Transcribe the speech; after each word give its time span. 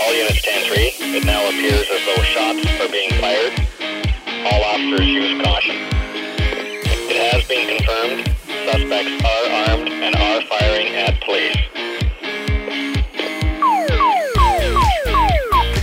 All 0.00 0.14
units 0.14 0.38
stand 0.38 0.66
3. 0.66 1.18
It 1.18 1.24
now 1.24 1.46
appears 1.48 1.86
as 1.90 2.02
though 2.06 2.22
shots 2.22 2.66
are 2.80 2.90
being 2.90 3.10
fired. 3.20 3.54
All 4.50 4.62
officers 4.64 5.06
use 5.06 5.42
caution. 5.42 5.76
It 7.10 7.32
has 7.32 7.46
been 7.48 7.76
confirmed 7.76 8.34
suspects 8.64 9.24
are 9.24 9.46
armed 9.70 9.88
and 9.88 10.16
are 10.16 10.40
firing 10.48 10.88
at 10.96 11.20
police. 11.20 11.56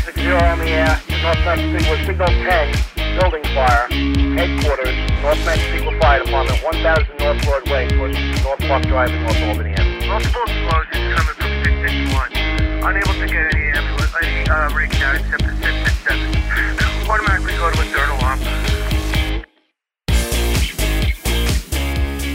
Six 0.04 0.18
zero 0.20 0.42
on 0.44 0.60
the 0.60 0.70
air. 0.70 1.00
Northwest 1.22 1.62
Signal, 1.62 1.98
Signal 2.06 2.28
10, 2.28 3.20
building 3.20 3.44
fire. 3.54 3.88
Headquarters, 4.34 4.96
Northwest 5.22 5.62
Signal 5.72 6.00
Fire 6.02 6.24
Department, 6.24 6.64
1000 6.64 7.20
North 7.20 7.46
Broadway, 7.46 7.88
towards 7.90 8.18
North 8.44 8.60
Park 8.60 8.84
Drive 8.84 9.12
in 9.12 9.22
North 9.24 9.42
Albany. 9.44 9.76
Multiple 10.08 10.42
explosions 10.42 11.16
coming 11.16 11.36
from 11.38 11.52
661. 11.64 12.34
Unable 12.82 13.14
to 13.14 13.28
get 13.28 13.54
any 13.54 13.62
ambulance, 13.62 13.71
any 14.18 14.40
rig 14.76 14.94
out 14.96 15.16
except 15.16 15.44
for 15.44 15.56
667. 15.56 17.10
Automatically 17.10 17.54
go 17.54 17.72
to 17.72 17.82
a 17.82 17.86
third 17.86 18.10
alarm. 18.10 18.40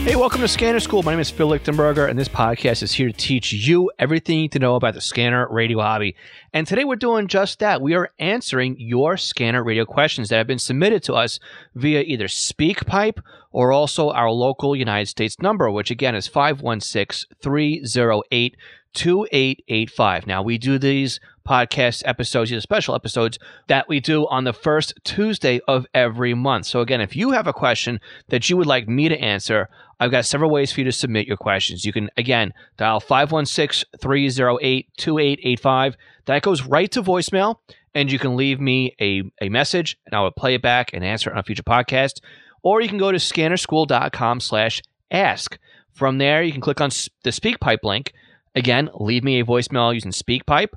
Hey, 0.05 0.15
welcome 0.15 0.41
to 0.41 0.47
Scanner 0.47 0.79
School. 0.79 1.03
My 1.03 1.11
name 1.11 1.19
is 1.19 1.29
Phil 1.29 1.49
Lichtenberger, 1.49 2.09
and 2.09 2.17
this 2.17 2.29
podcast 2.29 2.81
is 2.81 2.93
here 2.93 3.07
to 3.07 3.13
teach 3.13 3.51
you 3.51 3.91
everything 3.99 4.37
you 4.37 4.41
need 4.43 4.53
to 4.53 4.59
know 4.59 4.75
about 4.75 4.93
the 4.93 5.01
scanner 5.01 5.47
radio 5.51 5.81
hobby. 5.81 6.15
And 6.53 6.65
today 6.65 6.85
we're 6.85 6.95
doing 6.95 7.27
just 7.27 7.59
that. 7.59 7.81
We 7.81 7.93
are 7.93 8.09
answering 8.17 8.77
your 8.79 9.17
scanner 9.17 9.63
radio 9.63 9.85
questions 9.85 10.29
that 10.29 10.37
have 10.37 10.47
been 10.47 10.59
submitted 10.59 11.03
to 11.03 11.13
us 11.13 11.39
via 11.75 12.01
either 12.01 12.27
SpeakPipe 12.27 13.21
or 13.51 13.71
also 13.73 14.09
our 14.11 14.31
local 14.31 14.75
United 14.75 15.07
States 15.07 15.39
number, 15.41 15.69
which 15.69 15.91
again 15.91 16.15
is 16.15 16.27
516 16.27 17.35
308 17.41 18.55
2885. 18.93 20.25
Now, 20.25 20.41
we 20.41 20.57
do 20.57 20.79
these 20.79 21.19
podcast 21.47 22.03
episodes, 22.05 22.51
these 22.51 22.63
special 22.63 22.93
episodes 22.93 23.39
that 23.67 23.87
we 23.87 23.99
do 23.99 24.27
on 24.27 24.43
the 24.43 24.53
first 24.53 24.93
Tuesday 25.03 25.61
of 25.67 25.85
every 25.93 26.33
month. 26.33 26.65
So, 26.65 26.81
again, 26.81 27.01
if 27.01 27.15
you 27.15 27.31
have 27.31 27.47
a 27.47 27.53
question 27.53 27.99
that 28.29 28.49
you 28.49 28.57
would 28.57 28.67
like 28.67 28.87
me 28.87 29.07
to 29.09 29.17
answer, 29.17 29.69
I've 29.99 30.11
got 30.11 30.25
several 30.25 30.51
ways 30.51 30.71
for 30.71 30.81
you 30.81 30.85
to 30.85 30.91
submit 30.91 31.27
your 31.27 31.37
questions. 31.37 31.85
You 31.85 31.93
can, 31.93 32.09
again, 32.17 32.53
dial 32.77 32.99
516 32.99 33.89
308 33.99 34.87
2885. 34.97 35.97
That 36.25 36.41
goes 36.41 36.63
right 36.63 36.91
to 36.91 37.01
voicemail, 37.01 37.57
and 37.95 38.11
you 38.11 38.19
can 38.19 38.35
leave 38.35 38.59
me 38.59 38.95
a, 38.99 39.23
a 39.41 39.49
message, 39.49 39.97
and 40.05 40.13
I 40.13 40.21
will 40.21 40.31
play 40.31 40.55
it 40.55 40.61
back 40.61 40.91
and 40.93 41.03
answer 41.03 41.29
it 41.29 41.33
on 41.33 41.39
a 41.39 41.43
future 41.43 41.63
podcast. 41.63 42.19
Or 42.61 42.81
you 42.81 42.89
can 42.89 42.97
go 42.97 43.11
to 43.11 43.17
scannerschool.com 43.17 44.39
slash 44.41 44.81
ask. 45.09 45.57
From 45.93 46.17
there, 46.17 46.43
you 46.43 46.51
can 46.51 46.61
click 46.61 46.81
on 46.81 46.89
the 47.23 47.31
SpeakPipe 47.31 47.83
link. 47.83 48.13
Again, 48.55 48.89
leave 48.93 49.23
me 49.23 49.39
a 49.39 49.45
voicemail 49.45 49.93
using 49.93 50.11
SpeakPipe, 50.11 50.69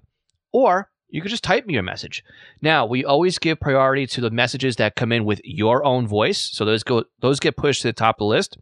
or 0.53 0.91
you 1.09 1.21
could 1.21 1.31
just 1.31 1.45
type 1.45 1.67
me 1.67 1.75
your 1.75 1.83
message. 1.83 2.25
Now, 2.63 2.87
we 2.87 3.05
always 3.05 3.39
give 3.39 3.61
priority 3.61 4.07
to 4.09 4.21
the 4.21 4.31
messages 4.31 4.77
that 4.77 4.95
come 4.95 5.13
in 5.13 5.25
with 5.25 5.41
your 5.45 5.85
own 5.85 6.07
voice, 6.07 6.39
so 6.39 6.65
those 6.65 6.83
go 6.83 7.05
those 7.21 7.41
get 7.41 7.57
pushed 7.57 7.83
to 7.83 7.89
the 7.89 7.93
top 7.93 8.17
of 8.17 8.19
the 8.21 8.25
list. 8.27 8.59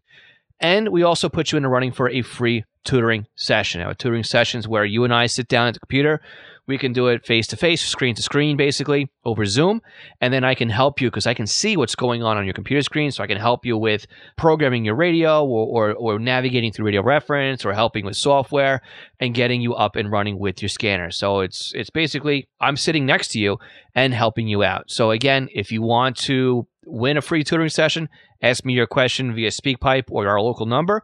And 0.60 0.88
we 0.88 1.02
also 1.02 1.28
put 1.28 1.52
you 1.52 1.56
in 1.56 1.62
the 1.62 1.68
running 1.68 1.92
for 1.92 2.08
a 2.08 2.22
free 2.22 2.64
tutoring 2.88 3.26
session. 3.36 3.82
Now, 3.82 3.90
a 3.90 3.94
tutoring 3.94 4.24
session 4.24 4.58
is 4.58 4.66
where 4.66 4.84
you 4.84 5.04
and 5.04 5.12
I 5.12 5.26
sit 5.26 5.46
down 5.46 5.68
at 5.68 5.74
the 5.74 5.80
computer. 5.80 6.22
We 6.66 6.78
can 6.78 6.94
do 6.94 7.08
it 7.08 7.26
face 7.26 7.46
to 7.48 7.56
face, 7.56 7.82
screen 7.82 8.14
to 8.14 8.22
screen, 8.22 8.56
basically 8.56 9.10
over 9.26 9.44
Zoom. 9.44 9.82
And 10.22 10.32
then 10.32 10.42
I 10.42 10.54
can 10.54 10.70
help 10.70 11.00
you 11.00 11.08
because 11.10 11.26
I 11.26 11.34
can 11.34 11.46
see 11.46 11.76
what's 11.76 11.94
going 11.94 12.22
on 12.22 12.38
on 12.38 12.44
your 12.44 12.54
computer 12.54 12.82
screen. 12.82 13.10
So 13.10 13.22
I 13.22 13.26
can 13.26 13.36
help 13.38 13.66
you 13.66 13.76
with 13.76 14.06
programming 14.36 14.86
your 14.86 14.94
radio 14.94 15.44
or, 15.44 15.92
or, 15.92 15.94
or 15.94 16.18
navigating 16.18 16.72
through 16.72 16.86
radio 16.86 17.02
reference 17.02 17.64
or 17.64 17.74
helping 17.74 18.06
with 18.06 18.16
software 18.16 18.80
and 19.20 19.34
getting 19.34 19.60
you 19.60 19.74
up 19.74 19.96
and 19.96 20.10
running 20.10 20.38
with 20.38 20.62
your 20.62 20.70
scanner. 20.70 21.10
So 21.10 21.40
it's, 21.40 21.72
it's 21.74 21.90
basically, 21.90 22.48
I'm 22.58 22.76
sitting 22.76 23.04
next 23.04 23.28
to 23.28 23.38
you 23.38 23.58
and 23.94 24.14
helping 24.14 24.48
you 24.48 24.62
out. 24.62 24.90
So 24.90 25.10
again, 25.10 25.48
if 25.54 25.72
you 25.72 25.82
want 25.82 26.16
to 26.28 26.66
win 26.86 27.18
a 27.18 27.22
free 27.22 27.44
tutoring 27.44 27.70
session, 27.70 28.08
ask 28.42 28.64
me 28.64 28.72
your 28.72 28.86
question 28.86 29.34
via 29.34 29.50
SpeakPipe 29.50 30.04
or 30.10 30.26
our 30.26 30.40
local 30.40 30.66
number 30.66 31.02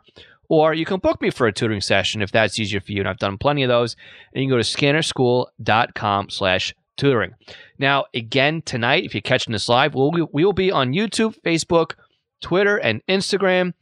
or 0.48 0.74
you 0.74 0.84
can 0.84 1.00
book 1.00 1.20
me 1.20 1.30
for 1.30 1.46
a 1.46 1.52
tutoring 1.52 1.80
session 1.80 2.22
if 2.22 2.30
that's 2.30 2.58
easier 2.58 2.80
for 2.80 2.92
you. 2.92 3.00
And 3.00 3.08
I've 3.08 3.18
done 3.18 3.38
plenty 3.38 3.62
of 3.62 3.68
those. 3.68 3.96
And 4.32 4.42
you 4.42 4.48
can 4.48 4.56
go 4.56 4.62
to 4.62 4.62
scannerschool.com 4.62 6.30
slash 6.30 6.74
tutoring. 6.96 7.34
Now, 7.78 8.04
again, 8.14 8.62
tonight, 8.62 9.04
if 9.04 9.14
you're 9.14 9.20
catching 9.20 9.52
this 9.52 9.68
live, 9.68 9.94
we'll, 9.94 10.10
we 10.10 10.44
will 10.44 10.52
be 10.52 10.70
on 10.70 10.92
YouTube, 10.92 11.40
Facebook, 11.42 11.94
Twitter, 12.40 12.76
and 12.76 13.04
Instagram 13.06 13.72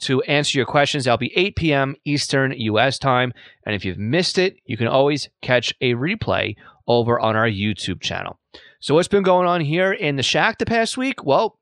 to 0.00 0.22
answer 0.22 0.58
your 0.58 0.66
questions. 0.66 1.04
That'll 1.04 1.18
be 1.18 1.36
8 1.36 1.56
p.m. 1.56 1.96
Eastern 2.04 2.52
U.S. 2.52 2.98
time. 2.98 3.32
And 3.64 3.74
if 3.74 3.84
you've 3.84 3.98
missed 3.98 4.38
it, 4.38 4.56
you 4.64 4.76
can 4.76 4.86
always 4.86 5.28
catch 5.42 5.74
a 5.80 5.94
replay 5.94 6.56
over 6.86 7.18
on 7.20 7.36
our 7.36 7.48
YouTube 7.48 8.00
channel. 8.00 8.38
So, 8.80 8.94
what's 8.94 9.08
been 9.08 9.24
going 9.24 9.46
on 9.46 9.60
here 9.60 9.92
in 9.92 10.16
the 10.16 10.22
shack 10.22 10.58
the 10.58 10.66
past 10.66 10.96
week? 10.96 11.24
Well, 11.24 11.58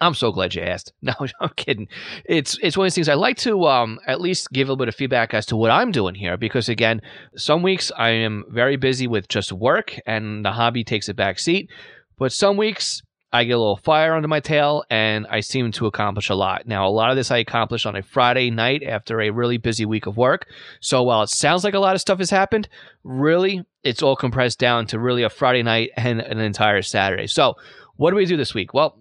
I'm 0.00 0.14
so 0.14 0.30
glad 0.30 0.54
you 0.54 0.62
asked. 0.62 0.92
No, 1.02 1.14
I'm 1.40 1.50
kidding. 1.56 1.88
It's 2.24 2.58
it's 2.62 2.76
one 2.76 2.86
of 2.86 2.88
these 2.88 2.96
things 2.96 3.08
I 3.08 3.14
like 3.14 3.36
to 3.38 3.66
um, 3.66 4.00
at 4.06 4.20
least 4.20 4.50
give 4.52 4.68
a 4.68 4.72
little 4.72 4.84
bit 4.84 4.88
of 4.88 4.94
feedback 4.96 5.34
as 5.34 5.46
to 5.46 5.56
what 5.56 5.70
I'm 5.70 5.92
doing 5.92 6.14
here 6.14 6.36
because 6.36 6.68
again, 6.68 7.00
some 7.36 7.62
weeks 7.62 7.92
I 7.96 8.10
am 8.10 8.44
very 8.48 8.76
busy 8.76 9.06
with 9.06 9.28
just 9.28 9.52
work 9.52 9.98
and 10.06 10.44
the 10.44 10.52
hobby 10.52 10.84
takes 10.84 11.08
a 11.08 11.14
back 11.14 11.38
seat, 11.38 11.70
but 12.18 12.32
some 12.32 12.56
weeks 12.56 13.02
I 13.32 13.44
get 13.44 13.52
a 13.52 13.58
little 13.58 13.76
fire 13.76 14.14
under 14.14 14.28
my 14.28 14.40
tail 14.40 14.84
and 14.90 15.26
I 15.28 15.40
seem 15.40 15.70
to 15.72 15.86
accomplish 15.86 16.30
a 16.30 16.34
lot. 16.34 16.66
Now, 16.66 16.86
a 16.86 16.90
lot 16.90 17.10
of 17.10 17.16
this 17.16 17.30
I 17.30 17.38
accomplished 17.38 17.86
on 17.86 17.96
a 17.96 18.02
Friday 18.02 18.50
night 18.50 18.82
after 18.82 19.20
a 19.20 19.30
really 19.30 19.58
busy 19.58 19.84
week 19.84 20.06
of 20.06 20.16
work. 20.16 20.46
So 20.80 21.02
while 21.02 21.22
it 21.22 21.30
sounds 21.30 21.62
like 21.62 21.74
a 21.74 21.78
lot 21.78 21.94
of 21.94 22.00
stuff 22.00 22.18
has 22.18 22.30
happened, 22.30 22.68
really 23.04 23.62
it's 23.84 24.02
all 24.02 24.16
compressed 24.16 24.58
down 24.58 24.86
to 24.86 24.98
really 24.98 25.22
a 25.22 25.30
Friday 25.30 25.62
night 25.62 25.90
and 25.96 26.20
an 26.20 26.38
entire 26.38 26.82
Saturday. 26.82 27.26
So, 27.26 27.54
what 27.96 28.10
do 28.10 28.16
we 28.16 28.26
do 28.26 28.36
this 28.36 28.52
week? 28.52 28.74
Well, 28.74 28.98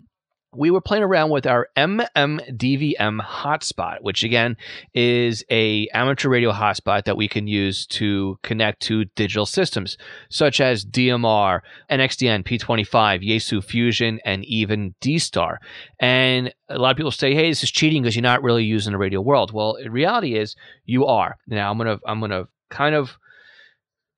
we 0.55 0.71
were 0.71 0.81
playing 0.81 1.03
around 1.03 1.29
with 1.29 1.45
our 1.45 1.67
MMDVM 1.77 3.21
hotspot, 3.21 3.97
which 4.01 4.23
again 4.23 4.57
is 4.93 5.43
a 5.49 5.87
amateur 5.93 6.29
radio 6.29 6.51
hotspot 6.51 7.05
that 7.05 7.17
we 7.17 7.27
can 7.27 7.47
use 7.47 7.85
to 7.87 8.39
connect 8.43 8.81
to 8.83 9.05
digital 9.15 9.45
systems 9.45 9.97
such 10.29 10.61
as 10.61 10.85
DMR, 10.85 11.61
NXDN, 11.89 12.43
P25, 12.43 13.27
Yaesu 13.27 13.63
Fusion, 13.63 14.19
and 14.25 14.45
even 14.45 14.95
D-Star. 15.01 15.59
And 15.99 16.53
a 16.69 16.77
lot 16.77 16.91
of 16.91 16.97
people 16.97 17.11
say, 17.11 17.33
"Hey, 17.33 17.49
this 17.49 17.63
is 17.63 17.71
cheating 17.71 18.01
because 18.01 18.15
you're 18.15 18.23
not 18.23 18.43
really 18.43 18.63
using 18.63 18.93
the 18.93 18.97
radio 18.97 19.21
world." 19.21 19.51
Well, 19.51 19.75
in 19.75 19.91
reality 19.91 20.35
is 20.35 20.55
you 20.85 21.05
are. 21.05 21.37
Now, 21.47 21.71
I'm 21.71 21.77
gonna 21.77 21.99
I'm 22.05 22.19
gonna 22.19 22.47
kind 22.69 22.95
of 22.95 23.17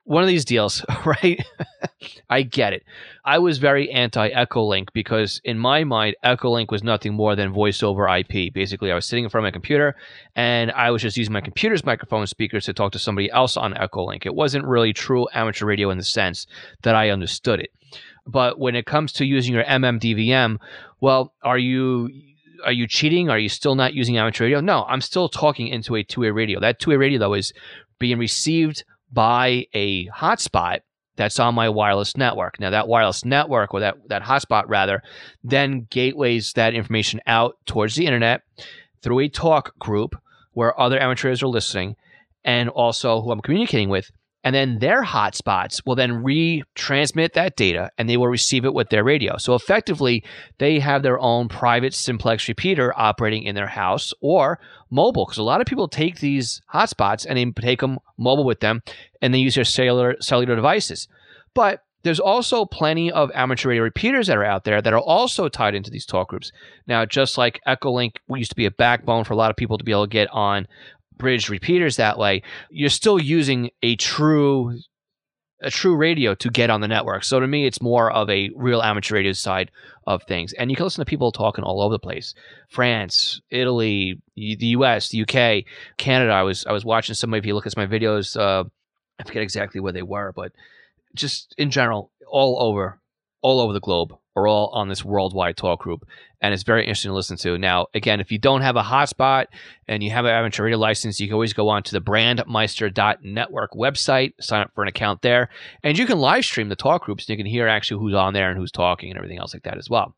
one 0.07 0.23
of 0.23 0.29
these 0.29 0.45
deals, 0.45 0.85
right? 1.05 1.43
I 2.29 2.41
get 2.43 2.71
it. 2.71 2.83
I 3.25 3.39
was 3.39 3.57
very 3.57 3.91
anti 3.91 4.29
Echolink 4.29 4.93
because, 4.93 5.41
in 5.43 5.59
my 5.59 5.83
mind, 5.83 6.15
Echolink 6.23 6.71
was 6.71 6.81
nothing 6.81 7.13
more 7.13 7.35
than 7.35 7.51
voice 7.51 7.83
over 7.83 8.07
IP. 8.07 8.53
Basically, 8.53 8.89
I 8.89 8.95
was 8.95 9.05
sitting 9.05 9.25
in 9.25 9.29
front 9.29 9.45
of 9.45 9.47
my 9.47 9.51
computer 9.51 9.95
and 10.35 10.71
I 10.71 10.91
was 10.91 11.01
just 11.01 11.17
using 11.17 11.33
my 11.33 11.41
computer's 11.41 11.85
microphone 11.85 12.25
speakers 12.25 12.65
to 12.65 12.73
talk 12.73 12.93
to 12.93 12.99
somebody 12.99 13.29
else 13.31 13.57
on 13.57 13.73
Echolink. 13.73 14.25
It 14.25 14.33
wasn't 14.33 14.65
really 14.65 14.93
true 14.93 15.27
amateur 15.33 15.65
radio 15.65 15.89
in 15.89 15.97
the 15.97 16.05
sense 16.05 16.47
that 16.83 16.95
I 16.95 17.09
understood 17.09 17.59
it. 17.59 17.71
But 18.25 18.59
when 18.59 18.75
it 18.75 18.85
comes 18.85 19.11
to 19.13 19.25
using 19.25 19.53
your 19.53 19.65
MMDVM, 19.65 20.57
well, 21.01 21.33
are 21.43 21.57
you 21.57 22.09
are 22.63 22.71
you 22.71 22.87
cheating? 22.87 23.29
Are 23.29 23.37
you 23.37 23.49
still 23.49 23.75
not 23.75 23.93
using 23.93 24.17
amateur 24.17 24.45
radio? 24.45 24.61
No, 24.61 24.85
I'm 24.85 25.01
still 25.01 25.27
talking 25.27 25.67
into 25.67 25.95
a 25.95 26.03
two-way 26.03 26.29
radio. 26.29 26.61
That 26.61 26.79
two-way 26.79 26.95
radio 26.95 27.19
though 27.19 27.33
is 27.33 27.53
being 27.99 28.17
received 28.17 28.85
by 29.11 29.65
a 29.73 30.07
hotspot 30.07 30.79
that's 31.15 31.39
on 31.39 31.55
my 31.55 31.67
wireless 31.67 32.15
network. 32.15 32.59
Now 32.59 32.69
that 32.69 32.87
wireless 32.87 33.25
network 33.25 33.73
or 33.73 33.79
that 33.79 33.95
that 34.09 34.23
hotspot 34.23 34.65
rather 34.67 35.01
then 35.43 35.87
gateways 35.89 36.53
that 36.53 36.73
information 36.73 37.19
out 37.27 37.57
towards 37.65 37.95
the 37.95 38.05
internet 38.05 38.41
through 39.01 39.19
a 39.19 39.29
talk 39.29 39.77
group 39.79 40.15
where 40.53 40.79
other 40.79 40.99
amateurs 40.99 41.43
are 41.43 41.47
listening 41.47 41.95
and 42.43 42.69
also 42.69 43.21
who 43.21 43.31
I'm 43.31 43.41
communicating 43.41 43.89
with 43.89 44.11
and 44.43 44.55
then 44.55 44.79
their 44.79 45.03
hotspots 45.03 45.85
will 45.85 45.95
then 45.95 46.23
retransmit 46.23 47.33
that 47.33 47.55
data 47.55 47.91
and 47.97 48.09
they 48.09 48.17
will 48.17 48.27
receive 48.27 48.65
it 48.65 48.73
with 48.73 48.89
their 48.89 49.03
radio. 49.03 49.37
So 49.37 49.55
effectively, 49.55 50.23
they 50.57 50.79
have 50.79 51.03
their 51.03 51.19
own 51.19 51.49
private 51.49 51.93
simplex 51.93 52.47
repeater 52.47 52.93
operating 52.95 53.43
in 53.43 53.55
their 53.55 53.67
house 53.67 54.13
or 54.21 54.59
mobile 54.89 55.25
because 55.25 55.37
a 55.37 55.43
lot 55.43 55.59
of 55.59 55.67
people 55.67 55.87
take 55.87 56.19
these 56.19 56.61
hotspots 56.73 57.25
and 57.27 57.37
they 57.37 57.61
take 57.61 57.81
them 57.81 57.99
mobile 58.17 58.45
with 58.45 58.59
them 58.61 58.83
and 59.21 59.33
they 59.33 59.39
use 59.39 59.55
their 59.55 59.65
cellular 59.65 60.15
cellular 60.21 60.55
devices. 60.55 61.07
But 61.53 61.83
there's 62.03 62.19
also 62.19 62.63
plenty 62.63 63.11
of 63.11 63.31
amateur 63.33 63.69
radio 63.69 63.83
repeaters 63.83 64.27
that 64.27 64.37
are 64.37 64.45
out 64.45 64.63
there 64.63 64.81
that 64.81 64.93
are 64.93 64.99
also 64.99 65.49
tied 65.49 65.75
into 65.75 65.91
these 65.91 66.05
talk 66.05 66.29
groups. 66.29 66.53
Now, 66.87 67.05
just 67.05 67.37
like 67.37 67.59
Echolink 67.67 68.17
used 68.29 68.51
to 68.51 68.55
be 68.55 68.65
a 68.65 68.71
backbone 68.71 69.25
for 69.25 69.33
a 69.33 69.35
lot 69.35 69.49
of 69.49 69.57
people 69.57 69.77
to 69.77 69.83
be 69.83 69.91
able 69.91 70.05
to 70.05 70.09
get 70.09 70.29
on 70.31 70.67
bridge 71.17 71.49
repeaters 71.49 71.95
that 71.97 72.17
way, 72.17 72.43
you're 72.69 72.89
still 72.89 73.19
using 73.19 73.69
a 73.81 73.95
true 73.95 74.77
a 75.61 75.71
true 75.71 75.95
radio 75.95 76.35
to 76.35 76.51
get 76.51 76.69
on 76.69 76.81
the 76.81 76.87
network. 76.87 77.23
So 77.23 77.39
to 77.39 77.47
me, 77.47 77.65
it's 77.65 77.81
more 77.81 78.11
of 78.11 78.29
a 78.29 78.51
real 78.55 78.81
amateur 78.83 79.15
radio 79.15 79.31
side 79.31 79.71
of 80.05 80.21
things. 80.23 80.53
And 80.53 80.69
you 80.69 80.75
can 80.75 80.83
listen 80.83 81.01
to 81.01 81.09
people 81.09 81.31
talking 81.31 81.63
all 81.63 81.81
over 81.81 81.93
the 81.93 81.99
place: 81.99 82.33
France, 82.69 83.41
Italy, 83.49 84.21
the 84.35 84.57
U.S., 84.59 85.09
the 85.09 85.17
U.K., 85.17 85.65
Canada. 85.97 86.31
I 86.31 86.43
was 86.43 86.65
I 86.65 86.71
was 86.71 86.85
watching 86.85 87.15
somebody. 87.15 87.39
If 87.39 87.45
you 87.45 87.55
look 87.55 87.65
at 87.65 87.77
my 87.77 87.87
videos, 87.87 88.39
uh, 88.39 88.65
I 89.19 89.23
forget 89.23 89.43
exactly 89.43 89.81
where 89.81 89.93
they 89.93 90.03
were, 90.03 90.31
but 90.35 90.51
just 91.15 91.55
in 91.57 91.71
general, 91.71 92.11
all 92.27 92.61
over, 92.61 92.99
all 93.41 93.59
over 93.59 93.73
the 93.73 93.79
globe, 93.79 94.13
are 94.37 94.47
all 94.47 94.67
on 94.67 94.87
this 94.87 95.03
worldwide 95.03 95.57
talk 95.57 95.79
group, 95.79 96.07
and 96.41 96.53
it's 96.53 96.63
very 96.63 96.83
interesting 96.83 97.09
to 97.09 97.15
listen 97.15 97.37
to. 97.37 97.57
Now, 97.57 97.87
again, 97.95 98.19
if 98.19 98.31
you 98.31 98.37
don't 98.37 98.61
have 98.61 98.75
a 98.75 98.83
hotspot 98.83 99.47
and 99.87 100.03
you 100.03 100.11
have 100.11 100.25
an 100.25 100.31
amateur 100.31 100.63
radio 100.63 100.77
license, 100.77 101.19
you 101.19 101.27
can 101.27 101.33
always 101.33 101.53
go 101.53 101.69
on 101.69 101.81
to 101.83 101.91
the 101.91 102.01
brandmeister.network 102.01 103.71
website, 103.71 104.33
sign 104.39 104.61
up 104.61 104.71
for 104.75 104.83
an 104.83 104.87
account 104.87 105.23
there, 105.23 105.49
and 105.83 105.97
you 105.97 106.05
can 106.05 106.19
live 106.19 106.45
stream 106.45 106.69
the 106.69 106.75
talk 106.75 107.05
groups. 107.05 107.25
And 107.25 107.29
you 107.29 107.43
can 107.43 107.51
hear 107.51 107.67
actually 107.67 107.99
who's 107.99 108.13
on 108.13 108.33
there 108.33 108.49
and 108.49 108.59
who's 108.59 108.71
talking 108.71 109.09
and 109.09 109.17
everything 109.17 109.39
else 109.39 109.53
like 109.53 109.63
that 109.63 109.77
as 109.77 109.89
well. 109.89 110.15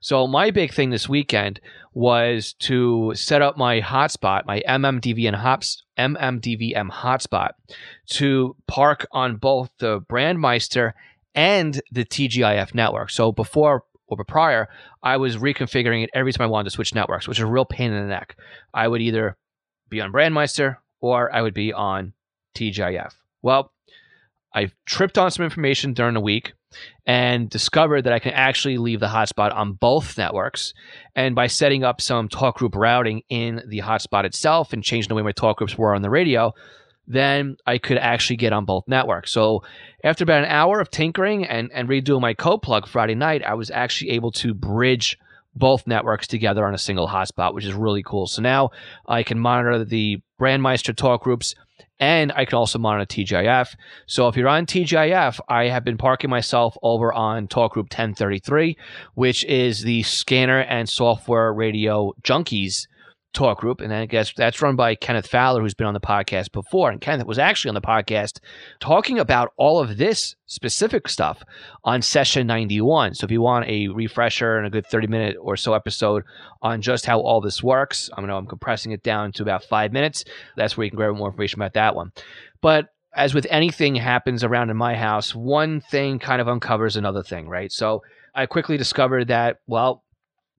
So 0.00 0.28
my 0.28 0.52
big 0.52 0.72
thing 0.72 0.90
this 0.90 1.08
weekend 1.08 1.60
was 1.92 2.52
to 2.60 3.12
set 3.16 3.42
up 3.42 3.56
my 3.56 3.80
hotspot, 3.80 4.46
my 4.46 4.62
MMDVM 4.68 5.34
hops, 5.34 5.82
MMDVM 5.98 6.90
hotspot, 6.90 7.52
to 8.10 8.54
park 8.68 9.06
on 9.10 9.36
both 9.36 9.70
the 9.78 10.00
Brandmeister 10.02 10.92
and 11.36 11.80
the 11.92 12.04
TGIF 12.04 12.74
network. 12.74 13.10
So 13.10 13.30
before 13.30 13.84
or 14.08 14.24
prior, 14.24 14.68
I 15.02 15.18
was 15.18 15.36
reconfiguring 15.36 16.02
it 16.02 16.10
every 16.14 16.32
time 16.32 16.44
I 16.44 16.50
wanted 16.50 16.64
to 16.64 16.70
switch 16.70 16.94
networks, 16.94 17.28
which 17.28 17.38
is 17.38 17.42
a 17.42 17.46
real 17.46 17.64
pain 17.64 17.92
in 17.92 18.02
the 18.02 18.08
neck. 18.08 18.36
I 18.72 18.88
would 18.88 19.02
either 19.02 19.36
be 19.88 20.00
on 20.00 20.12
Brandmeister 20.12 20.76
or 21.00 21.32
I 21.34 21.42
would 21.42 21.54
be 21.54 21.72
on 21.72 22.14
TGIF. 22.56 23.12
Well, 23.42 23.72
I 24.54 24.70
tripped 24.86 25.18
on 25.18 25.30
some 25.30 25.44
information 25.44 25.92
during 25.92 26.14
the 26.14 26.20
week 26.20 26.54
and 27.04 27.50
discovered 27.50 28.02
that 28.02 28.12
I 28.12 28.18
can 28.18 28.32
actually 28.32 28.78
leave 28.78 29.00
the 29.00 29.06
hotspot 29.06 29.54
on 29.54 29.74
both 29.74 30.16
networks. 30.16 30.72
And 31.14 31.34
by 31.34 31.46
setting 31.46 31.84
up 31.84 32.00
some 32.00 32.28
talk 32.28 32.56
group 32.56 32.74
routing 32.74 33.22
in 33.28 33.62
the 33.68 33.80
hotspot 33.80 34.24
itself 34.24 34.72
and 34.72 34.82
changing 34.82 35.08
the 35.08 35.14
way 35.14 35.22
my 35.22 35.32
talk 35.32 35.58
groups 35.58 35.76
were 35.76 35.94
on 35.94 36.02
the 36.02 36.10
radio, 36.10 36.54
then 37.06 37.56
I 37.66 37.78
could 37.78 37.98
actually 37.98 38.36
get 38.36 38.52
on 38.52 38.64
both 38.64 38.88
networks. 38.88 39.30
So 39.30 39.62
after 40.02 40.24
about 40.24 40.44
an 40.44 40.50
hour 40.50 40.80
of 40.80 40.90
tinkering 40.90 41.44
and, 41.44 41.70
and 41.72 41.88
redoing 41.88 42.20
my 42.20 42.34
code 42.34 42.62
plug 42.62 42.86
Friday 42.86 43.14
night, 43.14 43.44
I 43.44 43.54
was 43.54 43.70
actually 43.70 44.10
able 44.10 44.32
to 44.32 44.54
bridge 44.54 45.18
both 45.54 45.86
networks 45.86 46.26
together 46.26 46.66
on 46.66 46.74
a 46.74 46.78
single 46.78 47.08
hotspot, 47.08 47.54
which 47.54 47.64
is 47.64 47.72
really 47.72 48.02
cool. 48.02 48.26
So 48.26 48.42
now 48.42 48.70
I 49.06 49.22
can 49.22 49.38
monitor 49.38 49.84
the 49.84 50.20
Brandmeister 50.38 50.94
talk 50.94 51.22
groups 51.22 51.54
and 51.98 52.30
I 52.32 52.44
can 52.44 52.56
also 52.56 52.78
monitor 52.78 53.06
TGIF. 53.06 53.74
So 54.06 54.28
if 54.28 54.36
you're 54.36 54.48
on 54.48 54.66
TGIF, 54.66 55.40
I 55.48 55.68
have 55.68 55.84
been 55.84 55.96
parking 55.96 56.28
myself 56.28 56.76
over 56.82 57.12
on 57.12 57.48
Talk 57.48 57.72
Group 57.72 57.86
1033, 57.86 58.76
which 59.14 59.44
is 59.44 59.82
the 59.82 60.02
scanner 60.02 60.60
and 60.60 60.88
software 60.88 61.52
radio 61.52 62.12
junkies 62.22 62.86
talk 63.36 63.60
group, 63.60 63.80
and 63.80 63.92
I 63.92 64.06
guess 64.06 64.32
that's 64.34 64.60
run 64.60 64.74
by 64.74 64.94
Kenneth 64.94 65.28
Fowler, 65.28 65.60
who's 65.60 65.74
been 65.74 65.86
on 65.86 65.94
the 65.94 66.00
podcast 66.00 66.50
before. 66.50 66.90
And 66.90 67.00
Kenneth 67.00 67.26
was 67.26 67.38
actually 67.38 67.68
on 67.68 67.74
the 67.74 67.80
podcast 67.80 68.40
talking 68.80 69.18
about 69.18 69.52
all 69.56 69.78
of 69.78 69.98
this 69.98 70.34
specific 70.46 71.08
stuff 71.08 71.42
on 71.84 72.02
session 72.02 72.46
91. 72.46 73.14
So 73.14 73.24
if 73.24 73.30
you 73.30 73.42
want 73.42 73.68
a 73.68 73.88
refresher 73.88 74.56
and 74.56 74.66
a 74.66 74.70
good 74.70 74.86
30 74.86 75.06
minute 75.06 75.36
or 75.40 75.56
so 75.56 75.74
episode 75.74 76.24
on 76.62 76.80
just 76.80 77.06
how 77.06 77.20
all 77.20 77.40
this 77.40 77.62
works, 77.62 78.10
I'm 78.16 78.26
know 78.26 78.36
I'm 78.36 78.46
compressing 78.46 78.92
it 78.92 79.02
down 79.02 79.32
to 79.32 79.42
about 79.42 79.62
five 79.64 79.92
minutes. 79.92 80.24
That's 80.56 80.76
where 80.76 80.86
you 80.86 80.90
can 80.90 80.96
grab 80.96 81.14
more 81.14 81.28
information 81.28 81.60
about 81.60 81.74
that 81.74 81.94
one. 81.94 82.12
But 82.60 82.88
as 83.14 83.34
with 83.34 83.46
anything 83.50 83.96
happens 83.96 84.44
around 84.44 84.70
in 84.70 84.76
my 84.76 84.94
house, 84.94 85.34
one 85.34 85.80
thing 85.80 86.18
kind 86.18 86.40
of 86.40 86.48
uncovers 86.48 86.96
another 86.96 87.22
thing, 87.22 87.48
right? 87.48 87.70
So 87.70 88.02
I 88.34 88.46
quickly 88.46 88.76
discovered 88.76 89.28
that, 89.28 89.60
well, 89.66 90.04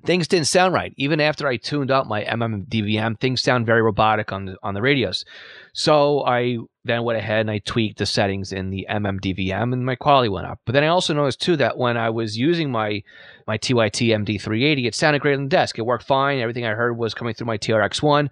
things 0.06 0.28
didn't 0.28 0.48
sound 0.48 0.74
right. 0.74 0.94
Even 0.98 1.20
after 1.20 1.48
I 1.48 1.58
tuned 1.58 1.92
up 1.92 2.08
my 2.08 2.24
MMDVM, 2.24 3.20
things 3.20 3.42
sound 3.42 3.66
very 3.66 3.82
robotic 3.82 4.32
on 4.32 4.46
the 4.46 4.58
on 4.62 4.74
the 4.74 4.82
radios. 4.82 5.26
So 5.74 6.26
I 6.26 6.58
then 6.86 7.04
went 7.04 7.20
ahead 7.20 7.42
and 7.42 7.52
I 7.52 7.60
tweaked 7.60 7.98
the 7.98 8.06
settings 8.06 8.52
in 8.54 8.70
the 8.70 8.88
MMDVM, 8.90 9.74
and 9.74 9.86
my 9.86 9.96
quality 9.96 10.30
went 10.30 10.48
up. 10.48 10.60
But 10.66 10.74
then 10.74 10.84
I 10.84 10.88
also 10.88 11.14
noticed 11.14 11.42
too 11.42 11.58
that 11.58 11.78
when 11.78 11.98
I 11.98 12.10
was 12.10 12.38
using 12.38 12.72
my 12.72 13.04
my 13.48 13.58
TYT 13.58 14.10
MD380, 14.10 14.86
it 14.86 14.96
sounded 14.96 15.22
great 15.22 15.36
on 15.36 15.44
the 15.44 15.50
desk. 15.50 15.78
It 15.78 15.86
worked 15.86 16.06
fine. 16.06 16.40
Everything 16.40 16.66
I 16.66 16.74
heard 16.74 16.98
was 16.98 17.14
coming 17.14 17.34
through 17.34 17.48
my 17.48 17.58
TRX1. 17.58 18.30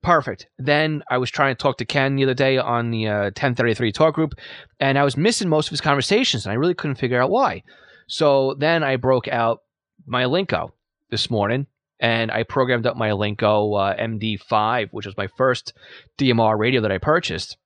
Perfect. 0.00 0.46
Then 0.58 1.02
I 1.10 1.18
was 1.18 1.30
trying 1.30 1.56
to 1.56 1.60
talk 1.60 1.78
to 1.78 1.84
Ken 1.84 2.14
the 2.14 2.22
other 2.22 2.34
day 2.34 2.56
on 2.56 2.92
the 2.92 3.08
uh, 3.08 3.22
1033 3.24 3.90
talk 3.90 4.14
group, 4.14 4.34
and 4.78 4.96
I 4.96 5.02
was 5.02 5.16
missing 5.16 5.48
most 5.48 5.66
of 5.66 5.70
his 5.70 5.80
conversations, 5.80 6.46
and 6.46 6.52
I 6.52 6.56
really 6.56 6.74
couldn't 6.74 6.96
figure 6.96 7.20
out 7.20 7.30
why. 7.30 7.64
So 8.06 8.54
then 8.58 8.84
I 8.84 8.96
broke 8.96 9.26
out 9.26 9.62
my 10.06 10.22
Alinco 10.22 10.70
this 11.10 11.30
morning 11.30 11.66
and 12.00 12.30
I 12.30 12.44
programmed 12.44 12.86
up 12.86 12.96
my 12.96 13.10
Alinco 13.10 13.78
uh, 13.78 13.96
MD5, 13.96 14.90
which 14.92 15.06
was 15.06 15.16
my 15.16 15.26
first 15.26 15.72
DMR 16.18 16.58
radio 16.58 16.80
that 16.82 16.92
I 16.92 16.98
purchased. 16.98 17.56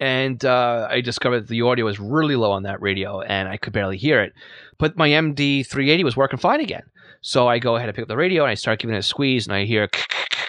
And 0.00 0.44
uh, 0.44 0.86
I 0.88 1.00
discovered 1.00 1.40
that 1.40 1.48
the 1.48 1.62
audio 1.62 1.84
was 1.84 1.98
really 1.98 2.36
low 2.36 2.52
on 2.52 2.62
that 2.62 2.80
radio 2.80 3.20
and 3.20 3.48
I 3.48 3.56
could 3.56 3.72
barely 3.72 3.96
hear 3.96 4.20
it. 4.22 4.32
But 4.78 4.96
my 4.96 5.08
MD380 5.08 6.04
was 6.04 6.16
working 6.16 6.38
fine 6.38 6.60
again. 6.60 6.84
So 7.20 7.48
I 7.48 7.58
go 7.58 7.74
ahead 7.74 7.88
and 7.88 7.96
pick 7.96 8.02
up 8.02 8.08
the 8.08 8.16
radio 8.16 8.44
and 8.44 8.50
I 8.50 8.54
start 8.54 8.78
giving 8.78 8.94
it 8.94 9.00
a 9.00 9.02
squeeze 9.02 9.48
and 9.48 9.56
I 9.56 9.64
hear, 9.64 9.88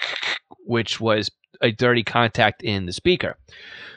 which 0.66 1.02
was 1.02 1.32
a 1.62 1.72
dirty 1.72 2.04
contact 2.04 2.62
in 2.62 2.86
the 2.86 2.94
speaker. 2.94 3.38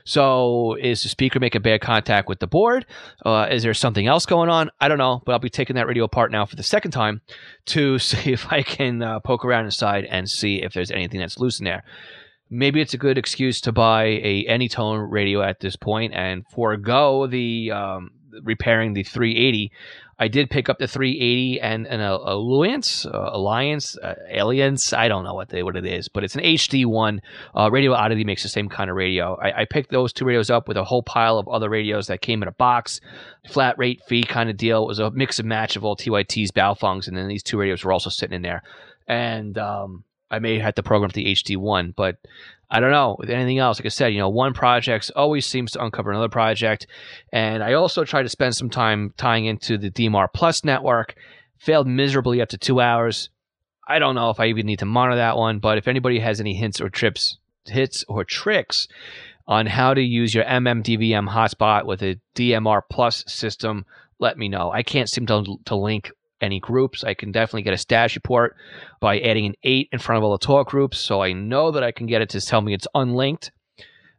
So 0.05 0.75
is 0.75 1.03
the 1.03 1.09
speaker 1.09 1.41
making 1.41 1.63
bad 1.63 1.81
contact 1.81 2.29
with 2.29 2.41
the 2.41 2.47
board? 2.47 2.87
Uh, 3.25 3.49
is 3.51 3.63
there 3.63 3.75
something 3.75 4.07
else 4.07 4.27
going 4.27 4.49
on? 4.49 4.71
I 4.81 4.89
don't 4.89 4.99
know, 4.99 5.23
but 5.25 5.33
I'll 5.33 5.39
be 5.39 5.51
taking 5.51 5.77
that 5.77 5.87
radio 5.87 6.05
apart 6.05 6.33
now 6.33 6.47
for 6.47 6.57
the 6.57 6.63
second 6.63 6.91
time 6.91 7.21
to 7.67 7.99
see 7.99 8.33
if 8.33 8.51
I 8.53 8.63
can 8.63 9.03
uh, 9.03 9.21
poke 9.21 9.45
around 9.45 9.67
inside 9.67 10.05
and 10.05 10.29
see 10.29 10.63
if 10.63 10.73
there's 10.73 10.91
anything 10.91 11.21
that's 11.21 11.39
loose 11.39 11.59
in 11.59 11.65
there. 11.65 11.85
Maybe 12.51 12.83
it's 12.83 12.93
a 12.93 12.99
good 12.99 13.17
excuse 13.17 13.63
to 13.63 13.73
buy 13.73 14.05
a 14.05 14.45
Anytone 14.47 14.99
radio 15.11 15.43
at 15.43 15.61
this 15.61 15.75
point 15.75 16.13
and 16.13 16.45
forego 16.53 17.27
the 17.27 17.71
um, 17.71 18.11
repairing 18.43 18.93
the 18.93 19.03
380 19.03 19.73
I 20.23 20.29
did 20.29 20.51
pick 20.51 20.69
up 20.69 20.79
the 20.79 20.87
380 20.87 21.61
and 21.61 21.85
an 21.89 22.01
uh, 22.01 22.17
Ailunce, 22.17 23.07
uh, 23.07 23.37
Ailunce, 23.37 24.93
uh. 24.93 24.97
I 24.97 25.09
don't 25.09 25.25
know 25.25 25.35
what 25.35 25.49
they 25.49 25.65
what 25.65 25.75
it 25.75 25.85
is, 25.85 26.07
but 26.07 26.23
it's 26.23 26.37
an 26.37 26.43
HD 26.43 26.87
one. 26.87 27.21
Uh, 27.57 27.71
Radioddity 27.71 28.25
makes 28.25 28.45
the 28.45 28.49
same 28.49 28.69
kind 28.69 28.89
of 28.89 28.95
radio. 28.95 29.35
I, 29.43 29.63
I, 29.63 29.65
picked 29.65 29.91
those 29.91 30.13
two 30.13 30.25
radios 30.25 30.49
up 30.49 30.69
with 30.69 30.77
a 30.77 30.85
whole 30.85 31.03
pile 31.03 31.39
of 31.39 31.49
other 31.49 31.69
radios 31.69 32.07
that 32.07 32.21
came 32.21 32.41
in 32.41 32.47
a 32.47 32.53
box, 32.53 33.01
flat 33.49 33.77
rate 33.79 34.01
fee 34.07 34.23
kind 34.23 34.49
of 34.49 34.57
deal. 34.57 34.85
It 34.85 34.87
was 34.87 35.01
a 35.01 35.11
mix 35.11 35.41
and 35.41 35.49
match 35.49 35.75
of 35.75 35.85
all 35.85 35.97
TYT's 35.97 36.53
Baofengs, 36.53 37.09
and 37.09 37.17
then 37.17 37.27
these 37.27 37.43
two 37.43 37.59
radios 37.59 37.83
were 37.83 37.93
also 37.93 38.09
sitting 38.09 38.37
in 38.37 38.43
there. 38.43 38.63
And 39.09 39.59
um, 39.59 40.05
I 40.33 40.39
may 40.39 40.59
have 40.59 40.75
to 40.77 40.83
program 40.83 41.11
the 41.11 41.27
HD 41.27 41.59
one, 41.59 41.93
but 41.95 42.17
I 42.71 42.81
don't 42.81 42.91
know 42.91 43.17
with 43.19 43.29
anything 43.29 43.59
else. 43.59 43.79
Like 43.79 43.87
I 43.87 43.91
said, 43.91 44.15
you 44.15 44.19
know, 44.19 44.31
one 44.31 44.55
project 44.55 45.11
always 45.15 45.47
seems 45.47 45.73
to 45.73 45.85
uncover 45.85 46.11
another 46.11 46.31
project. 46.31 46.87
And 47.31 47.63
I 47.63 47.75
also 47.75 48.03
tried 48.03 48.23
to 48.23 48.31
spend 48.31 48.57
some 48.57 48.71
time 48.71 49.13
tying 49.19 49.45
into 49.45 49.77
the 49.77 49.91
DMR 49.91 50.29
Plus 50.33 50.65
network. 50.65 51.15
Failed 51.59 51.87
miserably 51.87 52.41
up 52.41 52.49
to 52.49 52.59
two 52.59 52.81
hours. 52.81 53.29
I 53.87 53.99
don't 53.99 54.15
know 54.15 54.31
if 54.31 54.41
I 54.41 54.47
even 54.47 54.67
need 54.67 54.79
to 54.79 54.87
monitor 54.87 55.17
that 55.17 55.37
one, 55.37 55.59
but 55.59 55.77
if 55.77 55.87
anybody 55.87 56.19
has 56.19 56.41
any 56.41 56.55
hints 56.55 56.81
or 56.81 56.89
trips, 56.89 57.37
hits 57.67 58.05
or 58.09 58.25
tricks 58.25 58.89
on 59.47 59.67
how 59.67 59.93
to 59.93 60.01
use 60.01 60.35
your 60.35 60.45
MMDVM 60.45 61.29
hotspot 61.29 61.85
with 61.85 62.03
a 62.03 62.19
DMR 62.35 62.81
Plus 62.91 63.23
system, 63.29 63.85
let 64.19 64.39
me 64.39 64.49
know. 64.49 64.73
I 64.73 64.83
can't 64.83 65.11
seem 65.11 65.27
to, 65.27 65.59
to 65.67 65.77
link 65.77 66.11
any 66.43 66.61
groups. 66.61 67.05
I 67.05 67.15
can 67.15 67.33
definitely 67.33 67.63
get 67.63 67.73
a 67.73 67.79
status 67.79 68.17
report 68.17 68.57
by 69.01 69.21
adding 69.21 69.47
an 69.47 69.55
eight 69.63 69.89
in 69.93 69.99
front 69.99 70.19
of 70.19 70.25
all 70.25 70.33
the 70.33 70.45
talk 70.45 70.69
groups, 70.69 70.99
so 70.99 71.23
I 71.23 71.33
know 71.33 71.71
that 71.71 71.83
I 71.83 71.93
can 71.93 72.07
get 72.07 72.21
it 72.21 72.29
to 72.31 72.41
tell 72.41 72.61
me 72.61 72.75
it's 72.75 72.89
unlinked. 72.95 73.53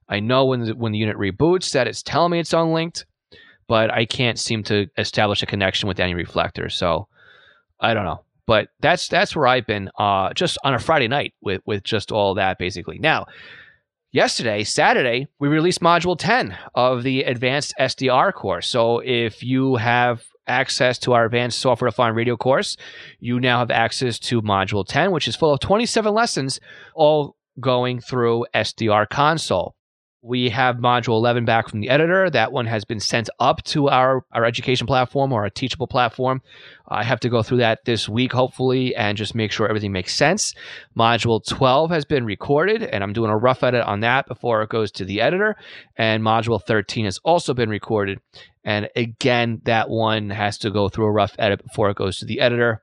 I 0.10 0.20
know 0.20 0.46
when 0.46 0.62
the, 0.62 0.76
when 0.76 0.92
the 0.92 0.98
unit 0.98 1.18
reboots 1.18 1.72
that 1.74 1.88
it's 1.88 2.02
telling 2.02 2.32
me 2.32 2.40
it's 2.40 2.54
unlinked, 2.54 3.06
but 3.68 3.92
I 3.92 4.06
can't 4.06 4.40
seem 4.40 4.64
to 4.64 4.88
establish 4.98 5.44
a 5.44 5.46
connection 5.46 5.88
with 5.88 6.00
any 6.00 6.14
reflector. 6.14 6.70
So 6.70 7.08
I 7.80 7.94
don't 7.94 8.06
know, 8.06 8.24
but 8.46 8.70
that's 8.80 9.08
that's 9.08 9.36
where 9.36 9.48
I've 9.48 9.68
been 9.68 9.90
uh, 9.98 10.34
just 10.34 10.58
on 10.64 10.74
a 10.74 10.80
Friday 10.80 11.08
night 11.08 11.34
with 11.42 11.62
with 11.66 11.84
just 11.84 12.12
all 12.12 12.36
that 12.36 12.58
basically. 12.58 13.00
Now. 13.00 13.26
Yesterday, 14.16 14.64
Saturday, 14.64 15.26
we 15.40 15.48
released 15.48 15.82
Module 15.82 16.16
10 16.16 16.56
of 16.76 17.02
the 17.02 17.24
Advanced 17.24 17.74
SDR 17.80 18.32
course. 18.32 18.68
So 18.68 19.00
if 19.00 19.42
you 19.42 19.78
have 19.78 20.22
access 20.48 20.98
to 21.00 21.14
our 21.14 21.26
advanced 21.26 21.60
software 21.60 21.90
defined 21.90 22.16
radio 22.16 22.38
course, 22.38 22.78
you 23.20 23.40
now 23.40 23.60
have 23.60 23.72
access 23.72 24.20
to 24.20 24.42
Module 24.42 24.86
10, 24.88 25.12
which 25.12 25.28
is 25.28 25.36
full 25.36 25.54
of 25.54 25.60
27 25.60 26.14
lessons, 26.14 26.60
all 26.96 27.36
going 27.60 28.00
through 28.00 28.46
SDR 28.54 29.08
console. 29.10 29.76
We 30.26 30.50
have 30.52 30.78
module 30.78 31.18
11 31.18 31.44
back 31.44 31.68
from 31.68 31.82
the 31.82 31.90
editor. 31.90 32.30
That 32.30 32.54
one 32.54 32.66
has 32.66 32.86
been 32.86 33.02
sent 33.02 33.30
up 33.42 33.62
to 33.66 33.90
our, 33.90 34.26
our 34.32 34.46
education 34.46 34.88
platform 34.88 35.34
or 35.34 35.44
our 35.44 35.50
teachable 35.50 35.86
platform. 35.86 36.42
I 36.88 37.04
have 37.04 37.20
to 37.22 37.30
go 37.30 37.44
through 37.44 37.58
that 37.58 37.84
this 37.84 38.08
week, 38.08 38.32
hopefully, 38.32 38.96
and 38.96 39.18
just 39.18 39.36
make 39.36 39.52
sure 39.52 39.68
everything 39.68 39.92
makes 39.92 40.16
sense. 40.16 40.56
Module 40.98 41.46
12 41.46 41.92
has 41.92 42.06
been 42.06 42.24
recorded, 42.24 42.84
and 42.84 43.04
I'm 43.04 43.12
doing 43.12 43.32
a 43.32 43.38
rough 43.38 43.64
edit 43.64 43.84
on 43.84 44.00
that 44.00 44.26
before 44.26 44.62
it 44.62 44.70
goes 44.70 44.94
to 44.94 45.04
the 45.04 45.20
editor. 45.20 45.58
And 45.98 46.24
module 46.24 46.64
13 46.64 47.04
has 47.04 47.18
also 47.26 47.54
been 47.54 47.70
recorded. 47.70 48.22
And 48.64 48.88
again, 48.96 49.60
that 49.66 49.90
one 49.90 50.30
has 50.30 50.58
to 50.60 50.72
go 50.72 50.88
through 50.88 51.08
a 51.08 51.12
rough 51.12 51.36
edit 51.38 51.62
before 51.64 51.90
it 51.90 51.98
goes 51.98 52.20
to 52.20 52.26
the 52.26 52.40
editor 52.40 52.82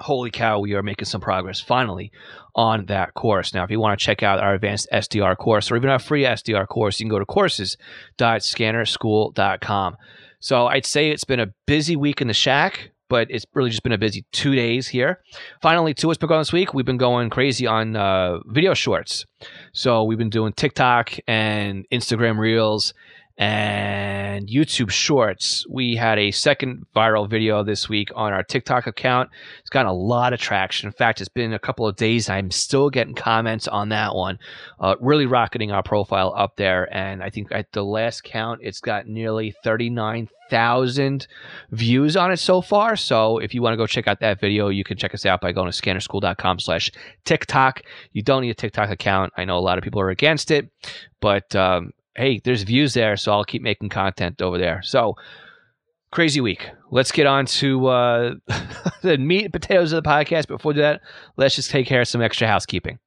holy 0.00 0.30
cow, 0.30 0.60
we 0.60 0.74
are 0.74 0.82
making 0.82 1.06
some 1.06 1.20
progress 1.20 1.60
finally 1.60 2.12
on 2.54 2.86
that 2.86 3.12
course. 3.14 3.52
Now, 3.54 3.64
if 3.64 3.70
you 3.70 3.80
want 3.80 3.98
to 3.98 4.04
check 4.04 4.22
out 4.22 4.38
our 4.38 4.54
advanced 4.54 4.86
SDR 4.92 5.36
course 5.36 5.70
or 5.70 5.76
even 5.76 5.90
our 5.90 5.98
free 5.98 6.24
SDR 6.24 6.66
course, 6.66 6.98
you 7.00 7.04
can 7.04 7.10
go 7.10 7.18
to 7.18 7.26
courses.scannerschool.com. 7.26 9.96
So 10.40 10.68
I'd 10.68 10.86
say 10.86 11.10
it's 11.10 11.24
been 11.24 11.40
a 11.40 11.52
busy 11.66 11.96
week 11.96 12.20
in 12.20 12.28
the 12.28 12.34
shack, 12.34 12.92
but 13.08 13.26
it's 13.30 13.44
really 13.54 13.70
just 13.70 13.82
been 13.82 13.92
a 13.92 13.98
busy 13.98 14.24
two 14.32 14.54
days 14.54 14.86
here. 14.86 15.20
Finally, 15.62 15.94
two 15.94 16.06
what's 16.06 16.18
been 16.18 16.28
going 16.28 16.40
this 16.40 16.52
week, 16.52 16.74
we've 16.74 16.84
been 16.84 16.98
going 16.98 17.30
crazy 17.30 17.66
on 17.66 17.96
uh, 17.96 18.38
video 18.46 18.74
shorts. 18.74 19.24
So 19.72 20.04
we've 20.04 20.18
been 20.18 20.30
doing 20.30 20.52
TikTok 20.52 21.14
and 21.26 21.86
Instagram 21.90 22.38
Reels 22.38 22.94
and 23.38 24.48
YouTube 24.48 24.90
Shorts. 24.90 25.64
We 25.68 25.94
had 25.94 26.18
a 26.18 26.32
second 26.32 26.86
viral 26.94 27.30
video 27.30 27.62
this 27.62 27.88
week 27.88 28.10
on 28.16 28.32
our 28.32 28.42
TikTok 28.42 28.88
account. 28.88 29.30
It's 29.60 29.70
gotten 29.70 29.88
a 29.88 29.94
lot 29.94 30.32
of 30.32 30.40
traction. 30.40 30.88
In 30.88 30.92
fact, 30.92 31.20
it's 31.20 31.28
been 31.28 31.52
a 31.52 31.58
couple 31.58 31.86
of 31.86 31.94
days. 31.94 32.28
I'm 32.28 32.50
still 32.50 32.90
getting 32.90 33.14
comments 33.14 33.68
on 33.68 33.90
that 33.90 34.16
one. 34.16 34.40
Uh, 34.80 34.96
really 35.00 35.26
rocketing 35.26 35.70
our 35.70 35.84
profile 35.84 36.34
up 36.36 36.56
there. 36.56 36.92
And 36.94 37.22
I 37.22 37.30
think 37.30 37.48
at 37.52 37.70
the 37.72 37.84
last 37.84 38.24
count, 38.24 38.60
it's 38.62 38.80
got 38.80 39.06
nearly 39.06 39.54
39,000 39.62 41.26
views 41.70 42.16
on 42.16 42.32
it 42.32 42.38
so 42.38 42.60
far. 42.60 42.96
So 42.96 43.38
if 43.38 43.54
you 43.54 43.62
want 43.62 43.74
to 43.74 43.76
go 43.76 43.86
check 43.86 44.08
out 44.08 44.18
that 44.18 44.40
video, 44.40 44.68
you 44.68 44.82
can 44.82 44.96
check 44.96 45.14
us 45.14 45.24
out 45.24 45.40
by 45.40 45.52
going 45.52 45.70
to 45.70 45.82
scannerschool.com 45.82 46.58
slash 46.58 46.90
TikTok. 47.24 47.82
You 48.12 48.22
don't 48.22 48.42
need 48.42 48.50
a 48.50 48.54
TikTok 48.54 48.90
account. 48.90 49.32
I 49.36 49.44
know 49.44 49.58
a 49.58 49.60
lot 49.60 49.78
of 49.78 49.84
people 49.84 50.00
are 50.00 50.10
against 50.10 50.50
it, 50.50 50.68
but 51.20 51.54
um, 51.54 51.92
hey, 52.18 52.40
there's 52.42 52.64
views 52.64 52.94
there, 52.94 53.16
so 53.16 53.32
I'll 53.32 53.44
keep 53.44 53.62
making 53.62 53.90
content 53.90 54.42
over 54.42 54.58
there. 54.58 54.82
So 54.82 55.16
crazy 56.10 56.40
week. 56.40 56.68
Let's 56.90 57.12
get 57.12 57.26
on 57.26 57.46
to 57.46 57.86
uh, 57.86 58.34
the 59.02 59.18
meat 59.18 59.44
and 59.44 59.52
potatoes 59.52 59.92
of 59.92 60.02
the 60.02 60.08
podcast. 60.08 60.48
Before 60.48 60.72
that, 60.74 61.00
let's 61.36 61.54
just 61.54 61.70
take 61.70 61.86
care 61.86 62.00
of 62.00 62.08
some 62.08 62.20
extra 62.20 62.48
housekeeping. 62.48 62.98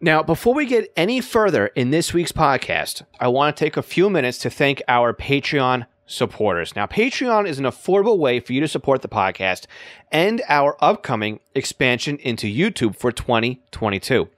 Now, 0.00 0.22
before 0.22 0.54
we 0.54 0.66
get 0.66 0.92
any 0.96 1.20
further 1.20 1.68
in 1.68 1.90
this 1.90 2.12
week's 2.12 2.32
podcast, 2.32 3.02
I 3.18 3.28
want 3.28 3.56
to 3.56 3.64
take 3.64 3.76
a 3.76 3.82
few 3.82 4.08
minutes 4.08 4.38
to 4.38 4.50
thank 4.50 4.82
our 4.86 5.12
Patreon 5.12 5.86
supporters. 6.06 6.76
Now, 6.76 6.86
Patreon 6.86 7.48
is 7.48 7.58
an 7.58 7.64
affordable 7.64 8.18
way 8.18 8.38
for 8.38 8.52
you 8.52 8.60
to 8.60 8.68
support 8.68 9.02
the 9.02 9.08
podcast 9.08 9.66
and 10.12 10.42
our 10.48 10.76
upcoming 10.80 11.40
expansion 11.54 12.18
into 12.18 12.46
YouTube 12.46 12.96
for 12.96 13.10
2022. 13.10 14.28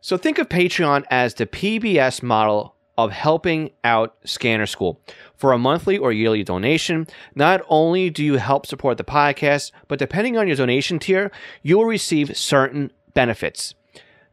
So 0.00 0.16
think 0.16 0.38
of 0.38 0.48
Patreon 0.48 1.04
as 1.10 1.34
the 1.34 1.46
PBS 1.46 2.22
model 2.22 2.71
of 2.98 3.12
helping 3.12 3.70
out 3.84 4.16
Scanner 4.24 4.66
School. 4.66 5.00
For 5.36 5.52
a 5.52 5.58
monthly 5.58 5.98
or 5.98 6.12
yearly 6.12 6.44
donation, 6.44 7.06
not 7.34 7.62
only 7.68 8.10
do 8.10 8.24
you 8.24 8.36
help 8.36 8.66
support 8.66 8.98
the 8.98 9.04
podcast, 9.04 9.72
but 9.88 9.98
depending 9.98 10.36
on 10.36 10.46
your 10.46 10.56
donation 10.56 10.98
tier, 10.98 11.30
you 11.62 11.78
will 11.78 11.86
receive 11.86 12.36
certain 12.36 12.90
benefits. 13.14 13.74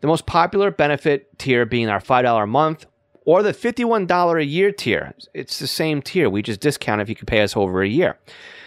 The 0.02 0.08
most 0.08 0.26
popular 0.26 0.72
benefit 0.72 1.38
tier 1.38 1.66
being 1.66 1.90
our 1.90 2.00
$5 2.00 2.44
a 2.44 2.48
month 2.48 2.86
or 3.26 3.44
the 3.44 3.54
$51 3.54 4.42
a 4.42 4.46
year 4.46 4.72
tier. 4.72 5.14
It's 5.34 5.60
the 5.60 5.68
same 5.68 6.02
tier. 6.02 6.30
We 6.30 6.42
just 6.42 6.62
discount 6.62 7.02
if 7.02 7.10
you 7.10 7.16
can 7.16 7.26
pay 7.26 7.42
us 7.42 7.56
over 7.56 7.82
a 7.82 7.88
year. 7.88 8.18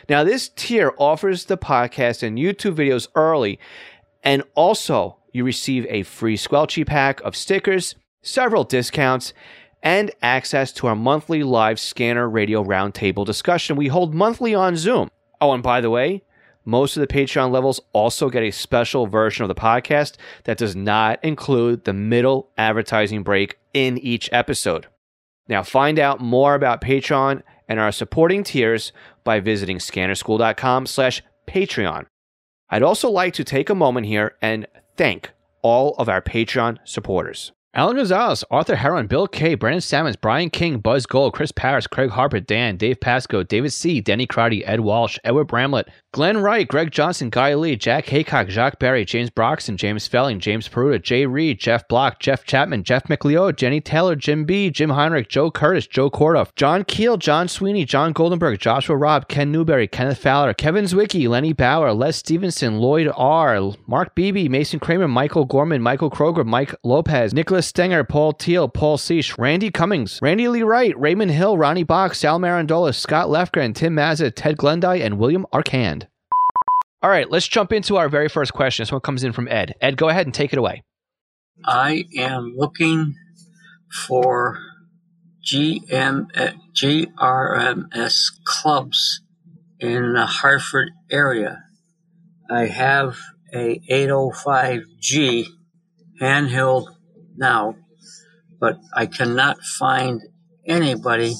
Now, 0.08 0.24
this 0.24 0.50
tier 0.50 0.92
offers 0.98 1.46
the 1.46 1.56
podcast 1.56 2.22
and 2.22 2.38
YouTube 2.38 2.74
videos 2.74 3.08
early, 3.14 3.58
and 4.22 4.42
also 4.54 5.16
you 5.32 5.44
receive 5.44 5.86
a 5.88 6.02
free 6.02 6.36
Squelchy 6.36 6.86
pack 6.86 7.20
of 7.22 7.34
stickers, 7.34 7.94
several 8.20 8.64
discounts, 8.64 9.32
and 9.82 10.10
access 10.22 10.72
to 10.72 10.86
our 10.86 10.96
monthly 10.96 11.42
live 11.42 11.80
scanner 11.80 12.28
radio 12.28 12.62
roundtable 12.62 13.26
discussion 13.26 13.76
we 13.76 13.88
hold 13.88 14.14
monthly 14.14 14.54
on 14.54 14.76
Zoom. 14.76 15.10
Oh, 15.40 15.52
and 15.52 15.62
by 15.62 15.80
the 15.80 15.90
way, 15.90 16.22
most 16.64 16.96
of 16.96 17.00
the 17.00 17.12
Patreon 17.12 17.50
levels 17.50 17.80
also 17.92 18.30
get 18.30 18.42
a 18.42 18.52
special 18.52 19.06
version 19.06 19.42
of 19.42 19.48
the 19.48 19.54
podcast 19.54 20.16
that 20.44 20.58
does 20.58 20.76
not 20.76 21.22
include 21.24 21.84
the 21.84 21.92
middle 21.92 22.50
advertising 22.56 23.22
break 23.22 23.58
in 23.74 23.98
each 23.98 24.28
episode. 24.32 24.86
Now, 25.48 25.62
find 25.62 25.98
out 25.98 26.20
more 26.20 26.54
about 26.54 26.80
Patreon 26.80 27.42
and 27.68 27.80
our 27.80 27.90
supporting 27.90 28.44
tiers 28.44 28.92
by 29.24 29.40
visiting 29.40 29.78
scannerschool.com 29.78 30.86
slash 30.86 31.22
Patreon. 31.48 32.06
I'd 32.70 32.82
also 32.82 33.10
like 33.10 33.34
to 33.34 33.44
take 33.44 33.68
a 33.68 33.74
moment 33.74 34.06
here 34.06 34.36
and 34.40 34.66
thank 34.96 35.30
all 35.62 35.94
of 35.96 36.08
our 36.08 36.22
Patreon 36.22 36.78
supporters. 36.84 37.52
Alan 37.74 37.96
Gonzalez, 37.96 38.44
Arthur 38.50 38.76
Heron, 38.76 39.06
Bill 39.06 39.26
K, 39.26 39.54
Brandon 39.54 39.80
Sammons, 39.80 40.16
Brian 40.16 40.50
King, 40.50 40.78
Buzz 40.78 41.06
Gold, 41.06 41.32
Chris 41.32 41.52
Paris, 41.52 41.86
Craig 41.86 42.10
Harper, 42.10 42.38
Dan, 42.38 42.76
Dave 42.76 43.00
Pasco, 43.00 43.42
David 43.42 43.72
C, 43.72 43.98
Denny 44.02 44.26
Crowdy, 44.26 44.62
Ed 44.66 44.80
Walsh, 44.80 45.18
Edward 45.24 45.46
Bramlett, 45.46 45.88
Glenn 46.12 46.36
Wright, 46.36 46.68
Greg 46.68 46.90
Johnson, 46.90 47.30
Guy 47.30 47.54
Lee, 47.54 47.74
Jack 47.74 48.04
Haycock, 48.04 48.48
Jacques 48.50 48.78
Berry, 48.78 49.06
James 49.06 49.30
Broxton, 49.30 49.78
James 49.78 50.06
Felling, 50.06 50.38
James 50.38 50.68
Peruta, 50.68 51.02
Jay 51.02 51.24
Reed, 51.24 51.58
Jeff 51.58 51.88
Block, 51.88 52.20
Jeff 52.20 52.44
Chapman, 52.44 52.84
Jeff 52.84 53.04
McLeod, 53.04 53.56
Jenny 53.56 53.80
Taylor, 53.80 54.16
Jim 54.16 54.44
B, 54.44 54.68
Jim 54.68 54.90
Heinrich, 54.90 55.30
Joe 55.30 55.50
Curtis, 55.50 55.86
Joe 55.86 56.10
Kordoff, 56.10 56.54
John 56.54 56.84
Keel, 56.84 57.16
John 57.16 57.48
Sweeney, 57.48 57.86
John 57.86 58.12
Goldenberg, 58.12 58.58
Joshua 58.58 58.98
Robb, 58.98 59.28
Ken 59.28 59.50
Newberry, 59.50 59.88
Kenneth 59.88 60.18
Fowler, 60.18 60.52
Kevin 60.52 60.84
Zwicky, 60.84 61.26
Lenny 61.26 61.54
Bauer, 61.54 61.94
Les 61.94 62.14
Stevenson, 62.14 62.76
Lloyd 62.76 63.10
R, 63.16 63.72
Mark 63.86 64.14
Beebe, 64.14 64.50
Mason 64.50 64.78
Kramer, 64.78 65.08
Michael 65.08 65.46
Gorman, 65.46 65.80
Michael 65.80 66.10
Kroger, 66.10 66.44
Mike 66.44 66.74
Lopez, 66.84 67.32
Nicholas 67.32 67.61
Stenger, 67.62 68.04
Paul 68.04 68.32
Teal, 68.32 68.68
Paul 68.68 68.98
Seish, 68.98 69.38
Randy 69.38 69.70
Cummings, 69.70 70.18
Randy 70.20 70.48
Lee 70.48 70.62
Wright, 70.62 70.98
Raymond 70.98 71.30
Hill, 71.30 71.56
Ronnie 71.56 71.84
Box, 71.84 72.18
Sal 72.18 72.38
Marandola, 72.38 72.94
Scott 72.94 73.28
Lefgren, 73.28 73.74
Tim 73.74 73.94
Mazza, 73.96 74.32
Ted 74.34 74.56
Glendy, 74.56 75.00
and 75.02 75.18
William 75.18 75.46
Arcand. 75.52 76.06
All 77.02 77.10
right, 77.10 77.30
let's 77.30 77.48
jump 77.48 77.72
into 77.72 77.96
our 77.96 78.08
very 78.08 78.28
first 78.28 78.52
question. 78.52 78.82
This 78.82 78.92
one 78.92 79.00
comes 79.00 79.24
in 79.24 79.32
from 79.32 79.48
Ed. 79.48 79.74
Ed, 79.80 79.96
go 79.96 80.08
ahead 80.08 80.26
and 80.26 80.34
take 80.34 80.52
it 80.52 80.58
away. 80.58 80.82
I 81.64 82.04
am 82.16 82.54
looking 82.56 83.14
for 83.92 84.58
GM, 85.44 86.26
uh, 86.36 86.52
GRMS 86.74 88.30
clubs 88.44 89.20
in 89.80 90.12
the 90.12 90.26
Hartford 90.26 90.90
area. 91.10 91.64
I 92.48 92.66
have 92.66 93.18
a 93.52 93.80
805G 93.90 95.46
handheld 96.20 96.86
now, 97.36 97.76
but 98.60 98.78
I 98.94 99.06
cannot 99.06 99.62
find 99.62 100.22
anybody 100.66 101.34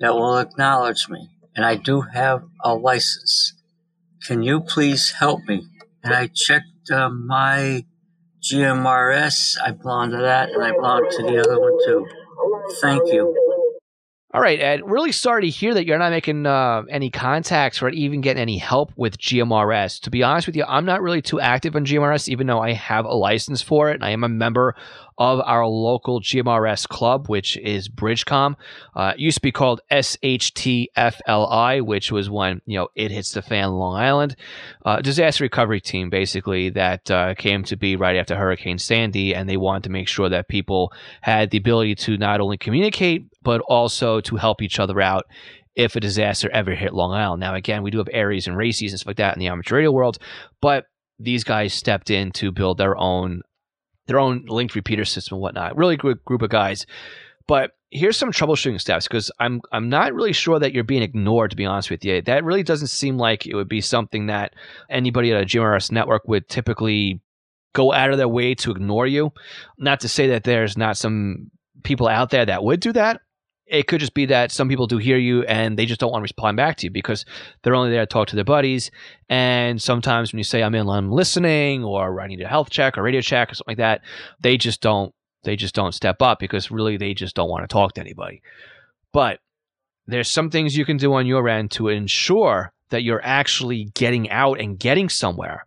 that 0.00 0.14
will 0.14 0.38
acknowledge 0.38 1.08
me. 1.08 1.30
And 1.56 1.64
I 1.64 1.76
do 1.76 2.02
have 2.02 2.42
a 2.62 2.74
license. 2.74 3.54
Can 4.26 4.42
you 4.42 4.60
please 4.60 5.12
help 5.12 5.44
me? 5.46 5.66
And 6.02 6.12
I 6.12 6.28
checked 6.28 6.90
uh, 6.90 7.08
my 7.08 7.84
GMRS. 8.42 9.56
I 9.64 9.70
belong 9.70 10.10
to 10.10 10.18
that, 10.18 10.50
and 10.50 10.62
I 10.62 10.72
belong 10.72 11.08
to 11.10 11.22
the 11.22 11.40
other 11.40 11.60
one 11.60 11.78
too. 11.86 12.06
Thank 12.80 13.12
you. 13.12 13.34
All 14.34 14.40
right, 14.40 14.58
Ed. 14.58 14.80
Really 14.84 15.12
sorry 15.12 15.42
to 15.42 15.48
hear 15.48 15.74
that 15.74 15.86
you're 15.86 15.96
not 15.96 16.10
making 16.10 16.44
uh, 16.44 16.82
any 16.90 17.08
contacts 17.08 17.80
or 17.80 17.88
even 17.90 18.20
getting 18.20 18.42
any 18.42 18.58
help 18.58 18.92
with 18.96 19.16
GMRS. 19.16 20.00
To 20.00 20.10
be 20.10 20.24
honest 20.24 20.48
with 20.48 20.56
you, 20.56 20.64
I'm 20.66 20.84
not 20.84 21.02
really 21.02 21.22
too 21.22 21.38
active 21.38 21.76
on 21.76 21.84
GMRS, 21.84 22.28
even 22.28 22.48
though 22.48 22.58
I 22.58 22.72
have 22.72 23.04
a 23.04 23.14
license 23.14 23.62
for 23.62 23.92
it 23.92 23.94
and 23.94 24.04
I 24.04 24.10
am 24.10 24.24
a 24.24 24.28
member 24.28 24.74
of 25.18 25.40
our 25.40 25.66
local 25.66 26.20
GMRS 26.20 26.88
club, 26.88 27.28
which 27.28 27.56
is 27.56 27.88
Bridgecom. 27.88 28.56
Uh, 28.94 29.12
it 29.14 29.20
used 29.20 29.36
to 29.36 29.42
be 29.42 29.52
called 29.52 29.80
SHTFLI, 29.90 31.82
which 31.82 32.10
was 32.10 32.28
when 32.30 32.60
you 32.66 32.78
know 32.78 32.88
it 32.94 33.10
hits 33.10 33.32
the 33.32 33.42
fan 33.42 33.72
Long 33.72 33.96
Island 33.96 34.36
uh, 34.84 35.00
disaster 35.00 35.44
recovery 35.44 35.80
team, 35.80 36.10
basically 36.10 36.70
that 36.70 37.10
uh, 37.10 37.34
came 37.34 37.62
to 37.64 37.76
be 37.76 37.96
right 37.96 38.16
after 38.16 38.36
Hurricane 38.36 38.78
Sandy, 38.78 39.34
and 39.34 39.48
they 39.48 39.56
wanted 39.56 39.84
to 39.84 39.90
make 39.90 40.08
sure 40.08 40.28
that 40.28 40.48
people 40.48 40.92
had 41.20 41.50
the 41.50 41.58
ability 41.58 41.94
to 41.96 42.16
not 42.16 42.40
only 42.40 42.56
communicate 42.56 43.26
but 43.42 43.60
also 43.62 44.20
to 44.22 44.36
help 44.36 44.62
each 44.62 44.78
other 44.78 45.00
out 45.00 45.26
if 45.76 45.96
a 45.96 46.00
disaster 46.00 46.48
ever 46.50 46.74
hit 46.74 46.94
Long 46.94 47.12
Island. 47.12 47.40
Now, 47.40 47.54
again, 47.54 47.82
we 47.82 47.90
do 47.90 47.98
have 47.98 48.08
ARES 48.12 48.46
and 48.46 48.56
RACES 48.56 48.92
and 48.92 49.00
stuff 49.00 49.08
like 49.08 49.16
that 49.16 49.34
in 49.34 49.40
the 49.40 49.48
amateur 49.48 49.76
radio 49.76 49.92
world, 49.92 50.18
but 50.60 50.86
these 51.18 51.44
guys 51.44 51.74
stepped 51.74 52.10
in 52.10 52.32
to 52.32 52.52
build 52.52 52.78
their 52.78 52.96
own 52.96 53.42
their 54.06 54.18
own 54.18 54.44
linked 54.46 54.74
repeater 54.74 55.04
system 55.04 55.36
and 55.36 55.42
whatnot. 55.42 55.76
Really 55.76 55.96
good 55.96 56.24
group 56.24 56.42
of 56.42 56.50
guys. 56.50 56.86
But 57.46 57.72
here's 57.90 58.16
some 58.16 58.32
troubleshooting 58.32 58.80
steps 58.80 59.06
because 59.06 59.30
I'm 59.38 59.60
I'm 59.72 59.88
not 59.88 60.14
really 60.14 60.32
sure 60.32 60.58
that 60.58 60.72
you're 60.72 60.84
being 60.84 61.02
ignored. 61.02 61.50
To 61.50 61.56
be 61.56 61.66
honest 61.66 61.90
with 61.90 62.04
you, 62.04 62.20
that 62.22 62.44
really 62.44 62.62
doesn't 62.62 62.88
seem 62.88 63.16
like 63.18 63.46
it 63.46 63.54
would 63.54 63.68
be 63.68 63.80
something 63.80 64.26
that 64.26 64.54
anybody 64.90 65.32
at 65.32 65.42
a 65.42 65.46
GMRS 65.46 65.92
network 65.92 66.26
would 66.26 66.48
typically 66.48 67.20
go 67.72 67.92
out 67.92 68.10
of 68.10 68.18
their 68.18 68.28
way 68.28 68.54
to 68.54 68.70
ignore 68.70 69.06
you. 69.06 69.32
Not 69.78 70.00
to 70.00 70.08
say 70.08 70.28
that 70.28 70.44
there's 70.44 70.76
not 70.76 70.96
some 70.96 71.50
people 71.82 72.08
out 72.08 72.30
there 72.30 72.46
that 72.46 72.64
would 72.64 72.80
do 72.80 72.92
that. 72.92 73.20
It 73.66 73.86
could 73.86 74.00
just 74.00 74.14
be 74.14 74.26
that 74.26 74.52
some 74.52 74.68
people 74.68 74.86
do 74.86 74.98
hear 74.98 75.16
you 75.16 75.42
and 75.44 75.78
they 75.78 75.86
just 75.86 75.98
don't 75.98 76.12
want 76.12 76.20
to 76.20 76.24
respond 76.24 76.56
back 76.56 76.76
to 76.76 76.86
you 76.86 76.90
because 76.90 77.24
they're 77.62 77.74
only 77.74 77.90
there 77.90 78.02
to 78.02 78.06
talk 78.06 78.28
to 78.28 78.36
their 78.36 78.44
buddies. 78.44 78.90
And 79.28 79.80
sometimes 79.80 80.32
when 80.32 80.38
you 80.38 80.44
say 80.44 80.62
I'm 80.62 80.74
in, 80.74 80.88
I'm 80.88 81.10
listening, 81.10 81.82
or 81.82 82.20
I 82.20 82.26
need 82.26 82.42
a 82.42 82.48
health 82.48 82.68
check 82.68 82.98
or 82.98 83.02
radio 83.02 83.22
check 83.22 83.50
or 83.50 83.54
something 83.54 83.72
like 83.72 83.78
that, 83.78 84.02
they 84.40 84.56
just 84.56 84.80
don't 84.80 85.14
they 85.44 85.56
just 85.56 85.74
don't 85.74 85.92
step 85.92 86.20
up 86.22 86.38
because 86.38 86.70
really 86.70 86.96
they 86.96 87.14
just 87.14 87.36
don't 87.36 87.50
want 87.50 87.62
to 87.62 87.72
talk 87.72 87.94
to 87.94 88.00
anybody. 88.00 88.42
But 89.12 89.40
there's 90.06 90.28
some 90.28 90.50
things 90.50 90.76
you 90.76 90.84
can 90.84 90.96
do 90.96 91.14
on 91.14 91.26
your 91.26 91.48
end 91.48 91.70
to 91.72 91.88
ensure 91.88 92.72
that 92.90 93.02
you're 93.02 93.24
actually 93.24 93.86
getting 93.94 94.30
out 94.30 94.60
and 94.60 94.78
getting 94.78 95.08
somewhere. 95.08 95.66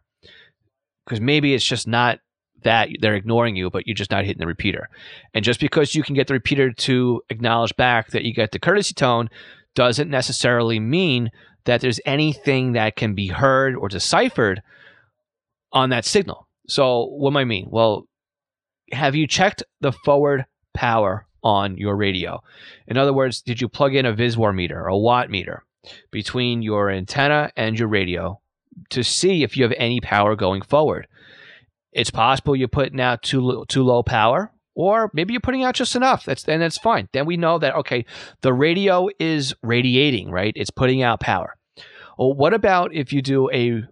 Because 1.05 1.21
maybe 1.21 1.53
it's 1.53 1.65
just 1.65 1.87
not 1.87 2.19
that 2.67 2.89
they're 2.99 3.15
ignoring 3.15 3.55
you, 3.55 3.69
but 3.69 3.87
you're 3.87 3.95
just 3.95 4.11
not 4.11 4.25
hitting 4.25 4.41
the 4.41 4.45
repeater. 4.45 4.89
And 5.33 5.45
just 5.45 5.61
because 5.61 5.95
you 5.95 6.03
can 6.03 6.15
get 6.15 6.27
the 6.27 6.33
repeater 6.33 6.69
to 6.73 7.21
acknowledge 7.29 7.73
back 7.77 8.11
that 8.11 8.25
you 8.25 8.33
get 8.33 8.51
the 8.51 8.59
courtesy 8.59 8.93
tone 8.93 9.29
doesn't 9.73 10.09
necessarily 10.09 10.77
mean 10.77 11.31
that 11.63 11.79
there's 11.79 12.01
anything 12.05 12.73
that 12.73 12.97
can 12.97 13.15
be 13.15 13.27
heard 13.27 13.73
or 13.73 13.87
deciphered 13.87 14.61
on 15.71 15.91
that 15.91 16.03
signal. 16.03 16.45
So, 16.67 17.05
what 17.05 17.31
do 17.31 17.39
I 17.39 17.45
mean? 17.45 17.67
Well, 17.69 18.05
have 18.91 19.15
you 19.15 19.27
checked 19.27 19.63
the 19.79 19.93
forward 19.93 20.45
power 20.73 21.25
on 21.43 21.77
your 21.77 21.95
radio? 21.95 22.43
In 22.85 22.97
other 22.97 23.13
words, 23.13 23.41
did 23.41 23.61
you 23.61 23.69
plug 23.69 23.95
in 23.95 24.05
a 24.05 24.13
VSWR 24.13 24.53
meter 24.53 24.81
or 24.81 24.87
a 24.87 24.97
watt 24.97 25.29
meter 25.29 25.63
between 26.11 26.61
your 26.61 26.89
antenna 26.89 27.49
and 27.55 27.79
your 27.79 27.87
radio 27.87 28.41
to 28.89 29.03
see 29.03 29.43
if 29.43 29.55
you 29.55 29.63
have 29.63 29.73
any 29.77 30.01
power 30.01 30.35
going 30.35 30.61
forward? 30.61 31.07
It's 31.97 32.11
possible 32.11 32.55
you're 32.55 32.67
putting 32.67 33.01
out 33.01 33.23
too 33.23 33.65
too 33.67 33.83
low 33.83 34.03
power, 34.03 34.51
or 34.75 35.09
maybe 35.13 35.33
you're 35.33 35.41
putting 35.41 35.63
out 35.63 35.75
just 35.75 35.95
enough. 35.95 36.25
That's 36.25 36.47
and 36.47 36.61
that's 36.61 36.77
fine. 36.77 37.09
Then 37.11 37.25
we 37.25 37.37
know 37.37 37.57
that 37.57 37.75
okay, 37.75 38.05
the 38.41 38.53
radio 38.53 39.09
is 39.19 39.55
radiating, 39.63 40.29
right? 40.29 40.53
It's 40.55 40.69
putting 40.69 41.01
out 41.01 41.19
power. 41.19 41.55
Well, 42.17 42.33
what 42.33 42.53
about 42.53 42.93
if 42.93 43.11
you 43.11 43.21
do 43.21 43.49
a 43.51 43.83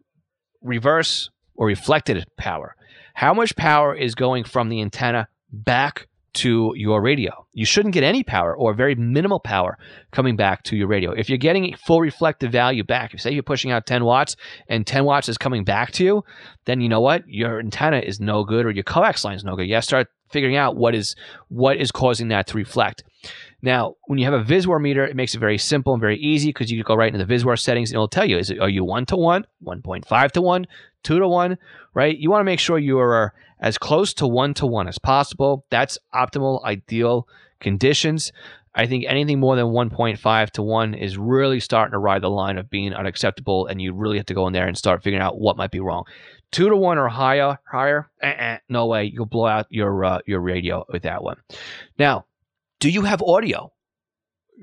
reverse 0.62 1.30
or 1.56 1.68
reflected 1.68 2.24
power? 2.38 2.76
How 3.16 3.34
much 3.34 3.56
power 3.56 3.96
is 3.96 4.14
going 4.14 4.44
from 4.44 4.70
the 4.70 4.82
antenna 4.82 5.28
back 5.52 6.08
to 6.36 6.74
your 6.76 7.02
radio? 7.02 7.46
You 7.54 7.66
shouldn't 7.66 7.94
get 7.94 8.04
any 8.04 8.24
power 8.24 8.56
or 8.56 8.74
very 8.74 8.96
minimal 8.96 9.40
power 9.40 9.78
coming 10.12 10.36
back 10.36 10.64
to 10.64 10.76
your 10.76 10.88
radio. 10.88 11.12
If 11.12 11.30
you're 11.30 11.38
getting 11.38 11.76
full 11.76 12.02
reflective 12.02 12.52
value 12.52 12.84
back, 12.84 13.14
if 13.14 13.22
say 13.22 13.32
you're 13.32 13.44
pushing 13.44 13.72
out 13.72 13.86
10 13.86 14.04
watts 14.04 14.36
and 14.68 14.86
10 14.86 15.06
watts 15.06 15.30
is 15.30 15.38
coming 15.38 15.64
back 15.64 15.92
to 15.94 16.04
you, 16.04 16.24
then 16.66 16.82
you 16.82 16.90
know 16.90 17.02
what? 17.02 17.28
Your 17.28 17.60
antenna 17.60 18.00
is 18.00 18.20
no 18.20 18.44
good 18.44 18.66
or 18.66 18.72
your 18.72 18.84
coax 18.84 19.24
line 19.26 19.36
is 19.36 19.44
no 19.44 19.56
good. 19.56 19.68
You 19.68 19.76
have 19.76 19.84
to 19.84 19.88
start 19.88 20.08
figuring 20.32 20.56
out 20.56 20.76
what 20.76 20.96
is 20.96 21.16
what 21.50 21.78
is 21.78 21.92
causing 21.92 22.30
that 22.30 22.48
to 22.48 22.58
reflect. 22.58 23.04
Now, 23.62 23.96
when 24.06 24.20
you 24.20 24.26
have 24.26 24.34
a 24.34 24.44
VSWR 24.44 24.82
meter, 24.82 25.06
it 25.06 25.16
makes 25.16 25.34
it 25.34 25.40
very 25.40 25.58
simple 25.58 25.94
and 25.94 26.02
very 26.02 26.18
easy 26.18 26.50
because 26.50 26.72
you 26.72 26.78
can 26.78 26.88
go 26.88 26.96
right 26.96 27.14
into 27.14 27.26
the 27.26 27.34
VSWR 27.34 27.58
settings 27.58 27.90
and 27.90 27.96
it'll 27.96 28.08
tell 28.08 28.30
you: 28.30 28.38
is 28.38 28.50
it 28.50 28.60
are 28.60 28.70
you 28.70 28.84
one 28.84 29.06
to 29.08 29.16
one, 29.16 29.46
one 29.60 29.82
point 29.82 30.08
five 30.08 30.32
to 30.34 30.42
one, 30.42 30.68
two 31.06 31.20
to 31.20 31.28
one, 31.28 31.58
right? 31.94 32.18
You 32.18 32.30
want 32.30 32.42
to 32.42 32.46
make 32.46 32.60
sure 32.60 32.78
you 32.78 33.00
are 33.00 33.34
as 33.62 33.78
close 33.78 34.14
to 34.16 34.28
one 34.28 34.54
to 34.56 34.66
one 34.66 34.90
as 34.90 35.00
possible. 35.00 35.66
That's 35.70 35.98
optimal, 36.14 36.64
ideal 36.66 37.28
conditions. 37.62 38.34
I 38.78 38.88
think 38.88 39.06
anything 39.08 39.40
more 39.40 39.56
than 39.56 39.68
1.5 39.68 40.52
to 40.52 40.62
1 40.62 40.94
is 40.96 41.18
really 41.18 41.62
starting 41.62 41.94
to 41.94 41.98
ride 41.98 42.22
the 42.22 42.30
line 42.30 42.58
of 42.58 42.70
being 42.70 42.94
unacceptable, 42.94 43.68
and 43.68 43.82
you 43.82 43.94
really 43.94 44.18
have 44.18 44.26
to 44.26 44.34
go 44.34 44.48
in 44.48 44.54
there 44.54 44.68
and 44.68 44.78
start 44.78 45.02
figuring 45.02 45.24
out 45.24 45.40
what 45.40 45.56
might 45.56 45.72
be 45.72 45.80
wrong. 45.80 46.04
Two 46.52 46.68
to 46.68 46.76
one 46.76 46.98
or 46.98 47.08
higher, 47.08 47.58
higher, 47.72 48.10
uh-uh, 48.22 48.58
no 48.68 48.86
way. 48.88 49.06
You'll 49.06 49.28
blow 49.28 49.48
out 49.48 49.68
your 49.70 50.04
uh, 50.04 50.20
your 50.26 50.42
radio 50.42 50.86
with 50.90 51.04
that 51.04 51.24
one. 51.24 51.38
Now, 51.98 52.26
do 52.80 52.90
you 52.90 53.04
have 53.04 53.22
audio? 53.22 53.72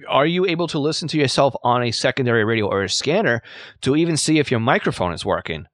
Are 0.08 0.26
you 0.26 0.46
able 0.46 0.68
to 0.68 0.78
listen 0.78 1.08
to 1.08 1.18
yourself 1.18 1.54
on 1.64 1.82
a 1.82 1.90
secondary 1.90 2.44
radio 2.44 2.66
or 2.66 2.82
a 2.82 2.88
scanner 2.88 3.42
to 3.82 3.96
even 3.96 4.16
see 4.16 4.38
if 4.38 4.50
your 4.50 4.60
microphone 4.60 5.12
is 5.12 5.24
working? 5.24 5.66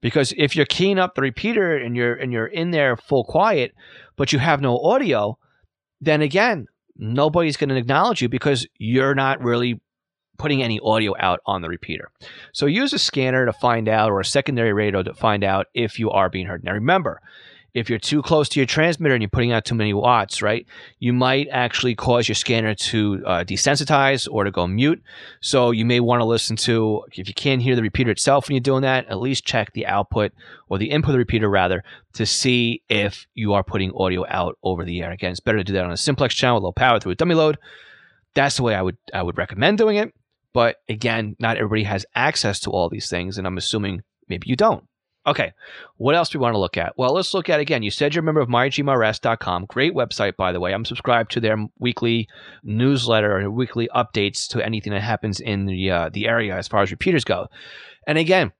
Because 0.00 0.32
if 0.36 0.54
you're 0.54 0.66
keying 0.66 0.98
up 0.98 1.14
the 1.14 1.22
repeater 1.22 1.76
and 1.76 1.96
you're 1.96 2.14
and 2.14 2.32
you're 2.32 2.46
in 2.46 2.70
there 2.70 2.96
full 2.96 3.24
quiet, 3.24 3.74
but 4.16 4.32
you 4.32 4.38
have 4.38 4.60
no 4.60 4.78
audio, 4.78 5.38
then 6.00 6.22
again, 6.22 6.66
nobody's 6.96 7.56
going 7.56 7.70
to 7.70 7.76
acknowledge 7.76 8.22
you 8.22 8.28
because 8.28 8.66
you're 8.78 9.14
not 9.14 9.42
really 9.42 9.80
putting 10.38 10.62
any 10.62 10.78
audio 10.80 11.14
out 11.18 11.40
on 11.46 11.62
the 11.62 11.68
repeater. 11.68 12.10
So 12.52 12.66
use 12.66 12.92
a 12.92 12.98
scanner 12.98 13.44
to 13.44 13.52
find 13.52 13.88
out 13.88 14.10
or 14.10 14.20
a 14.20 14.24
secondary 14.24 14.72
radio 14.72 15.02
to 15.02 15.14
find 15.14 15.42
out 15.42 15.66
if 15.74 15.98
you 15.98 16.10
are 16.10 16.30
being 16.30 16.46
heard. 16.46 16.62
Now 16.62 16.72
remember, 16.72 17.20
if 17.78 17.88
you're 17.88 17.98
too 17.98 18.22
close 18.22 18.48
to 18.50 18.60
your 18.60 18.66
transmitter 18.66 19.14
and 19.14 19.22
you're 19.22 19.30
putting 19.30 19.52
out 19.52 19.64
too 19.64 19.74
many 19.74 19.94
watts, 19.94 20.42
right, 20.42 20.66
you 20.98 21.12
might 21.12 21.48
actually 21.50 21.94
cause 21.94 22.28
your 22.28 22.34
scanner 22.34 22.74
to 22.74 23.22
uh, 23.24 23.44
desensitize 23.44 24.28
or 24.30 24.44
to 24.44 24.50
go 24.50 24.66
mute. 24.66 25.02
So 25.40 25.70
you 25.70 25.84
may 25.84 26.00
want 26.00 26.20
to 26.20 26.24
listen 26.24 26.56
to, 26.56 27.04
if 27.12 27.28
you 27.28 27.34
can't 27.34 27.62
hear 27.62 27.76
the 27.76 27.82
repeater 27.82 28.10
itself 28.10 28.48
when 28.48 28.56
you're 28.56 28.60
doing 28.60 28.82
that, 28.82 29.08
at 29.08 29.20
least 29.20 29.46
check 29.46 29.72
the 29.72 29.86
output 29.86 30.32
or 30.68 30.78
the 30.78 30.90
input 30.90 31.10
of 31.10 31.12
the 31.14 31.18
repeater 31.18 31.48
rather 31.48 31.84
to 32.14 32.26
see 32.26 32.82
if 32.88 33.26
you 33.34 33.52
are 33.52 33.62
putting 33.62 33.92
audio 33.94 34.26
out 34.28 34.58
over 34.62 34.84
the 34.84 35.00
air. 35.02 35.12
Again, 35.12 35.30
it's 35.30 35.40
better 35.40 35.58
to 35.58 35.64
do 35.64 35.74
that 35.74 35.84
on 35.84 35.92
a 35.92 35.96
simplex 35.96 36.34
channel 36.34 36.56
with 36.56 36.64
low 36.64 36.72
power 36.72 36.98
through 36.98 37.12
a 37.12 37.16
dummy 37.16 37.34
load. 37.34 37.58
That's 38.34 38.56
the 38.56 38.62
way 38.62 38.74
I 38.74 38.82
would 38.82 38.98
I 39.14 39.22
would 39.22 39.38
recommend 39.38 39.78
doing 39.78 39.96
it. 39.96 40.12
But 40.52 40.76
again, 40.88 41.36
not 41.38 41.56
everybody 41.56 41.84
has 41.84 42.06
access 42.14 42.60
to 42.60 42.70
all 42.70 42.88
these 42.88 43.08
things, 43.08 43.38
and 43.38 43.46
I'm 43.46 43.58
assuming 43.58 44.02
maybe 44.28 44.48
you 44.48 44.56
don't. 44.56 44.87
Okay, 45.28 45.52
what 45.98 46.14
else 46.14 46.30
do 46.30 46.38
we 46.38 46.42
want 46.42 46.54
to 46.54 46.58
look 46.58 46.78
at? 46.78 46.96
Well, 46.96 47.12
let's 47.12 47.34
look 47.34 47.50
at 47.50 47.60
again. 47.60 47.82
You 47.82 47.90
said 47.90 48.14
you're 48.14 48.22
a 48.22 48.24
member 48.24 48.40
of 48.40 48.48
mygmrs.com. 48.48 49.66
Great 49.66 49.92
website, 49.92 50.36
by 50.36 50.52
the 50.52 50.60
way. 50.60 50.72
I'm 50.72 50.86
subscribed 50.86 51.30
to 51.32 51.40
their 51.40 51.68
weekly 51.78 52.28
newsletter 52.62 53.36
and 53.36 53.54
weekly 53.54 53.90
updates 53.94 54.48
to 54.48 54.64
anything 54.64 54.94
that 54.94 55.02
happens 55.02 55.38
in 55.38 55.66
the 55.66 55.90
uh, 55.90 56.08
the 56.08 56.26
area 56.26 56.56
as 56.56 56.66
far 56.66 56.80
as 56.80 56.90
repeaters 56.90 57.24
go. 57.24 57.48
And 58.06 58.16
again, 58.16 58.52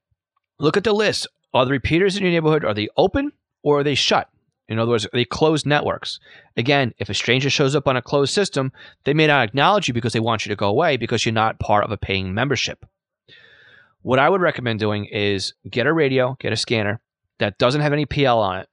look 0.59 0.76
at 0.76 0.85
the 0.85 0.92
list. 0.92 1.26
Are 1.54 1.64
the 1.64 1.70
repeaters 1.70 2.18
in 2.18 2.22
your 2.22 2.33
neighborhood 2.33 2.66
are 2.66 2.74
they 2.74 2.90
open 2.98 3.33
or 3.62 3.78
are 3.81 3.85
they 3.85 3.94
shut? 3.94 4.28
In 4.68 4.78
other 4.78 4.90
words, 4.90 5.07
are 5.07 5.11
they 5.14 5.24
closed 5.24 5.64
networks? 5.64 6.20
Again, 6.59 6.92
if 6.98 7.09
a 7.09 7.14
stranger 7.14 7.48
shows 7.48 7.74
up 7.74 7.88
on 7.88 7.96
a 7.96 8.02
closed 8.02 8.35
system, 8.35 8.72
they 9.04 9.14
may 9.14 9.26
not 9.26 9.48
acknowledge 9.48 9.88
you 9.88 9.94
because 9.94 10.12
they 10.12 10.20
want 10.20 10.44
you 10.44 10.50
to 10.50 10.57
go 10.57 10.68
away 10.68 10.98
because 10.98 11.24
you're 11.24 11.33
not 11.33 11.59
part 11.59 11.85
of 11.85 11.90
a 11.90 11.96
paying 11.96 12.35
membership. 12.35 12.85
What 14.02 14.18
I 14.18 14.28
would 14.28 14.40
recommend 14.40 14.78
doing 14.78 15.06
is 15.06 15.54
get 15.68 15.87
a 15.87 15.92
radio, 15.92 16.37
get 16.38 16.52
a 16.52 16.56
scanner 16.56 17.00
that 17.38 17.58
doesn't 17.58 17.80
have 17.80 17.92
any 17.92 18.06
PL 18.06 18.38
on 18.38 18.61
it, 18.61 18.68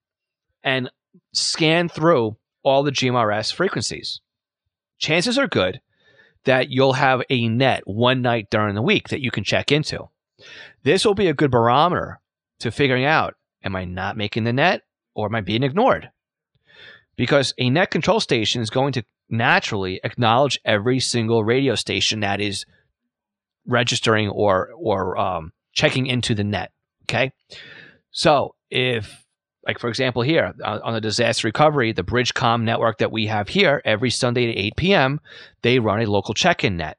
and 0.63 0.89
scan 1.33 1.89
through 1.89 2.37
all 2.63 2.83
the 2.83 2.91
GMRS 2.91 3.53
frequencies. 3.53 4.21
Chances 4.97 5.37
are 5.37 5.47
good 5.47 5.81
that 6.45 6.69
you'll 6.69 6.93
have 6.93 7.21
a 7.29 7.47
net 7.47 7.83
one 7.85 8.21
night 8.21 8.47
during 8.49 8.75
the 8.75 8.81
week 8.81 9.09
that 9.09 9.21
you 9.21 9.31
can 9.31 9.43
check 9.43 9.71
into. 9.71 10.09
This 10.83 11.05
will 11.05 11.15
be 11.15 11.27
a 11.27 11.33
good 11.33 11.51
barometer 11.51 12.19
to 12.59 12.71
figuring 12.71 13.05
out 13.05 13.35
am 13.63 13.75
I 13.75 13.85
not 13.85 14.17
making 14.17 14.43
the 14.43 14.53
net 14.53 14.83
or 15.15 15.27
am 15.27 15.35
I 15.35 15.41
being 15.41 15.63
ignored? 15.63 16.11
Because 17.15 17.53
a 17.57 17.69
net 17.69 17.91
control 17.91 18.19
station 18.19 18.61
is 18.61 18.69
going 18.69 18.93
to 18.93 19.03
naturally 19.29 19.99
acknowledge 20.03 20.59
every 20.65 20.99
single 20.99 21.43
radio 21.43 21.73
station 21.73 22.19
that 22.19 22.39
is 22.39 22.65
registering 23.65 24.29
or 24.29 24.71
or 24.75 25.17
um, 25.17 25.51
checking 25.73 26.07
into 26.07 26.35
the 26.35 26.43
net. 26.43 26.71
Okay, 27.03 27.31
so 28.11 28.55
if 28.69 29.25
like 29.65 29.79
for 29.79 29.89
example 29.89 30.21
here 30.21 30.53
on, 30.63 30.81
on 30.81 30.93
the 30.93 31.01
disaster 31.01 31.47
recovery, 31.47 31.91
the 31.91 32.03
Bridgecom 32.03 32.63
network 32.63 32.99
that 32.99 33.11
we 33.11 33.27
have 33.27 33.49
here 33.49 33.81
every 33.83 34.09
Sunday 34.09 34.49
at 34.49 34.57
8 34.57 34.75
p.m. 34.75 35.19
they 35.61 35.79
run 35.79 36.01
a 36.01 36.05
local 36.05 36.33
check-in 36.33 36.77
net. 36.77 36.97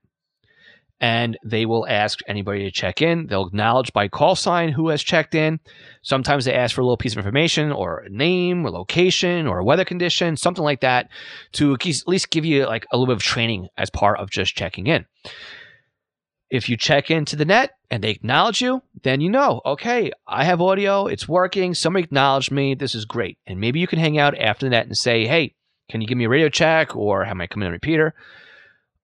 And 0.99 1.37
they 1.45 1.67
will 1.67 1.87
ask 1.87 2.21
anybody 2.27 2.65
to 2.65 2.71
check 2.71 3.03
in. 3.03 3.27
They'll 3.27 3.49
acknowledge 3.49 3.93
by 3.93 4.09
call 4.09 4.35
sign 4.35 4.71
who 4.71 4.89
has 4.89 5.03
checked 5.03 5.35
in. 5.35 5.61
Sometimes 6.01 6.47
they 6.47 6.55
ask 6.55 6.75
for 6.75 6.81
a 6.81 6.85
little 6.85 6.97
piece 6.97 7.13
of 7.13 7.19
information 7.19 7.71
or 7.71 7.99
a 7.99 8.09
name 8.09 8.65
or 8.65 8.71
location 8.71 9.47
or 9.47 9.59
a 9.59 9.65
weather 9.65 9.85
condition, 9.85 10.39
something 10.39 10.65
like 10.65 10.81
that, 10.81 11.11
to 11.53 11.75
at 11.75 11.85
least 12.07 12.31
give 12.31 12.47
you 12.47 12.65
like 12.65 12.87
a 12.91 12.97
little 12.97 13.13
bit 13.15 13.19
of 13.19 13.23
training 13.23 13.69
as 13.77 13.91
part 13.91 14.19
of 14.19 14.31
just 14.31 14.57
checking 14.57 14.87
in. 14.87 15.05
If 16.49 16.69
you 16.69 16.77
check 16.77 17.11
into 17.11 17.35
the 17.35 17.45
net 17.45 17.73
and 17.91 18.03
they 18.03 18.11
acknowledge 18.11 18.61
you, 18.61 18.83
then 19.03 19.21
you 19.21 19.31
know, 19.31 19.61
okay, 19.67 20.13
I 20.27 20.45
have 20.45 20.61
audio, 20.61 21.07
it's 21.07 21.29
working, 21.29 21.75
somebody 21.75 22.05
acknowledged 22.05 22.53
me, 22.53 22.75
this 22.75 22.95
is 22.95 23.05
great. 23.05 23.39
And 23.47 23.61
maybe 23.61 23.81
you 23.81 23.87
can 23.87 23.99
hang 23.99 24.19
out 24.19 24.39
after 24.39 24.67
the 24.67 24.71
net 24.71 24.87
and 24.87 24.97
say, 24.97 25.27
hey, 25.27 25.55
can 25.89 26.01
you 26.01 26.07
give 26.07 26.19
me 26.19 26.25
a 26.25 26.29
radio 26.29 26.49
check 26.49 26.95
or 26.95 27.25
have 27.25 27.41
I 27.41 27.47
come 27.47 27.63
in 27.63 27.69
the 27.69 27.73
repeater? 27.73 28.15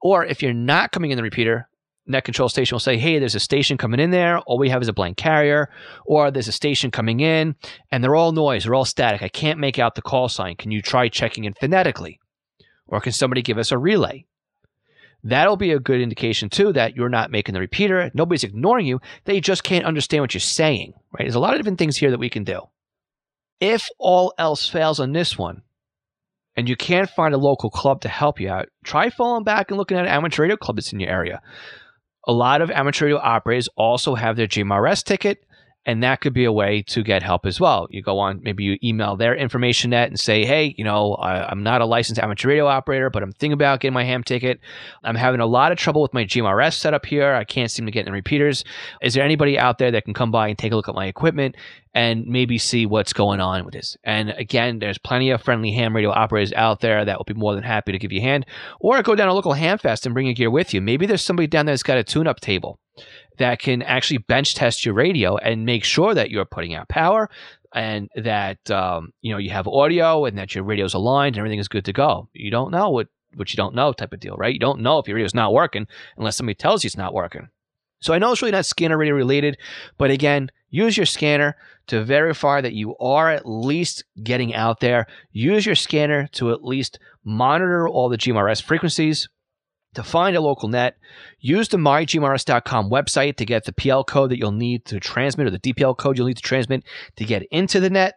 Or 0.00 0.24
if 0.24 0.42
you're 0.42 0.52
not 0.52 0.92
coming 0.92 1.10
in 1.10 1.16
the 1.16 1.22
repeater, 1.22 1.68
net 2.06 2.24
control 2.24 2.48
station 2.48 2.74
will 2.74 2.80
say, 2.80 2.96
hey, 2.96 3.18
there's 3.18 3.34
a 3.34 3.40
station 3.40 3.76
coming 3.76 4.00
in 4.00 4.10
there. 4.10 4.38
All 4.38 4.58
we 4.58 4.68
have 4.70 4.82
is 4.82 4.88
a 4.88 4.92
blank 4.92 5.16
carrier. 5.16 5.68
Or 6.04 6.30
there's 6.30 6.48
a 6.48 6.52
station 6.52 6.90
coming 6.90 7.20
in 7.20 7.56
and 7.90 8.02
they're 8.02 8.16
all 8.16 8.32
noise, 8.32 8.64
they're 8.64 8.74
all 8.74 8.84
static. 8.84 9.22
I 9.22 9.28
can't 9.28 9.58
make 9.58 9.78
out 9.78 9.94
the 9.94 10.02
call 10.02 10.28
sign. 10.28 10.56
Can 10.56 10.70
you 10.70 10.82
try 10.82 11.08
checking 11.08 11.44
in 11.44 11.54
phonetically? 11.54 12.20
Or 12.86 13.00
can 13.00 13.12
somebody 13.12 13.42
give 13.42 13.58
us 13.58 13.72
a 13.72 13.78
relay? 13.78 14.26
That'll 15.24 15.56
be 15.56 15.72
a 15.72 15.78
good 15.78 16.00
indication 16.00 16.50
too 16.50 16.72
that 16.72 16.96
you're 16.96 17.08
not 17.08 17.30
making 17.30 17.54
the 17.54 17.60
repeater. 17.60 18.10
Nobody's 18.12 18.44
ignoring 18.44 18.86
you. 18.86 19.00
They 19.24 19.40
just 19.40 19.62
can't 19.62 19.84
understand 19.84 20.22
what 20.22 20.34
you're 20.34 20.40
saying, 20.40 20.94
right? 21.12 21.24
There's 21.24 21.36
a 21.36 21.40
lot 21.40 21.54
of 21.54 21.60
different 21.60 21.78
things 21.78 21.96
here 21.96 22.10
that 22.10 22.18
we 22.18 22.30
can 22.30 22.44
do. 22.44 22.62
If 23.60 23.88
all 23.98 24.34
else 24.38 24.68
fails 24.68 24.98
on 24.98 25.12
this 25.12 25.38
one, 25.38 25.62
and 26.56 26.68
you 26.68 26.76
can't 26.76 27.08
find 27.08 27.34
a 27.34 27.38
local 27.38 27.70
club 27.70 28.02
to 28.02 28.08
help 28.08 28.40
you 28.40 28.50
out, 28.50 28.68
try 28.84 29.10
falling 29.10 29.44
back 29.44 29.70
and 29.70 29.78
looking 29.78 29.96
at 29.96 30.04
an 30.04 30.10
amateur 30.10 30.42
radio 30.42 30.56
club 30.56 30.76
that's 30.76 30.92
in 30.92 31.00
your 31.00 31.10
area. 31.10 31.40
A 32.26 32.32
lot 32.32 32.60
of 32.60 32.70
amateur 32.70 33.06
radio 33.06 33.18
operators 33.18 33.68
also 33.76 34.14
have 34.14 34.36
their 34.36 34.46
GMRS 34.46 35.02
ticket 35.02 35.44
And 35.84 36.02
that 36.02 36.20
could 36.20 36.32
be 36.32 36.44
a 36.44 36.52
way 36.52 36.82
to 36.88 37.02
get 37.02 37.22
help 37.22 37.44
as 37.44 37.58
well. 37.58 37.88
You 37.90 38.02
go 38.02 38.18
on, 38.20 38.40
maybe 38.42 38.62
you 38.62 38.78
email 38.84 39.16
their 39.16 39.34
information 39.34 39.90
net 39.90 40.08
and 40.08 40.18
say, 40.18 40.44
hey, 40.44 40.74
you 40.78 40.84
know, 40.84 41.14
I, 41.14 41.50
am 41.50 41.64
not 41.64 41.80
a 41.80 41.86
licensed 41.86 42.20
amateur 42.20 42.48
radio 42.48 42.66
operator, 42.66 43.10
but 43.10 43.22
I'm 43.22 43.32
thinking 43.32 43.52
about 43.52 43.80
getting 43.80 43.94
my 43.94 44.04
ham 44.04 44.22
ticket. 44.22 44.60
I'm 45.02 45.16
having 45.16 45.40
a 45.40 45.46
lot 45.46 45.72
of 45.72 45.78
trouble 45.78 46.00
with 46.00 46.14
my 46.14 46.24
GMRS 46.24 46.74
setup 46.74 47.04
here. 47.04 47.34
I 47.34 47.42
can't 47.42 47.70
seem 47.70 47.86
to 47.86 47.92
get 47.92 48.06
in 48.06 48.12
repeaters. 48.12 48.64
Is 49.02 49.14
there 49.14 49.24
anybody 49.24 49.58
out 49.58 49.78
there 49.78 49.90
that 49.90 50.04
can 50.04 50.14
come 50.14 50.30
by 50.30 50.48
and 50.48 50.56
take 50.58 50.72
a 50.72 50.76
look 50.76 50.88
at 50.88 50.94
my 50.94 51.06
equipment 51.06 51.56
and 51.94 52.26
maybe 52.26 52.58
see 52.58 52.86
what's 52.86 53.12
going 53.12 53.40
on 53.40 53.64
with 53.64 53.74
this? 53.74 53.96
And 54.04 54.30
again, 54.30 54.78
there's 54.78 54.98
plenty 54.98 55.30
of 55.30 55.42
friendly 55.42 55.72
ham 55.72 55.96
radio 55.96 56.10
operators 56.10 56.52
out 56.52 56.80
there 56.80 57.04
that 57.04 57.18
will 57.18 57.24
be 57.24 57.34
more 57.34 57.56
than 57.56 57.64
happy 57.64 57.90
to 57.90 57.98
give 57.98 58.12
you 58.12 58.20
a 58.20 58.24
hand. 58.24 58.46
Or 58.78 59.02
go 59.02 59.16
down 59.16 59.28
a 59.28 59.34
local 59.34 59.54
ham 59.54 59.78
fest 59.78 60.06
and 60.06 60.14
bring 60.14 60.26
your 60.26 60.34
gear 60.34 60.50
with 60.50 60.72
you. 60.72 60.80
Maybe 60.80 61.06
there's 61.06 61.22
somebody 61.22 61.48
down 61.48 61.66
there 61.66 61.72
that's 61.72 61.82
got 61.82 61.98
a 61.98 62.04
tune 62.04 62.28
up 62.28 62.38
table 62.38 62.78
that 63.38 63.58
can 63.58 63.82
actually 63.82 64.18
bench 64.18 64.54
test 64.54 64.84
your 64.84 64.94
radio 64.94 65.36
and 65.36 65.64
make 65.64 65.84
sure 65.84 66.14
that 66.14 66.30
you're 66.30 66.44
putting 66.44 66.74
out 66.74 66.88
power 66.88 67.30
and 67.74 68.08
that 68.16 68.70
um, 68.70 69.12
you 69.22 69.32
know 69.32 69.38
you 69.38 69.50
have 69.50 69.66
audio 69.66 70.24
and 70.24 70.38
that 70.38 70.54
your 70.54 70.64
radio's 70.64 70.94
aligned 70.94 71.36
and 71.36 71.38
everything 71.38 71.58
is 71.58 71.68
good 71.68 71.84
to 71.86 71.92
go. 71.92 72.28
You 72.32 72.50
don't 72.50 72.70
know 72.70 72.90
what 72.90 73.08
what 73.34 73.52
you 73.52 73.56
don't 73.56 73.74
know 73.74 73.92
type 73.92 74.12
of 74.12 74.20
deal, 74.20 74.36
right? 74.36 74.52
You 74.52 74.60
don't 74.60 74.80
know 74.80 74.98
if 74.98 75.08
your 75.08 75.16
radio's 75.16 75.34
not 75.34 75.54
working 75.54 75.86
unless 76.16 76.36
somebody 76.36 76.54
tells 76.54 76.84
you 76.84 76.88
it's 76.88 76.96
not 76.96 77.14
working. 77.14 77.48
So 78.00 78.12
I 78.12 78.18
know 78.18 78.32
it's 78.32 78.42
really 78.42 78.52
not 78.52 78.66
scanner 78.66 78.98
radio 78.98 79.14
related, 79.14 79.58
but 79.96 80.10
again, 80.10 80.50
use 80.70 80.96
your 80.96 81.06
scanner 81.06 81.56
to 81.86 82.02
verify 82.02 82.60
that 82.60 82.72
you 82.72 82.96
are 82.98 83.30
at 83.30 83.46
least 83.46 84.04
getting 84.22 84.54
out 84.54 84.80
there. 84.80 85.06
Use 85.30 85.64
your 85.64 85.76
scanner 85.76 86.26
to 86.32 86.50
at 86.50 86.64
least 86.64 86.98
monitor 87.24 87.88
all 87.88 88.08
the 88.08 88.18
GMRS 88.18 88.60
frequencies, 88.60 89.28
to 89.94 90.02
find 90.02 90.36
a 90.36 90.40
local 90.40 90.68
net, 90.68 90.96
use 91.40 91.68
the 91.68 91.76
mygmrs.com 91.76 92.90
website 92.90 93.36
to 93.36 93.44
get 93.44 93.64
the 93.64 93.72
PL 93.72 94.04
code 94.04 94.30
that 94.30 94.38
you'll 94.38 94.52
need 94.52 94.84
to 94.86 95.00
transmit 95.00 95.46
or 95.46 95.50
the 95.50 95.58
DPL 95.58 95.96
code 95.96 96.16
you'll 96.16 96.26
need 96.26 96.36
to 96.36 96.42
transmit 96.42 96.84
to 97.16 97.24
get 97.24 97.42
into 97.50 97.80
the 97.80 97.90
net. 97.90 98.14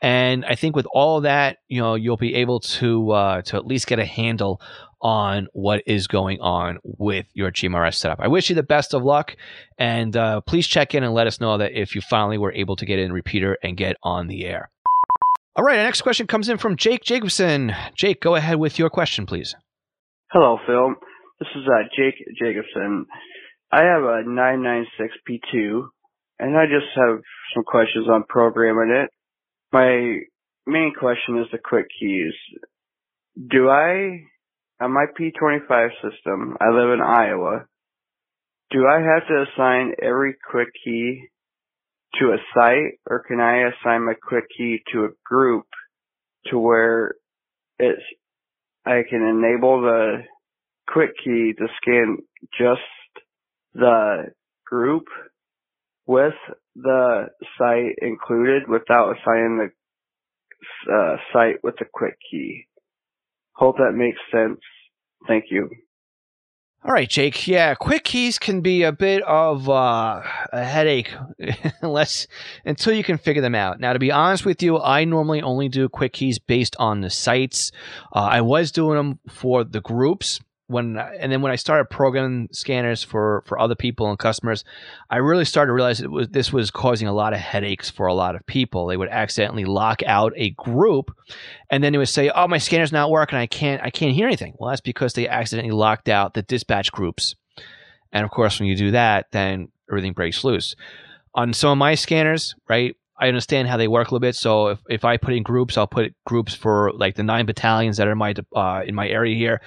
And 0.00 0.44
I 0.44 0.54
think 0.54 0.74
with 0.74 0.86
all 0.92 1.20
that, 1.22 1.58
you 1.68 1.80
know, 1.80 1.94
you'll 1.94 2.16
be 2.16 2.34
able 2.36 2.60
to 2.60 3.10
uh, 3.10 3.42
to 3.42 3.56
at 3.56 3.66
least 3.66 3.86
get 3.86 3.98
a 3.98 4.04
handle 4.04 4.60
on 5.02 5.48
what 5.52 5.82
is 5.86 6.06
going 6.06 6.40
on 6.40 6.78
with 6.82 7.26
your 7.32 7.50
GMRS 7.50 7.94
setup. 7.94 8.20
I 8.20 8.28
wish 8.28 8.50
you 8.50 8.54
the 8.54 8.62
best 8.62 8.94
of 8.94 9.02
luck, 9.02 9.36
and 9.78 10.16
uh, 10.16 10.40
please 10.42 10.66
check 10.66 10.94
in 10.94 11.02
and 11.02 11.14
let 11.14 11.26
us 11.26 11.40
know 11.40 11.58
that 11.58 11.72
if 11.72 11.94
you 11.94 12.00
finally 12.00 12.38
were 12.38 12.52
able 12.52 12.76
to 12.76 12.86
get 12.86 12.98
in 12.98 13.12
repeater 13.12 13.56
and 13.62 13.76
get 13.76 13.96
on 14.02 14.26
the 14.26 14.44
air. 14.44 14.70
All 15.56 15.64
right, 15.64 15.78
our 15.78 15.84
next 15.84 16.02
question 16.02 16.26
comes 16.26 16.48
in 16.48 16.58
from 16.58 16.76
Jake 16.76 17.02
Jacobson. 17.02 17.74
Jake, 17.94 18.20
go 18.20 18.34
ahead 18.34 18.56
with 18.56 18.78
your 18.78 18.90
question, 18.90 19.26
please. 19.26 19.54
Hello, 20.32 20.58
Phil. 20.66 20.94
This 21.40 21.48
is 21.56 21.66
uh, 21.66 21.88
Jake 21.96 22.16
Jacobson. 22.38 23.06
I 23.72 23.80
have 23.84 24.02
a 24.02 24.24
996P2, 24.28 25.88
and 26.38 26.54
I 26.54 26.66
just 26.66 26.92
have 26.94 27.20
some 27.54 27.64
questions 27.64 28.08
on 28.10 28.24
programming 28.28 28.94
it. 28.94 29.10
My 29.72 30.18
main 30.70 30.92
question 30.92 31.38
is 31.38 31.46
the 31.50 31.56
quick 31.56 31.86
keys. 31.98 32.34
Do 33.50 33.70
I, 33.70 34.20
on 34.82 34.92
my 34.92 35.06
P25 35.18 35.88
system, 36.02 36.58
I 36.60 36.68
live 36.74 36.90
in 36.92 37.00
Iowa, 37.00 37.64
do 38.70 38.86
I 38.86 39.00
have 39.00 39.26
to 39.26 39.46
assign 39.50 39.94
every 40.02 40.34
quick 40.50 40.68
key 40.84 41.22
to 42.16 42.32
a 42.32 42.36
site, 42.54 42.98
or 43.08 43.24
can 43.26 43.40
I 43.40 43.70
assign 43.70 44.04
my 44.04 44.14
quick 44.22 44.44
key 44.58 44.82
to 44.92 45.04
a 45.04 45.14
group 45.24 45.64
to 46.48 46.58
where 46.58 47.14
it's 47.78 48.02
I 48.84 49.04
can 49.08 49.22
enable 49.22 49.80
the 49.80 50.24
quick 50.92 51.10
key 51.22 51.52
to 51.58 51.66
scan 51.80 52.18
just 52.58 52.80
the 53.74 54.32
group 54.66 55.04
with 56.06 56.34
the 56.74 57.26
site 57.58 57.96
included 58.02 58.68
without 58.68 59.16
assigning 59.16 59.58
the 59.58 60.92
uh, 60.92 61.16
site 61.32 61.62
with 61.62 61.76
the 61.78 61.86
quick 61.92 62.16
key. 62.30 62.66
Hope 63.52 63.76
that 63.76 63.92
makes 63.94 64.18
sense. 64.32 64.60
Thank 65.26 65.46
you. 65.50 65.68
All 66.82 66.92
right, 66.92 67.08
Jake. 67.08 67.46
Yeah, 67.46 67.74
quick 67.74 68.04
keys 68.04 68.38
can 68.38 68.62
be 68.62 68.84
a 68.84 68.92
bit 68.92 69.22
of 69.24 69.68
uh, 69.68 70.22
a 70.50 70.64
headache 70.64 71.14
unless 71.82 72.26
until 72.64 72.94
you 72.94 73.04
can 73.04 73.18
figure 73.18 73.42
them 73.42 73.54
out. 73.54 73.80
Now, 73.80 73.92
to 73.92 73.98
be 73.98 74.10
honest 74.10 74.46
with 74.46 74.62
you, 74.62 74.78
I 74.78 75.04
normally 75.04 75.42
only 75.42 75.68
do 75.68 75.90
quick 75.90 76.14
keys 76.14 76.38
based 76.38 76.76
on 76.78 77.02
the 77.02 77.10
sites. 77.10 77.70
Uh, 78.14 78.20
I 78.20 78.40
was 78.40 78.72
doing 78.72 78.96
them 78.96 79.18
for 79.28 79.62
the 79.62 79.82
groups 79.82 80.40
when 80.70 80.96
and 80.96 81.32
then 81.32 81.42
when 81.42 81.50
I 81.50 81.56
started 81.56 81.86
programming 81.86 82.48
scanners 82.52 83.02
for 83.02 83.42
for 83.46 83.58
other 83.58 83.74
people 83.74 84.08
and 84.08 84.18
customers, 84.18 84.64
I 85.10 85.16
really 85.16 85.44
started 85.44 85.68
to 85.70 85.72
realize 85.72 86.00
it 86.00 86.10
was 86.10 86.28
this 86.28 86.52
was 86.52 86.70
causing 86.70 87.08
a 87.08 87.12
lot 87.12 87.32
of 87.32 87.40
headaches 87.40 87.90
for 87.90 88.06
a 88.06 88.14
lot 88.14 88.36
of 88.36 88.46
people. 88.46 88.86
They 88.86 88.96
would 88.96 89.08
accidentally 89.08 89.64
lock 89.64 90.02
out 90.06 90.32
a 90.36 90.50
group, 90.50 91.10
and 91.70 91.82
then 91.82 91.92
they 91.92 91.98
would 91.98 92.08
say, 92.08 92.30
"Oh, 92.30 92.46
my 92.46 92.58
scanner's 92.58 92.92
not 92.92 93.10
working. 93.10 93.36
I 93.36 93.46
can't 93.46 93.82
I 93.82 93.90
can't 93.90 94.14
hear 94.14 94.26
anything." 94.26 94.54
Well, 94.58 94.70
that's 94.70 94.80
because 94.80 95.14
they 95.14 95.28
accidentally 95.28 95.74
locked 95.74 96.08
out 96.08 96.34
the 96.34 96.42
dispatch 96.42 96.92
groups, 96.92 97.34
and 98.12 98.24
of 98.24 98.30
course, 98.30 98.60
when 98.60 98.68
you 98.68 98.76
do 98.76 98.92
that, 98.92 99.26
then 99.32 99.68
everything 99.90 100.12
breaks 100.12 100.44
loose. 100.44 100.76
On 101.34 101.52
some 101.52 101.70
of 101.70 101.78
my 101.78 101.96
scanners, 101.96 102.54
right, 102.68 102.96
I 103.18 103.28
understand 103.28 103.68
how 103.68 103.76
they 103.76 103.88
work 103.88 104.08
a 104.08 104.10
little 104.10 104.20
bit. 104.20 104.34
So 104.34 104.68
if, 104.68 104.78
if 104.88 105.04
I 105.04 105.16
put 105.16 105.34
in 105.34 105.42
groups, 105.42 105.76
I'll 105.76 105.86
put 105.86 106.14
groups 106.24 106.54
for 106.54 106.90
like 106.94 107.16
the 107.16 107.22
nine 107.22 107.44
battalions 107.44 107.98
that 107.98 108.08
are 108.08 108.12
in 108.12 108.18
my 108.18 108.34
uh, 108.54 108.82
in 108.86 108.94
my 108.94 109.08
area 109.08 109.36
here. 109.36 109.60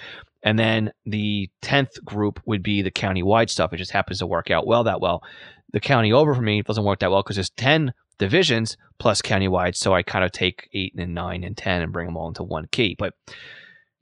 And 0.44 0.60
then 0.60 0.92
the 1.06 1.50
10th 1.62 2.04
group 2.04 2.42
would 2.46 2.64
be 2.64 2.82
the 2.82 2.92
county 2.92 3.24
wide 3.24 3.50
stuff. 3.50 3.74
It 3.74 3.78
just 3.78 3.92
happens 3.92 4.20
to 4.20 4.28
work 4.28 4.52
out 4.52 4.68
well 4.68 4.84
that 4.84 5.02
well. 5.02 5.24
The 5.72 5.80
county 5.80 6.12
over 6.12 6.36
for 6.36 6.42
me 6.42 6.62
doesn't 6.62 6.84
work 6.84 7.00
that 7.00 7.12
well 7.12 7.24
because 7.24 7.38
there's 7.38 7.50
10 7.52 7.94
divisions 8.18 8.78
plus 9.00 9.22
county 9.22 9.48
wide. 9.48 9.76
So 9.76 9.94
I 9.94 10.04
kind 10.04 10.26
of 10.26 10.32
take 10.32 10.70
8 10.74 10.94
and 10.98 11.16
9 11.16 11.44
and 11.44 11.58
10 11.58 11.82
and 11.82 11.94
bring 11.94 12.06
them 12.06 12.18
all 12.18 12.28
into 12.28 12.44
one 12.44 12.68
key. 12.72 12.96
But 12.98 13.14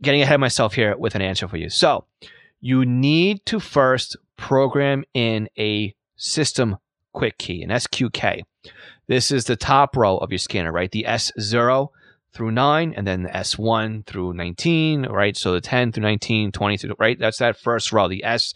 getting 0.02 0.22
ahead 0.22 0.36
of 0.36 0.42
myself 0.42 0.74
here 0.74 0.98
with 0.98 1.16
an 1.16 1.22
answer 1.22 1.48
for 1.48 1.58
you. 1.58 1.70
So 1.70 2.06
you 2.60 2.86
need 2.86 3.46
to 3.46 3.60
first 3.60 4.18
program 4.36 5.04
in 5.14 5.48
a 5.58 5.96
system 6.16 6.78
quick 7.14 7.38
key, 7.38 7.62
an 7.64 7.70
SQK. 7.70 8.44
This 9.08 9.32
is 9.32 9.46
the 9.46 9.56
top 9.56 9.96
row 9.96 10.18
of 10.18 10.32
your 10.32 10.40
scanner, 10.40 10.72
right? 10.72 10.92
The 10.92 11.06
S0 11.08 11.90
through 12.34 12.52
9 12.52 12.94
and 12.96 13.06
then 13.06 13.24
the 13.24 13.30
S1 13.30 14.06
through 14.06 14.34
19, 14.34 15.08
right? 15.08 15.36
So 15.36 15.54
the 15.54 15.62
10 15.62 15.92
through 15.92 16.04
19, 16.04 16.52
20 16.52 16.78
through, 16.78 16.96
right? 16.98 17.20
That's 17.20 17.40
that 17.40 17.58
first 17.58 17.92
row, 17.92 18.08
the 18.08 18.24
S 18.24 18.54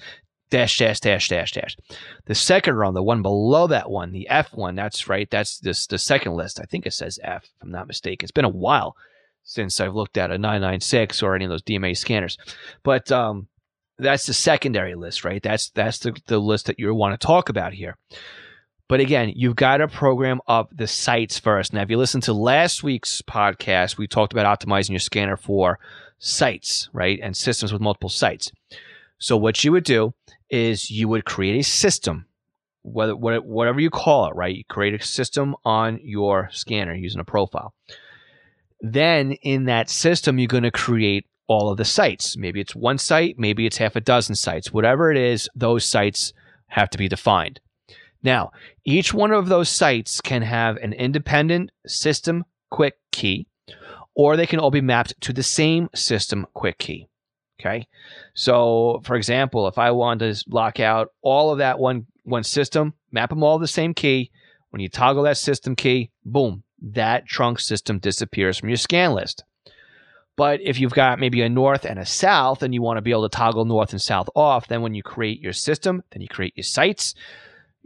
dash 0.49 0.77
dash 0.77 0.99
dash 0.99 1.27
dash 1.27 1.51
dash. 1.51 1.77
The 2.25 2.35
second 2.35 2.75
row, 2.75 2.91
the 2.91 3.03
one 3.03 3.21
below 3.21 3.67
that 3.67 3.89
one, 3.89 4.11
the 4.11 4.27
F1, 4.29 4.75
that's 4.75 5.07
right. 5.07 5.29
That's 5.29 5.59
this 5.59 5.88
the 5.88 5.97
second 5.97 6.33
list. 6.35 6.59
I 6.59 6.63
think 6.63 6.85
it 6.85 6.93
says 6.93 7.19
F, 7.23 7.43
if 7.43 7.49
I'm 7.61 7.71
not 7.71 7.88
mistaken. 7.88 8.25
It's 8.25 8.31
been 8.31 8.45
a 8.45 8.49
while 8.49 8.95
since 9.43 9.79
I've 9.79 9.95
looked 9.95 10.17
at 10.17 10.31
a 10.31 10.38
996 10.38 11.21
or 11.21 11.35
any 11.35 11.45
of 11.45 11.51
those 11.51 11.61
DMA 11.61 11.95
scanners. 11.95 12.38
But 12.83 13.11
um, 13.11 13.47
that's 13.97 14.25
the 14.25 14.33
secondary 14.33 14.95
list, 14.95 15.23
right? 15.23 15.41
That's 15.41 15.69
that's 15.69 15.99
the, 15.99 16.15
the 16.27 16.39
list 16.39 16.67
that 16.67 16.79
you 16.79 16.93
want 16.93 17.19
to 17.19 17.25
talk 17.25 17.49
about 17.49 17.73
here. 17.73 17.97
But 18.88 19.00
again, 19.00 19.34
you've 19.36 19.56
got 19.56 19.78
to 19.78 19.88
program 19.88 20.41
up 20.48 20.69
the 20.71 20.86
sites 20.86 21.39
first. 21.39 21.74
Now, 21.74 21.82
if 21.82 21.89
you 21.89 21.98
listen 21.98 22.21
to 22.21 22.34
last 22.34 22.84
week's 22.84 23.21
podcast, 23.24 23.98
we 23.98 24.08
talked 24.08 24.32
about 24.32 24.60
optimizing 24.60 24.91
your 24.91 25.00
scanner 25.00 25.38
for 25.38 25.80
sites, 26.19 26.88
right? 26.93 27.19
And 27.21 27.36
systems 27.36 27.74
with 27.74 27.82
multiple 27.82 28.10
sites. 28.10 28.52
So 29.17 29.38
what 29.38 29.63
you 29.63 29.71
would 29.71 29.86
do 29.86 30.13
is 30.52 30.91
you 30.91 31.08
would 31.08 31.26
create 31.26 31.60
a 31.60 31.63
system, 31.63 32.28
whether 32.84 33.15
whatever 33.15 33.80
you 33.80 33.89
call 33.89 34.28
it, 34.28 34.36
right? 34.36 34.56
You 34.56 34.63
create 34.69 34.93
a 34.93 35.04
system 35.04 35.56
on 35.65 36.00
your 36.04 36.50
scanner 36.52 36.93
using 36.93 37.19
a 37.19 37.26
profile. 37.26 37.74
Then 38.82 39.32
in 39.41 39.65
that 39.65 39.89
system, 39.89 40.38
you're 40.38 40.48
going 40.48 40.62
to 40.62 40.69
create 40.69 41.26
all 41.48 41.71
of 41.71 41.78
the 41.78 41.86
sites. 41.86 42.38
Maybe 42.38 42.62
it's 42.62 42.76
one 42.76 43.00
site, 43.00 43.39
maybe 43.39 43.65
it's 43.65 43.78
half 43.78 43.95
a 43.95 44.02
dozen 44.02 44.36
sites. 44.36 44.71
Whatever 44.71 45.12
it 45.12 45.17
is, 45.17 45.50
those 45.56 45.86
sites 45.86 46.34
have 46.67 46.91
to 46.91 47.00
be 47.00 47.08
defined. 47.08 47.60
Now, 48.25 48.53
each 48.83 49.13
one 49.13 49.31
of 49.31 49.49
those 49.49 49.69
sites 49.69 50.19
can 50.19 50.41
have 50.41 50.77
an 50.77 50.93
independent 50.93 51.69
system 51.85 52.43
quick 52.71 52.95
key, 53.11 53.45
or 54.15 54.35
they 54.35 54.47
can 54.47 54.59
all 54.59 54.71
be 54.71 54.81
mapped 54.81 55.21
to 55.21 55.31
the 55.31 55.43
same 55.43 55.89
system 55.93 56.47
quick 56.55 56.79
key. 56.79 57.07
Okay. 57.61 57.88
So, 58.33 59.01
for 59.03 59.15
example, 59.15 59.67
if 59.67 59.77
I 59.77 59.91
want 59.91 60.21
to 60.21 60.35
lock 60.47 60.79
out 60.79 61.09
all 61.21 61.51
of 61.51 61.59
that 61.59 61.77
one, 61.77 62.07
one 62.23 62.43
system, 62.43 62.95
map 63.11 63.29
them 63.29 63.43
all 63.43 63.59
the 63.59 63.67
same 63.67 63.93
key, 63.93 64.31
when 64.71 64.81
you 64.81 64.89
toggle 64.89 65.23
that 65.23 65.38
system 65.38 65.75
key, 65.75 66.09
boom, 66.25 66.63
that 66.81 67.27
trunk 67.27 67.59
system 67.59 67.99
disappears 67.99 68.57
from 68.57 68.69
your 68.69 68.77
scan 68.77 69.13
list. 69.13 69.43
But 70.35 70.61
if 70.61 70.79
you've 70.79 70.93
got 70.93 71.19
maybe 71.19 71.43
a 71.43 71.49
north 71.49 71.85
and 71.85 71.99
a 71.99 72.05
south 72.07 72.63
and 72.63 72.73
you 72.73 72.81
want 72.81 72.97
to 72.97 73.03
be 73.03 73.11
able 73.11 73.29
to 73.29 73.38
toggle 73.38 73.65
north 73.65 73.91
and 73.91 74.01
south 74.01 74.29
off, 74.35 74.67
then 74.67 74.81
when 74.81 74.95
you 74.95 75.03
create 75.03 75.39
your 75.39 75.53
system, 75.53 76.03
then 76.09 76.21
you 76.23 76.27
create 76.27 76.57
your 76.57 76.63
sites, 76.63 77.13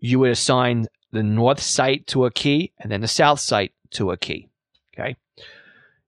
you 0.01 0.19
would 0.19 0.31
assign 0.31 0.87
the 1.11 1.23
north 1.23 1.59
site 1.59 2.07
to 2.07 2.25
a 2.25 2.31
key 2.31 2.71
and 2.79 2.91
then 2.91 3.01
the 3.01 3.07
south 3.07 3.39
site 3.39 3.73
to 3.91 4.11
a 4.11 4.17
key. 4.17 4.47
Okay. 4.93 5.15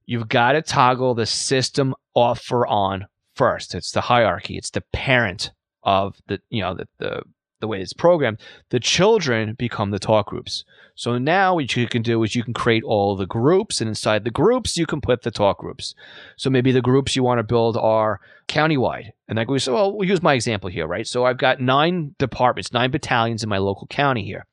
You've 0.05 0.27
got 0.27 0.53
to 0.53 0.61
toggle 0.61 1.13
the 1.13 1.25
system 1.25 1.95
off 2.13 2.51
or 2.51 2.67
on 2.67 3.07
first. 3.35 3.73
It's 3.75 3.91
the 3.91 4.01
hierarchy. 4.01 4.57
It's 4.57 4.71
the 4.71 4.83
parent 4.93 5.51
of 5.83 6.15
the, 6.27 6.39
you 6.49 6.61
know, 6.61 6.75
the, 6.75 6.87
the, 6.97 7.23
the 7.61 7.67
way 7.67 7.81
it's 7.81 7.93
programmed, 7.93 8.39
the 8.69 8.79
children 8.79 9.55
become 9.57 9.91
the 9.91 9.99
talk 9.99 10.27
groups. 10.27 10.65
So 10.95 11.17
now 11.17 11.55
what 11.55 11.75
you 11.75 11.87
can 11.87 12.01
do 12.01 12.21
is 12.23 12.35
you 12.35 12.43
can 12.43 12.53
create 12.53 12.83
all 12.83 13.15
the 13.15 13.25
groups, 13.25 13.79
and 13.79 13.87
inside 13.87 14.23
the 14.23 14.29
groups, 14.29 14.77
you 14.77 14.85
can 14.85 15.01
put 15.01 15.23
the 15.23 15.31
talk 15.31 15.59
groups. 15.59 15.95
So 16.35 16.49
maybe 16.49 16.71
the 16.71 16.81
groups 16.81 17.15
you 17.15 17.23
want 17.23 17.39
to 17.39 17.43
build 17.43 17.77
are 17.77 18.19
countywide. 18.47 19.11
And 19.27 19.47
we 19.47 19.59
say, 19.59 19.71
well, 19.71 19.95
we'll 19.95 20.07
use 20.07 20.21
my 20.21 20.33
example 20.33 20.69
here, 20.69 20.85
right? 20.85 21.07
So 21.07 21.25
I've 21.25 21.37
got 21.37 21.61
nine 21.61 22.15
departments, 22.19 22.73
nine 22.73 22.91
battalions 22.91 23.43
in 23.43 23.49
my 23.49 23.57
local 23.57 23.87
county 23.87 24.23
here. 24.23 24.45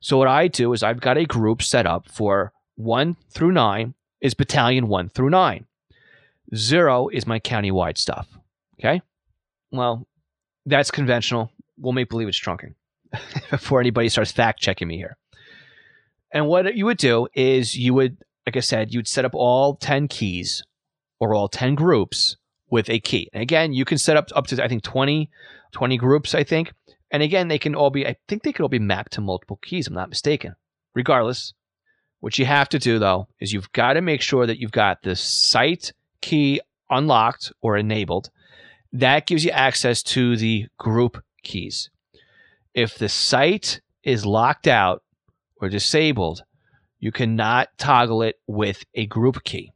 So 0.00 0.18
what 0.18 0.28
I 0.28 0.48
do 0.48 0.72
is 0.72 0.82
I've 0.82 1.00
got 1.00 1.16
a 1.16 1.24
group 1.24 1.62
set 1.62 1.86
up 1.86 2.08
for 2.10 2.52
one 2.74 3.16
through 3.30 3.52
nine 3.52 3.94
is 4.20 4.34
battalion 4.34 4.88
one 4.88 5.08
through 5.08 5.30
nine. 5.30 5.66
Zero 6.54 7.08
is 7.08 7.26
my 7.26 7.38
countywide 7.38 7.98
stuff. 7.98 8.28
Okay. 8.80 9.02
Well, 9.70 10.06
that's 10.66 10.90
conventional. 10.90 11.50
We'll 11.78 11.92
make 11.92 12.08
believe 12.08 12.28
it's 12.28 12.40
trunking 12.40 12.74
before 13.50 13.80
anybody 13.80 14.08
starts 14.08 14.32
fact 14.32 14.60
checking 14.60 14.88
me 14.88 14.96
here. 14.96 15.16
And 16.32 16.46
what 16.46 16.74
you 16.74 16.84
would 16.84 16.98
do 16.98 17.28
is 17.34 17.76
you 17.76 17.94
would, 17.94 18.18
like 18.46 18.56
I 18.56 18.60
said, 18.60 18.92
you'd 18.92 19.08
set 19.08 19.24
up 19.24 19.34
all 19.34 19.76
10 19.76 20.08
keys 20.08 20.62
or 21.18 21.34
all 21.34 21.48
10 21.48 21.74
groups 21.74 22.36
with 22.70 22.90
a 22.90 23.00
key. 23.00 23.30
And 23.32 23.42
again, 23.42 23.72
you 23.72 23.84
can 23.84 23.98
set 23.98 24.16
up 24.16 24.28
up 24.34 24.46
to, 24.48 24.62
I 24.62 24.68
think, 24.68 24.82
20, 24.82 25.30
20 25.72 25.96
groups, 25.96 26.34
I 26.34 26.44
think. 26.44 26.72
And 27.10 27.22
again, 27.22 27.48
they 27.48 27.58
can 27.58 27.74
all 27.74 27.90
be, 27.90 28.06
I 28.06 28.16
think 28.28 28.42
they 28.42 28.52
could 28.52 28.62
all 28.62 28.68
be 28.68 28.78
mapped 28.78 29.12
to 29.12 29.20
multiple 29.20 29.58
keys. 29.62 29.86
I'm 29.86 29.94
not 29.94 30.10
mistaken. 30.10 30.54
Regardless, 30.94 31.54
what 32.20 32.38
you 32.38 32.44
have 32.44 32.68
to 32.70 32.78
do 32.78 32.98
though 32.98 33.28
is 33.40 33.52
you've 33.52 33.72
got 33.72 33.94
to 33.94 34.00
make 34.00 34.20
sure 34.20 34.46
that 34.46 34.58
you've 34.58 34.72
got 34.72 35.02
the 35.02 35.16
site 35.16 35.92
key 36.20 36.60
unlocked 36.90 37.52
or 37.62 37.76
enabled. 37.76 38.30
That 38.92 39.26
gives 39.26 39.44
you 39.44 39.50
access 39.50 40.02
to 40.04 40.36
the 40.36 40.66
group 40.78 41.22
keys. 41.42 41.90
If 42.74 42.98
the 42.98 43.08
site 43.08 43.80
is 44.02 44.26
locked 44.26 44.66
out 44.66 45.02
or 45.60 45.68
disabled, 45.68 46.42
you 46.98 47.12
cannot 47.12 47.68
toggle 47.78 48.22
it 48.22 48.36
with 48.46 48.84
a 48.94 49.06
group 49.06 49.44
key. 49.44 49.72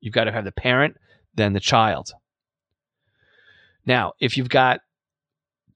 You've 0.00 0.14
got 0.14 0.24
to 0.24 0.32
have 0.32 0.44
the 0.44 0.52
parent, 0.52 0.96
then 1.34 1.52
the 1.52 1.60
child. 1.60 2.12
Now, 3.86 4.12
if 4.20 4.36
you've 4.36 4.48
got 4.48 4.80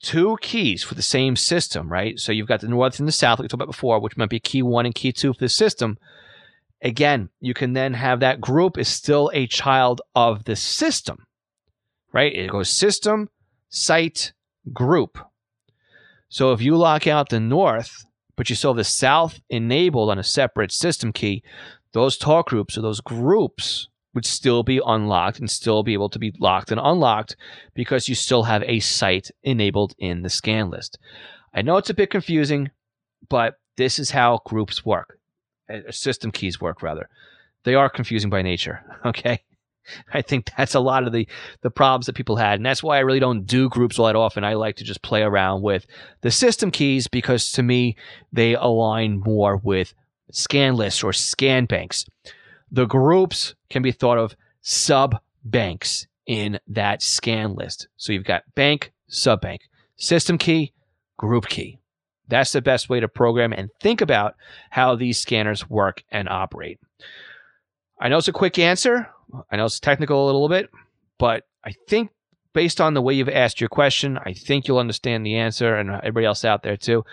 two 0.01 0.39
keys 0.41 0.83
for 0.83 0.95
the 0.95 1.03
same 1.03 1.37
system, 1.37 1.91
right? 1.91 2.19
So 2.19 2.33
you've 2.33 2.49
got 2.49 2.61
the 2.61 2.69
north 2.69 2.99
and 2.99 3.09
the 3.09 3.13
south, 3.13 3.39
like 3.39 3.45
we 3.45 3.49
talked 3.49 3.63
about 3.63 3.73
before, 3.73 4.01
which 4.01 4.17
might 4.17 4.29
be 4.29 4.41
key 4.41 4.63
one 4.63 4.87
and 4.87 4.95
key 4.95 5.13
two 5.13 5.33
for 5.33 5.41
the 5.41 5.49
system. 5.49 5.99
Again, 6.83 7.31
you 7.41 7.55
can 7.55 7.73
then 7.73 7.95
have 7.95 8.21
that 8.21 8.41
group 8.41 8.79
is 8.79 8.89
still 8.89 9.31
a 9.35 9.47
child 9.47 10.01
of 10.15 10.45
the 10.45 10.57
system, 10.57 11.25
right? 12.13 12.33
It 12.33 12.51
goes 12.51 12.71
system, 12.71 13.31
site, 13.69 14.33
group. 14.73 15.19
So 16.29 16.53
if 16.53 16.61
you 16.61 16.77
lock 16.77 17.07
out 17.07 17.29
the 17.29 17.41
north, 17.41 18.05
but 18.37 18.51
you 18.51 18.57
still 18.57 18.71
have 18.71 18.77
the 18.77 18.85
south 18.85 19.41
enabled 19.51 20.11
on 20.11 20.19
a 20.19 20.25
separate 20.25 20.73
system 20.73 21.13
key, 21.13 21.43
those 21.93 22.19
talk 22.19 22.49
groups 22.49 22.77
or 22.77 22.83
those 22.83 23.01
groups 23.01 23.89
would 24.15 24.27
still 24.27 24.63
be 24.63 24.81
unlocked 24.85 25.39
and 25.39 25.51
still 25.51 25.83
be 25.83 25.93
able 25.93 26.09
to 26.09 26.19
be 26.19 26.33
locked 26.39 26.71
and 26.71 26.81
unlocked 26.83 27.37
because 27.75 28.09
you 28.09 28.15
still 28.15 28.45
have 28.45 28.63
a 28.65 28.81
site 28.81 29.31
enabled 29.43 29.95
in 29.99 30.23
the 30.23 30.31
scan 30.31 30.71
list. 30.71 30.99
I 31.55 31.63
know 31.63 31.77
it's 31.77 31.91
a 31.91 31.95
bit 31.95 32.11
confusing, 32.11 32.71
but 33.29 33.59
this 33.77 33.99
is 33.99 34.11
how 34.11 34.41
groups 34.45 34.85
work. 34.85 35.19
Uh, 35.73 35.91
system 35.91 36.31
keys 36.31 36.61
work 36.61 36.83
rather. 36.83 37.09
They 37.65 37.75
are 37.75 37.91
confusing 37.91 38.31
by 38.31 38.43
nature, 38.43 38.83
okay? 39.07 39.43
I 40.13 40.23
think 40.23 40.51
that's 40.57 40.75
a 40.75 40.81
lot 40.81 41.07
of 41.07 41.13
the 41.13 41.29
the 41.63 41.71
problems 41.71 42.07
that 42.07 42.15
people 42.15 42.37
had, 42.37 42.59
and 42.59 42.67
that's 42.67 42.83
why 42.83 42.97
I 42.97 43.01
really 43.01 43.21
don't 43.21 43.47
do 43.47 43.69
groups 43.69 43.99
all 43.99 44.07
that 44.07 44.17
often. 44.17 44.45
I 44.45 44.55
like 44.55 44.77
to 44.77 44.85
just 44.85 45.03
play 45.03 45.23
around 45.23 45.63
with 45.63 45.87
the 46.21 46.31
system 46.31 46.71
keys 46.71 47.09
because 47.09 47.53
to 47.53 47.63
me 47.63 47.97
they 48.33 48.55
align 48.55 49.21
more 49.21 49.57
with 49.57 49.95
scan 50.31 50.75
lists 50.75 51.03
or 51.03 51.13
scan 51.13 51.67
banks. 51.67 52.05
The 52.71 52.87
groups 52.87 53.55
can 53.71 53.83
be 53.83 53.93
thought 53.93 54.19
of 54.19 54.37
sub 54.61 55.17
banks 55.45 56.07
in 56.27 56.61
that 56.69 57.03
scan 57.03 57.55
list. 57.55 57.89
So 57.97 58.13
you've 58.13 58.25
got 58.25 58.43
bank, 58.55 58.93
sub 59.09 59.41
bank, 59.41 59.63
system 59.97 60.37
key, 60.39 60.73
group 61.17 61.49
key. 61.49 61.79
That's 62.29 62.53
the 62.53 62.61
best 62.61 62.91
way 62.91 63.01
to 63.01 63.09
program 63.09 63.53
and 63.55 63.71
think 63.81 64.03
about 64.03 64.35
how 64.71 64.95
these 64.95 65.19
scanners 65.19 65.69
work 65.69 66.03
and 66.11 66.29
operate. 66.29 66.79
I 67.99 68.09
know 68.09 68.19
it's 68.19 68.29
a 68.29 68.33
quick 68.33 68.59
answer. 68.59 69.09
I 69.51 69.57
know 69.57 69.65
it's 69.65 69.81
technical 69.81 70.25
a 70.25 70.27
little 70.27 70.49
bit, 70.49 70.71
but 71.19 71.47
I 71.65 71.73
think 71.89 72.11
based 72.53 72.81
on 72.81 72.95
the 72.95 73.03
way 73.03 73.15
you've 73.15 73.29
asked 73.29 73.61
your 73.61 73.69
question, 73.69 74.19
I 74.25 74.33
think 74.33 74.67
you'll 74.67 74.79
understand 74.79 75.25
the 75.25 75.37
answer 75.37 75.77
and 75.77 75.91
everybody 75.91 76.27
else 76.27 76.45
out 76.45 76.63
there 76.63 76.77
too. 76.77 77.05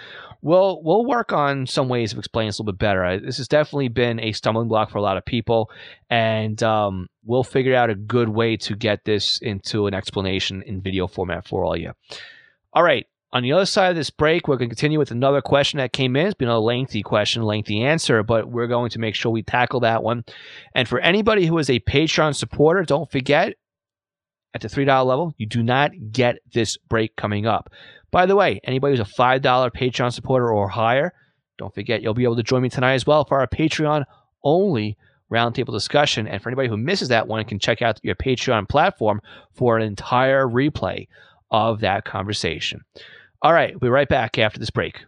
We'll 0.41 0.81
we'll 0.83 1.05
work 1.05 1.33
on 1.33 1.65
some 1.67 1.89
ways 1.89 2.13
of 2.13 2.19
explaining 2.19 2.49
this 2.49 2.59
a 2.59 2.61
little 2.61 2.73
bit 2.73 2.79
better. 2.79 3.19
This 3.19 3.37
has 3.37 3.47
definitely 3.47 3.87
been 3.89 4.19
a 4.19 4.31
stumbling 4.31 4.67
block 4.67 4.91
for 4.91 4.99
a 4.99 5.01
lot 5.01 5.17
of 5.17 5.25
people, 5.25 5.71
and 6.09 6.61
um, 6.63 7.07
we'll 7.23 7.43
figure 7.43 7.75
out 7.75 7.89
a 7.89 7.95
good 7.95 8.29
way 8.29 8.57
to 8.57 8.75
get 8.75 9.05
this 9.05 9.39
into 9.39 9.87
an 9.87 9.93
explanation 9.93 10.61
in 10.63 10.81
video 10.81 11.07
format 11.07 11.47
for 11.47 11.65
all 11.65 11.75
you. 11.75 11.93
All 12.73 12.83
right, 12.83 13.07
on 13.33 13.43
the 13.43 13.51
other 13.51 13.65
side 13.65 13.89
of 13.89 13.95
this 13.95 14.09
break, 14.09 14.47
we're 14.47 14.57
going 14.57 14.69
to 14.69 14.75
continue 14.75 14.99
with 14.99 15.11
another 15.11 15.41
question 15.41 15.77
that 15.77 15.93
came 15.93 16.15
in. 16.15 16.27
It's 16.27 16.35
been 16.35 16.47
a 16.47 16.59
lengthy 16.59 17.03
question, 17.03 17.43
lengthy 17.43 17.81
answer, 17.81 18.23
but 18.23 18.49
we're 18.49 18.67
going 18.67 18.89
to 18.91 18.99
make 18.99 19.15
sure 19.15 19.31
we 19.31 19.43
tackle 19.43 19.81
that 19.81 20.03
one. 20.03 20.23
And 20.73 20.87
for 20.87 20.99
anybody 20.99 21.45
who 21.45 21.57
is 21.57 21.69
a 21.69 21.79
Patreon 21.81 22.35
supporter, 22.35 22.83
don't 22.83 23.11
forget 23.11 23.55
at 24.53 24.61
the 24.61 24.69
$3 24.69 24.87
level, 25.05 25.33
you 25.37 25.45
do 25.45 25.61
not 25.61 25.91
get 26.11 26.37
this 26.53 26.77
break 26.77 27.15
coming 27.17 27.45
up. 27.45 27.69
By 28.09 28.25
the 28.25 28.37
way, 28.37 28.61
anybody 28.63 28.95
who's 28.95 29.05
a 29.05 29.21
$5 29.21 29.41
Patreon 29.41 30.13
supporter 30.13 30.49
or 30.49 30.69
higher, 30.69 31.13
don't 31.57 31.75
forget 31.75 32.01
you'll 32.01 32.13
be 32.13 32.23
able 32.23 32.37
to 32.37 32.43
join 32.43 32.61
me 32.61 32.69
tonight 32.69 32.93
as 32.93 33.05
well 33.05 33.25
for 33.25 33.39
our 33.39 33.47
Patreon 33.47 34.05
only 34.45 34.97
roundtable 35.29 35.73
discussion. 35.73 36.27
And 36.27 36.41
for 36.41 36.47
anybody 36.47 36.69
who 36.69 36.77
misses 36.77 37.09
that 37.09 37.27
one, 37.27 37.43
can 37.43 37.59
check 37.59 37.81
out 37.81 37.99
your 38.03 38.15
Patreon 38.15 38.69
platform 38.69 39.21
for 39.51 39.77
an 39.77 39.83
entire 39.83 40.47
replay 40.47 41.07
of 41.51 41.79
that 41.81 42.05
conversation. 42.05 42.83
All 43.41 43.53
right, 43.53 43.71
we'll 43.71 43.79
be 43.79 43.89
right 43.89 44.09
back 44.09 44.37
after 44.37 44.59
this 44.59 44.69
break. 44.69 45.05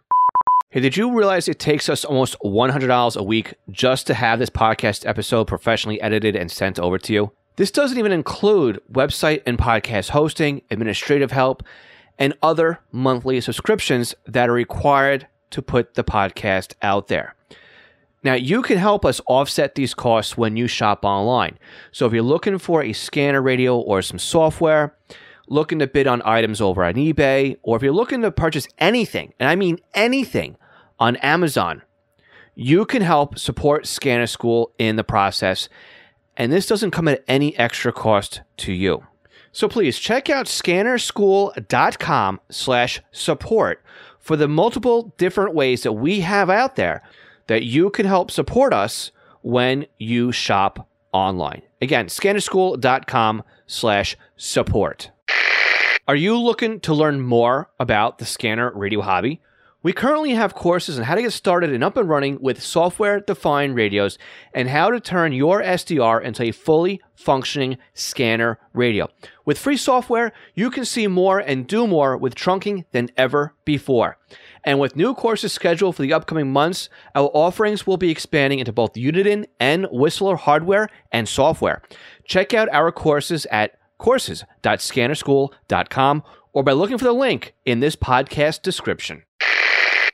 Hey, 0.70 0.80
did 0.80 0.96
you 0.96 1.16
realize 1.16 1.48
it 1.48 1.58
takes 1.58 1.88
us 1.88 2.04
almost 2.04 2.36
$100 2.44 3.16
a 3.16 3.22
week 3.22 3.54
just 3.70 4.06
to 4.06 4.14
have 4.14 4.38
this 4.38 4.50
podcast 4.50 5.06
episode 5.06 5.46
professionally 5.46 6.00
edited 6.00 6.36
and 6.36 6.50
sent 6.50 6.78
over 6.78 6.98
to 6.98 7.12
you? 7.12 7.32
This 7.56 7.70
doesn't 7.70 7.98
even 7.98 8.12
include 8.12 8.80
website 8.92 9.42
and 9.46 9.58
podcast 9.58 10.10
hosting, 10.10 10.62
administrative 10.70 11.32
help, 11.32 11.62
and 12.18 12.34
other 12.42 12.80
monthly 12.92 13.40
subscriptions 13.40 14.14
that 14.26 14.48
are 14.48 14.52
required 14.52 15.26
to 15.50 15.62
put 15.62 15.94
the 15.94 16.04
podcast 16.04 16.74
out 16.82 17.08
there. 17.08 17.34
Now, 18.22 18.34
you 18.34 18.62
can 18.62 18.78
help 18.78 19.04
us 19.04 19.20
offset 19.26 19.74
these 19.74 19.94
costs 19.94 20.36
when 20.36 20.56
you 20.56 20.66
shop 20.66 21.04
online. 21.04 21.58
So, 21.92 22.06
if 22.06 22.12
you're 22.12 22.22
looking 22.22 22.58
for 22.58 22.82
a 22.82 22.92
scanner 22.92 23.40
radio 23.40 23.78
or 23.78 24.02
some 24.02 24.18
software, 24.18 24.94
looking 25.48 25.78
to 25.80 25.86
bid 25.86 26.06
on 26.06 26.22
items 26.24 26.60
over 26.60 26.84
on 26.84 26.94
eBay, 26.94 27.56
or 27.62 27.76
if 27.76 27.82
you're 27.82 27.92
looking 27.92 28.22
to 28.22 28.30
purchase 28.30 28.68
anything, 28.78 29.34
and 29.38 29.48
I 29.48 29.56
mean 29.56 29.78
anything, 29.94 30.56
on 30.98 31.16
Amazon, 31.16 31.82
you 32.54 32.84
can 32.84 33.02
help 33.02 33.38
support 33.38 33.86
Scanner 33.86 34.26
School 34.26 34.72
in 34.78 34.96
the 34.96 35.04
process. 35.04 35.68
And 36.36 36.52
this 36.52 36.66
doesn't 36.66 36.90
come 36.90 37.08
at 37.08 37.24
any 37.28 37.56
extra 37.58 37.92
cost 37.92 38.42
to 38.58 38.72
you. 38.72 39.04
So 39.52 39.68
please 39.68 39.98
check 39.98 40.28
out 40.28 40.46
scannerschool.com 40.46 42.40
slash 42.50 43.00
support 43.10 43.82
for 44.18 44.36
the 44.36 44.48
multiple 44.48 45.14
different 45.18 45.54
ways 45.54 45.82
that 45.82 45.92
we 45.92 46.20
have 46.20 46.50
out 46.50 46.76
there 46.76 47.02
that 47.46 47.64
you 47.64 47.90
can 47.90 48.06
help 48.06 48.30
support 48.30 48.74
us 48.74 49.10
when 49.42 49.86
you 49.96 50.32
shop 50.32 50.88
online. 51.12 51.62
Again, 51.80 52.06
scannerschool.com 52.06 53.42
slash 53.66 54.16
support. 54.36 55.10
Are 56.08 56.16
you 56.16 56.38
looking 56.38 56.80
to 56.80 56.94
learn 56.94 57.20
more 57.20 57.68
about 57.78 58.16
the 58.16 58.24
scanner 58.24 58.72
radio 58.74 59.02
hobby? 59.02 59.42
We 59.82 59.92
currently 59.92 60.30
have 60.30 60.54
courses 60.54 60.98
on 60.98 61.04
how 61.04 61.14
to 61.14 61.20
get 61.20 61.34
started 61.34 61.70
and 61.70 61.84
up 61.84 61.98
and 61.98 62.08
running 62.08 62.38
with 62.40 62.62
software 62.62 63.20
defined 63.20 63.74
radios 63.74 64.16
and 64.54 64.70
how 64.70 64.90
to 64.90 65.00
turn 65.00 65.34
your 65.34 65.62
SDR 65.62 66.22
into 66.22 66.44
a 66.44 66.52
fully 66.52 67.02
functioning 67.14 67.76
scanner 67.92 68.58
radio. 68.72 69.08
With 69.44 69.58
free 69.58 69.76
software, 69.76 70.32
you 70.54 70.70
can 70.70 70.86
see 70.86 71.06
more 71.08 71.40
and 71.40 71.66
do 71.66 71.86
more 71.86 72.16
with 72.16 72.34
trunking 72.34 72.86
than 72.92 73.10
ever 73.18 73.54
before. 73.66 74.16
And 74.64 74.80
with 74.80 74.96
new 74.96 75.12
courses 75.12 75.52
scheduled 75.52 75.96
for 75.96 76.02
the 76.02 76.14
upcoming 76.14 76.50
months, 76.50 76.88
our 77.14 77.30
offerings 77.34 77.86
will 77.86 77.98
be 77.98 78.10
expanding 78.10 78.60
into 78.60 78.72
both 78.72 78.94
Uniden 78.94 79.44
and 79.60 79.86
Whistler 79.92 80.36
hardware 80.36 80.88
and 81.12 81.28
software. 81.28 81.82
Check 82.24 82.54
out 82.54 82.70
our 82.72 82.92
courses 82.92 83.46
at 83.50 83.77
courses.scannerschool.com 83.98 86.22
or 86.52 86.62
by 86.62 86.72
looking 86.72 86.98
for 86.98 87.04
the 87.04 87.12
link 87.12 87.54
in 87.64 87.80
this 87.80 87.96
podcast 87.96 88.62
description. 88.62 89.24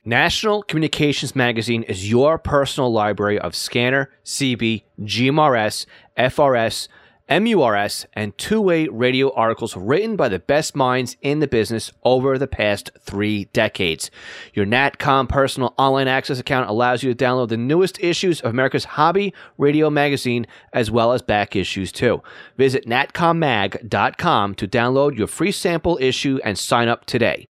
National 0.05 0.63
Communications 0.63 1.35
Magazine 1.35 1.83
is 1.85 2.11
your 2.11 2.37
personal 2.37 2.93
library 2.93 3.39
of 3.39 3.57
scanner, 3.57 4.11
CB, 4.25 4.83
GMRS, 5.01 5.87
FRS, 6.19 6.89
MURS, 7.31 8.07
and 8.13 8.37
two 8.37 8.61
way 8.61 8.87
radio 8.87 9.33
articles 9.33 9.77
written 9.77 10.15
by 10.15 10.29
the 10.29 10.39
best 10.39 10.77
minds 10.77 11.17
in 11.23 11.41
the 11.41 11.47
business 11.47 11.91
over 12.05 12.37
the 12.37 12.47
past 12.47 12.91
three 13.01 13.47
decades. 13.47 14.11
Your 14.53 14.67
NatCom 14.67 15.29
personal 15.29 15.75
online 15.79 16.07
access 16.07 16.39
account 16.39 16.69
allows 16.69 17.03
you 17.03 17.15
to 17.15 17.25
download 17.25 17.49
the 17.49 17.57
newest 17.57 17.99
issues 18.01 18.41
of 18.43 18.51
America's 18.51 18.85
hobby 18.85 19.33
radio 19.57 19.89
magazine 19.89 20.47
as 20.73 20.91
well 20.91 21.13
as 21.13 21.23
back 21.23 21.57
issues 21.57 21.91
too. 21.93 22.23
Visit 22.59 22.87
natcommag.com 22.87 24.55
to 24.57 24.69
download 24.69 25.17
your 25.17 25.27
free 25.27 25.53
sample 25.53 25.99
issue 26.01 26.39
and 26.45 26.59
sign 26.59 26.89
up 26.89 27.07
today. 27.07 27.49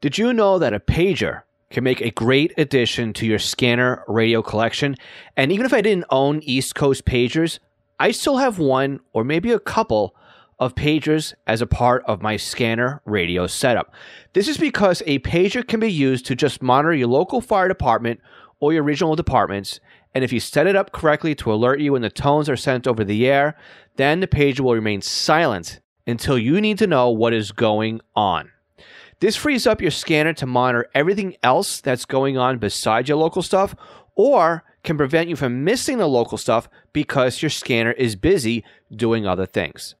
Did 0.00 0.18
you 0.18 0.32
know 0.32 0.58
that 0.58 0.74
a 0.74 0.80
pager 0.80 1.42
can 1.70 1.84
make 1.84 2.00
a 2.00 2.10
great 2.10 2.52
addition 2.58 3.12
to 3.12 3.26
your 3.26 3.38
scanner 3.38 4.02
radio 4.08 4.42
collection? 4.42 4.96
And 5.36 5.52
even 5.52 5.64
if 5.64 5.72
I 5.72 5.80
didn't 5.80 6.06
own 6.10 6.40
East 6.42 6.74
Coast 6.74 7.04
pagers, 7.04 7.60
I 8.00 8.12
still 8.12 8.38
have 8.38 8.58
one 8.58 9.00
or 9.12 9.24
maybe 9.24 9.52
a 9.52 9.58
couple 9.60 10.16
of 10.58 10.74
pagers 10.74 11.34
as 11.46 11.60
a 11.60 11.66
part 11.66 12.02
of 12.06 12.22
my 12.22 12.38
scanner 12.38 13.02
radio 13.04 13.46
setup. 13.46 13.92
This 14.32 14.48
is 14.48 14.56
because 14.56 15.02
a 15.06 15.18
pager 15.20 15.66
can 15.66 15.80
be 15.80 15.92
used 15.92 16.24
to 16.26 16.34
just 16.34 16.62
monitor 16.62 16.94
your 16.94 17.08
local 17.08 17.42
fire 17.42 17.68
department 17.68 18.20
or 18.58 18.72
your 18.72 18.82
regional 18.82 19.16
departments. 19.16 19.80
And 20.14 20.24
if 20.24 20.32
you 20.32 20.40
set 20.40 20.66
it 20.66 20.76
up 20.76 20.92
correctly 20.92 21.34
to 21.36 21.52
alert 21.52 21.80
you 21.80 21.92
when 21.92 22.00
the 22.00 22.08
tones 22.08 22.48
are 22.48 22.56
sent 22.56 22.86
over 22.86 23.04
the 23.04 23.26
air, 23.26 23.54
then 23.96 24.20
the 24.20 24.26
pager 24.26 24.60
will 24.60 24.74
remain 24.74 25.02
silent 25.02 25.80
until 26.06 26.38
you 26.38 26.58
need 26.58 26.78
to 26.78 26.86
know 26.86 27.10
what 27.10 27.34
is 27.34 27.52
going 27.52 28.00
on. 28.16 28.50
This 29.20 29.36
frees 29.36 29.66
up 29.66 29.82
your 29.82 29.90
scanner 29.90 30.32
to 30.34 30.46
monitor 30.46 30.88
everything 30.94 31.36
else 31.42 31.82
that's 31.82 32.06
going 32.06 32.38
on 32.38 32.56
besides 32.56 33.10
your 33.10 33.18
local 33.18 33.42
stuff 33.42 33.74
or 34.14 34.64
can 34.82 34.96
prevent 34.96 35.28
you 35.28 35.36
from 35.36 35.64
missing 35.64 35.98
the 35.98 36.06
local 36.06 36.38
stuff 36.38 36.68
because 36.92 37.42
your 37.42 37.50
scanner 37.50 37.92
is 37.92 38.16
busy 38.16 38.64
doing 38.94 39.26
other 39.26 39.46
things. 39.46 39.94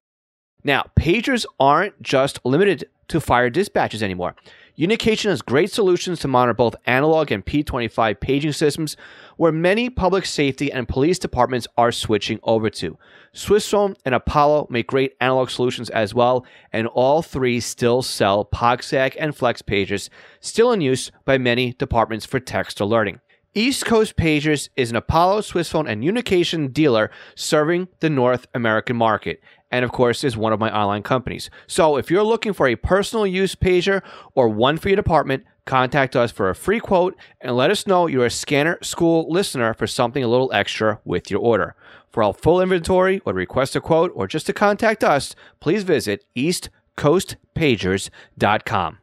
Now, 0.64 0.90
pagers 0.98 1.46
aren't 1.58 2.00
just 2.02 2.38
limited 2.44 2.84
to 3.08 3.20
fire 3.20 3.50
dispatches 3.50 4.02
anymore. 4.02 4.36
Unication 4.78 5.28
has 5.28 5.42
great 5.42 5.70
solutions 5.70 6.20
to 6.20 6.28
monitor 6.28 6.54
both 6.54 6.74
analog 6.86 7.30
and 7.30 7.44
P25 7.44 8.18
paging 8.20 8.52
systems, 8.52 8.96
where 9.36 9.52
many 9.52 9.90
public 9.90 10.24
safety 10.24 10.72
and 10.72 10.88
police 10.88 11.18
departments 11.18 11.66
are 11.76 11.92
switching 11.92 12.38
over 12.44 12.70
to. 12.70 12.96
Swissphone 13.34 13.94
and 14.04 14.14
Apollo 14.14 14.68
make 14.70 14.86
great 14.86 15.16
analog 15.20 15.50
solutions 15.50 15.90
as 15.90 16.14
well, 16.14 16.46
and 16.72 16.86
all 16.86 17.20
three 17.20 17.60
still 17.60 18.00
sell 18.00 18.44
POCSAG 18.44 19.16
and 19.18 19.36
Flex 19.36 19.60
pagers, 19.60 20.08
still 20.40 20.72
in 20.72 20.80
use 20.80 21.10
by 21.24 21.36
many 21.36 21.72
departments 21.74 22.24
for 22.24 22.40
text 22.40 22.80
alerting. 22.80 23.20
East 23.52 23.84
Coast 23.84 24.16
Pagers 24.16 24.68
is 24.76 24.90
an 24.90 24.96
Apollo, 24.96 25.40
Swissphone, 25.40 25.90
and 25.90 26.04
Unication 26.04 26.68
dealer 26.68 27.10
serving 27.34 27.88
the 27.98 28.08
North 28.08 28.46
American 28.54 28.96
market, 28.96 29.42
and 29.72 29.84
of 29.84 29.90
course 29.90 30.22
is 30.22 30.36
one 30.36 30.52
of 30.52 30.60
my 30.60 30.72
online 30.72 31.02
companies. 31.02 31.50
So 31.66 31.96
if 31.96 32.12
you're 32.12 32.22
looking 32.22 32.52
for 32.52 32.68
a 32.68 32.76
personal 32.76 33.26
use 33.26 33.56
pager 33.56 34.02
or 34.36 34.48
one 34.48 34.78
for 34.78 34.88
your 34.88 34.94
department, 34.94 35.42
contact 35.64 36.14
us 36.14 36.30
for 36.30 36.48
a 36.48 36.54
free 36.54 36.78
quote 36.78 37.16
and 37.40 37.56
let 37.56 37.72
us 37.72 37.88
know 37.88 38.06
you're 38.06 38.26
a 38.26 38.30
Scanner 38.30 38.78
School 38.82 39.26
listener 39.28 39.74
for 39.74 39.88
something 39.88 40.22
a 40.22 40.28
little 40.28 40.52
extra 40.52 41.00
with 41.04 41.28
your 41.28 41.40
order. 41.40 41.74
For 42.08 42.22
our 42.22 42.32
full 42.32 42.60
inventory 42.60 43.20
or 43.26 43.32
to 43.32 43.36
request 43.36 43.74
a 43.74 43.80
quote 43.80 44.12
or 44.14 44.28
just 44.28 44.46
to 44.46 44.52
contact 44.52 45.02
us, 45.02 45.34
please 45.58 45.82
visit 45.82 46.24
eastcoastpagers.com. 46.36 48.98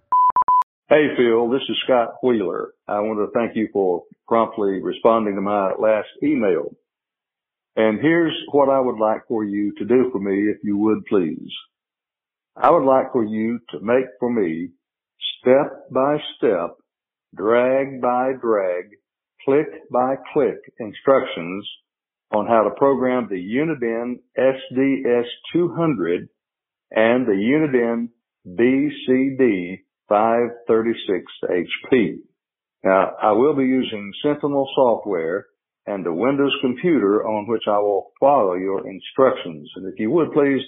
Hey, 0.89 1.13
Phil, 1.17 1.49
this 1.49 1.63
is 1.67 1.75
Scott 1.83 2.13
Wheeler. 2.23 2.69
I 2.88 3.01
want 3.01 3.19
to 3.19 3.27
thank 3.38 3.57
you 3.57 3.67
for 3.73 4.05
promptly 4.28 4.82
responding 4.82 5.36
to 5.36 5.42
my 5.42 5.72
last 5.80 6.10
email. 6.24 6.76
And 7.76 8.00
here's 8.02 8.34
what 8.52 8.70
I 8.70 8.80
would 8.80 8.98
like 8.98 9.28
for 9.28 9.44
you 9.44 9.74
to 9.78 9.86
do 9.86 10.10
for 10.12 10.20
me, 10.20 10.50
if 10.50 10.58
you 10.63 10.78
would 10.78 11.06
please. 11.06 11.52
I 12.56 12.72
would 12.72 12.86
like 12.86 13.12
for 13.12 13.24
you 13.24 13.60
to 13.70 13.80
make 13.82 14.06
for 14.20 14.34
me 14.34 14.70
step 15.40 15.90
by 15.92 16.18
step, 16.38 16.76
drag 17.36 18.02
by 18.02 18.32
drag, 18.42 18.86
click 19.46 19.68
by 19.92 20.16
click 20.34 20.58
instructions 20.80 21.68
on 22.34 22.48
how 22.48 22.63
to 22.63 22.72
program 22.72 23.28
the 23.30 23.36
Uniden 23.36 24.16
SDS200 24.38 26.28
and 26.92 27.28
the 27.28 27.34
Uniden 27.34 28.10
BCD 28.48 29.84
536 30.10 31.32
HP. 31.92 32.18
Now, 32.84 33.16
I 33.22 33.32
will 33.32 33.56
be 33.56 33.63
using 33.63 34.12
Sentinel 34.24 34.70
software 34.76 35.48
and 35.86 36.06
a 36.06 36.13
Windows 36.13 36.56
computer 36.62 37.26
on 37.26 37.48
which 37.48 37.63
I 37.68 37.80
will 37.80 38.12
follow 38.20 38.54
your 38.54 38.88
instructions. 38.88 39.70
And 39.76 39.92
if 39.92 40.00
you 40.00 40.12
would 40.12 40.34
please 40.34 40.62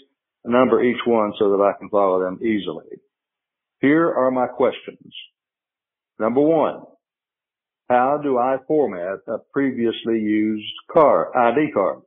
number 0.46 0.84
each 0.84 1.02
one 1.06 1.34
so 1.38 1.52
that 1.52 1.64
I 1.64 1.78
can 1.78 1.90
follow 1.90 2.22
them 2.22 2.40
easily. 2.42 2.86
Here 3.82 4.10
are 4.10 4.32
my 4.32 4.48
questions. 4.48 5.14
Number 6.18 6.42
one, 6.42 6.82
how 7.90 8.20
do 8.22 8.38
I 8.38 8.58
format 8.68 9.20
a 9.28 9.38
previously 9.54 10.20
used 10.20 10.72
card, 10.92 11.30
ID 11.36 11.72
card, 11.74 12.02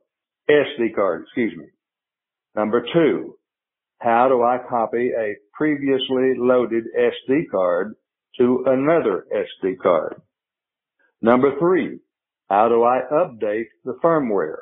SD 0.49 0.95
card, 0.95 1.23
excuse 1.23 1.57
me? 1.57 1.65
Number 2.55 2.85
two, 2.93 3.35
how 3.99 4.27
do 4.27 4.43
I 4.43 4.59
copy 4.69 5.11
a 5.17 5.35
previously 5.53 6.33
loaded 6.37 6.85
SD 6.97 7.49
card 7.51 7.95
to 8.37 8.63
another 8.67 9.25
SD 9.33 9.77
card? 9.81 10.21
Number 11.21 11.57
three, 11.59 11.99
how 12.49 12.69
do 12.69 12.83
I 12.83 12.99
update 13.11 13.67
the 13.85 13.97
firmware? 14.03 14.57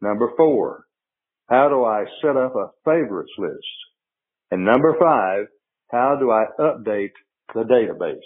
Number 0.00 0.30
four, 0.36 0.84
how 1.48 1.68
do 1.68 1.84
I 1.84 2.04
set 2.22 2.36
up 2.36 2.54
a 2.54 2.70
favorites 2.84 3.32
list? 3.38 3.56
And 4.50 4.64
number 4.64 4.94
five, 5.00 5.46
how 5.90 6.16
do 6.18 6.30
I 6.30 6.44
update 6.60 7.12
the 7.54 7.62
database? 7.62 8.18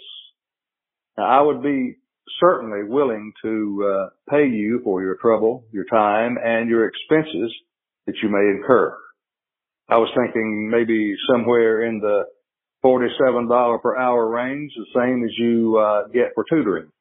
Now 1.17 1.25
I 1.25 1.41
would 1.41 1.63
be 1.63 1.97
certainly 2.39 2.83
willing 2.83 3.31
to 3.43 3.87
uh, 3.91 4.09
pay 4.29 4.47
you 4.47 4.81
for 4.83 5.01
your 5.01 5.15
trouble, 5.15 5.65
your 5.71 5.85
time, 5.85 6.37
and 6.43 6.69
your 6.69 6.87
expenses 6.87 7.53
that 8.05 8.15
you 8.21 8.29
may 8.29 8.57
incur. 8.57 8.97
I 9.89 9.97
was 9.97 10.09
thinking 10.15 10.69
maybe 10.71 11.15
somewhere 11.31 11.83
in 11.83 11.99
the 11.99 12.23
$47 12.83 13.81
per 13.81 13.97
hour 13.97 14.27
range, 14.27 14.71
the 14.75 14.99
same 14.99 15.23
as 15.23 15.31
you 15.37 15.77
uh, 15.77 16.07
get 16.07 16.31
for 16.35 16.45
tutoring. 16.49 16.91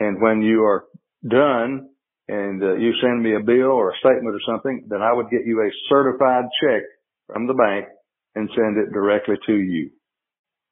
And 0.00 0.20
when 0.20 0.42
you 0.42 0.64
are 0.64 0.84
done 1.28 1.88
and 2.28 2.62
uh, 2.62 2.74
you 2.74 2.92
send 3.02 3.22
me 3.22 3.34
a 3.34 3.40
bill 3.40 3.72
or 3.72 3.90
a 3.90 3.98
statement 3.98 4.34
or 4.34 4.40
something, 4.46 4.86
then 4.88 5.02
I 5.02 5.12
would 5.12 5.30
get 5.30 5.46
you 5.46 5.60
a 5.60 5.70
certified 5.88 6.44
check 6.62 6.82
from 7.26 7.46
the 7.46 7.54
bank 7.54 7.86
and 8.34 8.48
send 8.54 8.78
it 8.78 8.92
directly 8.92 9.36
to 9.46 9.54
you. 9.54 9.90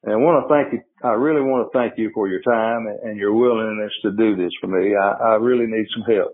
And 0.03 0.13
I 0.13 0.17
want 0.17 0.43
to 0.43 0.53
thank 0.53 0.73
you. 0.73 0.81
I 1.03 1.13
really 1.13 1.41
want 1.41 1.71
to 1.71 1.77
thank 1.77 1.97
you 1.97 2.11
for 2.13 2.27
your 2.27 2.41
time 2.41 2.87
and 3.03 3.17
your 3.17 3.33
willingness 3.33 3.93
to 4.01 4.11
do 4.11 4.35
this 4.35 4.51
for 4.59 4.67
me. 4.67 4.95
I, 4.95 5.11
I 5.11 5.35
really 5.35 5.65
need 5.65 5.85
some 5.95 6.03
help. 6.03 6.33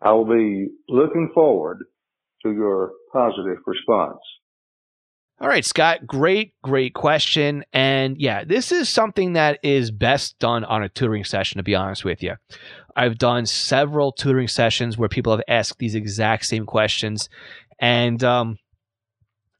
I 0.00 0.12
will 0.12 0.26
be 0.28 0.68
looking 0.88 1.30
forward 1.34 1.78
to 2.44 2.52
your 2.52 2.92
positive 3.12 3.58
response. 3.66 4.20
All 5.40 5.46
right, 5.46 5.64
Scott, 5.64 6.04
great, 6.04 6.52
great 6.62 6.94
question. 6.94 7.64
And 7.72 8.20
yeah, 8.20 8.42
this 8.42 8.72
is 8.72 8.88
something 8.88 9.34
that 9.34 9.60
is 9.62 9.92
best 9.92 10.36
done 10.40 10.64
on 10.64 10.82
a 10.82 10.88
tutoring 10.88 11.22
session, 11.22 11.58
to 11.58 11.62
be 11.62 11.76
honest 11.76 12.04
with 12.04 12.24
you. 12.24 12.34
I've 12.96 13.18
done 13.18 13.46
several 13.46 14.10
tutoring 14.10 14.48
sessions 14.48 14.98
where 14.98 15.08
people 15.08 15.32
have 15.32 15.44
asked 15.46 15.78
these 15.78 15.94
exact 15.94 16.46
same 16.46 16.66
questions, 16.66 17.28
and 17.78 18.24
um, 18.24 18.58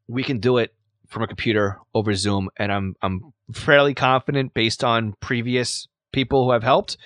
we 0.08 0.24
can 0.24 0.40
do 0.40 0.58
it 0.58 0.74
from 1.06 1.22
a 1.22 1.28
computer 1.28 1.78
over 1.94 2.12
Zoom. 2.12 2.50
And 2.56 2.72
I'm, 2.72 2.96
I'm 3.00 3.32
fairly 3.52 3.94
confident 3.94 4.54
based 4.54 4.82
on 4.82 5.14
previous 5.20 5.86
people 6.12 6.44
who 6.44 6.50
have 6.50 6.64
helped 6.64 6.96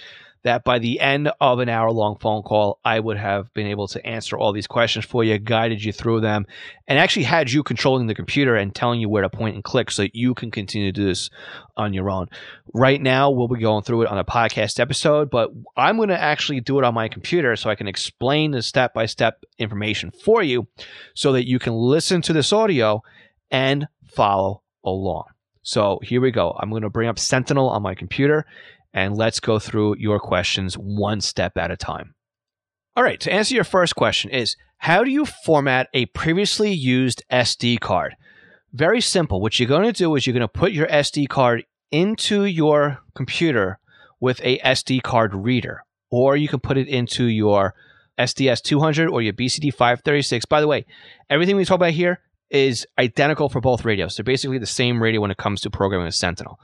that 0.45 0.65
by 0.65 0.79
the 0.79 1.01
end 1.01 1.31
of 1.41 1.61
an 1.61 1.69
hour 1.69 1.91
long 1.91 2.17
phone 2.19 2.43
call, 2.43 2.81
I 2.85 2.99
would 2.99 3.17
have 3.17 3.53
been 3.55 3.67
able 3.67 3.87
to 3.89 4.05
answer 4.05 4.37
all 4.37 4.53
these 4.53 4.67
questions 4.67 5.05
for 5.05 5.23
you, 5.23 5.39
guided 5.39 5.83
you 5.85 5.93
through 5.93 6.21
them, 6.21 6.47
and 6.89 6.99
actually 6.99 7.25
had 7.25 7.51
you 7.53 7.63
controlling 7.63 8.07
the 8.07 8.15
computer 8.15 8.57
and 8.57 8.75
telling 8.75 9.01
you 9.01 9.09
where 9.09 9.23
to 9.23 9.31
point 9.31 9.55
and 9.55 9.65
click 9.65 9.91
so 9.91 10.03
that 10.03 10.15
you 10.15 10.35
can 10.35 10.51
continue 10.51 10.91
to 10.91 11.01
do 11.01 11.07
this 11.07 11.31
on 11.77 11.95
your 11.95 12.11
own. 12.11 12.29
Right 12.75 13.01
now, 13.01 13.31
we'll 13.31 13.49
be 13.49 13.61
going 13.61 13.85
through 13.85 14.03
it 14.03 14.09
on 14.09 14.19
a 14.19 14.25
podcast 14.25 14.81
episode, 14.81 15.31
but 15.31 15.51
I'm 15.77 15.97
going 15.97 16.09
to 16.09 16.21
actually 16.21 16.61
do 16.61 16.79
it 16.79 16.85
on 16.85 16.95
my 16.95 17.09
computer 17.09 17.55
so 17.57 17.71
I 17.71 17.77
can 17.77 17.89
explain 17.89 18.51
the 18.51 18.63
step 18.63 18.95
by 18.95 19.07
step 19.07 19.45
information 19.59 20.11
for 20.11 20.43
you 20.43 20.67
so 21.15 21.33
that 21.33 21.47
you 21.47 21.59
can 21.59 21.75
listen 21.75 22.21
to 22.23 22.33
this 22.33 22.53
audio 22.53 23.03
and 23.51 23.87
follow 24.09 24.63
along. 24.85 25.25
So 25.63 26.01
here 26.03 26.21
we 26.21 26.33
go. 26.33 26.57
I'm 26.59 26.71
going 26.71 26.83
to 26.83 26.91
bring 26.91 27.09
up 27.09 27.19
Sentinel 27.19 27.69
on 27.69 27.83
my 27.83 27.95
computer 27.95 28.45
and 28.93 29.17
let's 29.17 29.41
go 29.41 29.59
through 29.59 29.97
your 29.99 30.21
questions 30.21 30.75
one 30.75 31.21
step 31.21 31.57
at 31.57 31.71
a 31.71 31.77
time. 31.77 32.15
All 32.95 33.03
right, 33.03 33.21
to 33.21 33.33
answer 33.33 33.55
your 33.55 33.65
first 33.65 33.97
question 33.97 34.31
is 34.31 34.57
how 34.79 35.05
do 35.05 35.11
you 35.11 35.25
format 35.25 35.89
a 35.95 36.07
previously 36.07 36.73
used 36.73 37.23
SD 37.31 37.81
card? 37.81 38.17
Very 38.73 39.01
simple. 39.01 39.41
What 39.41 39.59
you're 39.59 39.69
going 39.69 39.85
to 39.85 39.93
do 39.93 40.15
is 40.15 40.27
you're 40.27 40.35
going 40.35 40.41
to 40.41 40.49
put 40.49 40.73
your 40.73 40.87
SD 40.89 41.29
card 41.29 41.65
into 41.91 42.45
your 42.45 42.99
computer 43.15 43.79
with 44.21 44.41
a 44.43 44.59
SD 44.59 45.03
card 45.03 45.35
reader, 45.35 45.85
or 46.11 46.37
you 46.37 46.49
can 46.49 46.61
put 46.61 46.79
it 46.79 46.89
into 46.89 47.25
your 47.25 47.75
SDS 48.19 48.63
200 48.63 49.09
or 49.09 49.23
your 49.23 49.33
BCD 49.33 49.73
536. 49.73 50.45
By 50.47 50.61
the 50.61 50.69
way, 50.69 50.85
everything 51.31 51.57
we 51.57 51.65
talk 51.65 51.77
about 51.77 51.91
here 51.91 52.21
is 52.51 52.87
identical 52.99 53.49
for 53.49 53.61
both 53.61 53.85
radios. 53.85 54.17
They're 54.17 54.25
basically 54.25 54.59
the 54.59 54.67
same 54.67 55.03
radio 55.03 55.21
when 55.21 55.31
it 55.31 55.39
comes 55.39 55.61
to 55.63 55.71
programming 55.71 56.07
with 56.07 56.15
Sentinel. 56.15 56.61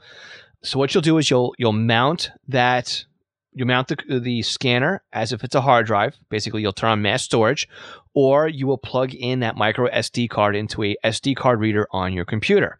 So 0.61 0.77
what 0.77 0.93
you'll 0.93 1.01
do 1.01 1.17
is 1.17 1.29
you'll 1.29 1.53
you'll 1.57 1.73
mount 1.73 2.31
that 2.47 3.05
you 3.53 3.65
mount 3.65 3.87
the, 3.87 4.19
the 4.19 4.41
scanner 4.41 5.03
as 5.11 5.31
if 5.31 5.43
it's 5.43 5.55
a 5.55 5.61
hard 5.61 5.85
drive. 5.85 6.17
Basically, 6.29 6.61
you'll 6.61 6.73
turn 6.73 6.91
on 6.91 7.01
mass 7.01 7.23
storage, 7.23 7.67
or 8.13 8.47
you 8.47 8.67
will 8.67 8.77
plug 8.77 9.13
in 9.13 9.39
that 9.39 9.57
micro 9.57 9.89
SD 9.89 10.29
card 10.29 10.55
into 10.55 10.83
a 10.83 10.95
SD 11.03 11.35
card 11.35 11.59
reader 11.59 11.87
on 11.91 12.13
your 12.13 12.25
computer. 12.25 12.79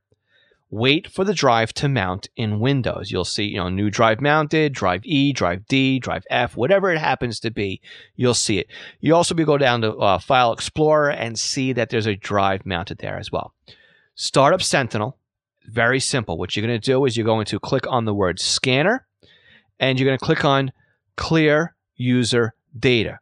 Wait 0.71 1.11
for 1.11 1.23
the 1.23 1.33
drive 1.33 1.73
to 1.73 1.89
mount 1.89 2.29
in 2.35 2.59
Windows. 2.59 3.09
You'll 3.09 3.25
see, 3.25 3.45
you 3.45 3.57
know, 3.57 3.69
new 3.69 3.89
drive 3.89 4.21
mounted, 4.21 4.71
drive 4.71 5.01
E, 5.03 5.33
drive 5.33 5.65
D, 5.65 5.97
drive 5.97 6.23
F, 6.29 6.55
whatever 6.55 6.91
it 6.91 6.99
happens 6.99 7.39
to 7.39 7.49
be, 7.49 7.81
you'll 8.15 8.35
see 8.35 8.59
it. 8.59 8.67
You 8.99 9.15
also 9.15 9.33
be 9.33 9.43
go 9.43 9.57
down 9.57 9.81
to 9.81 9.95
uh, 9.97 10.19
File 10.19 10.53
Explorer 10.53 11.09
and 11.09 11.39
see 11.39 11.73
that 11.73 11.89
there's 11.89 12.05
a 12.05 12.15
drive 12.15 12.67
mounted 12.67 12.99
there 12.99 13.17
as 13.17 13.31
well. 13.31 13.55
Start 14.13 14.53
up 14.53 14.61
Sentinel. 14.61 15.18
Very 15.65 15.99
simple. 15.99 16.37
What 16.37 16.55
you're 16.55 16.65
going 16.65 16.79
to 16.79 16.91
do 16.91 17.05
is 17.05 17.15
you're 17.15 17.25
going 17.25 17.45
to 17.45 17.59
click 17.59 17.85
on 17.87 18.05
the 18.05 18.13
word 18.13 18.39
scanner 18.39 19.05
and 19.79 19.99
you're 19.99 20.07
going 20.07 20.17
to 20.17 20.25
click 20.25 20.43
on 20.43 20.71
clear 21.15 21.75
user 21.95 22.53
data. 22.77 23.19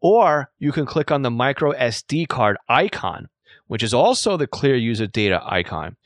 Or 0.00 0.50
you 0.58 0.72
can 0.72 0.86
click 0.86 1.10
on 1.10 1.22
the 1.22 1.30
micro 1.30 1.72
SD 1.72 2.28
card 2.28 2.56
icon, 2.68 3.28
which 3.66 3.82
is 3.82 3.94
also 3.94 4.36
the 4.36 4.46
clear 4.46 4.74
user 4.74 5.06
data 5.06 5.40
icon. 5.44 5.96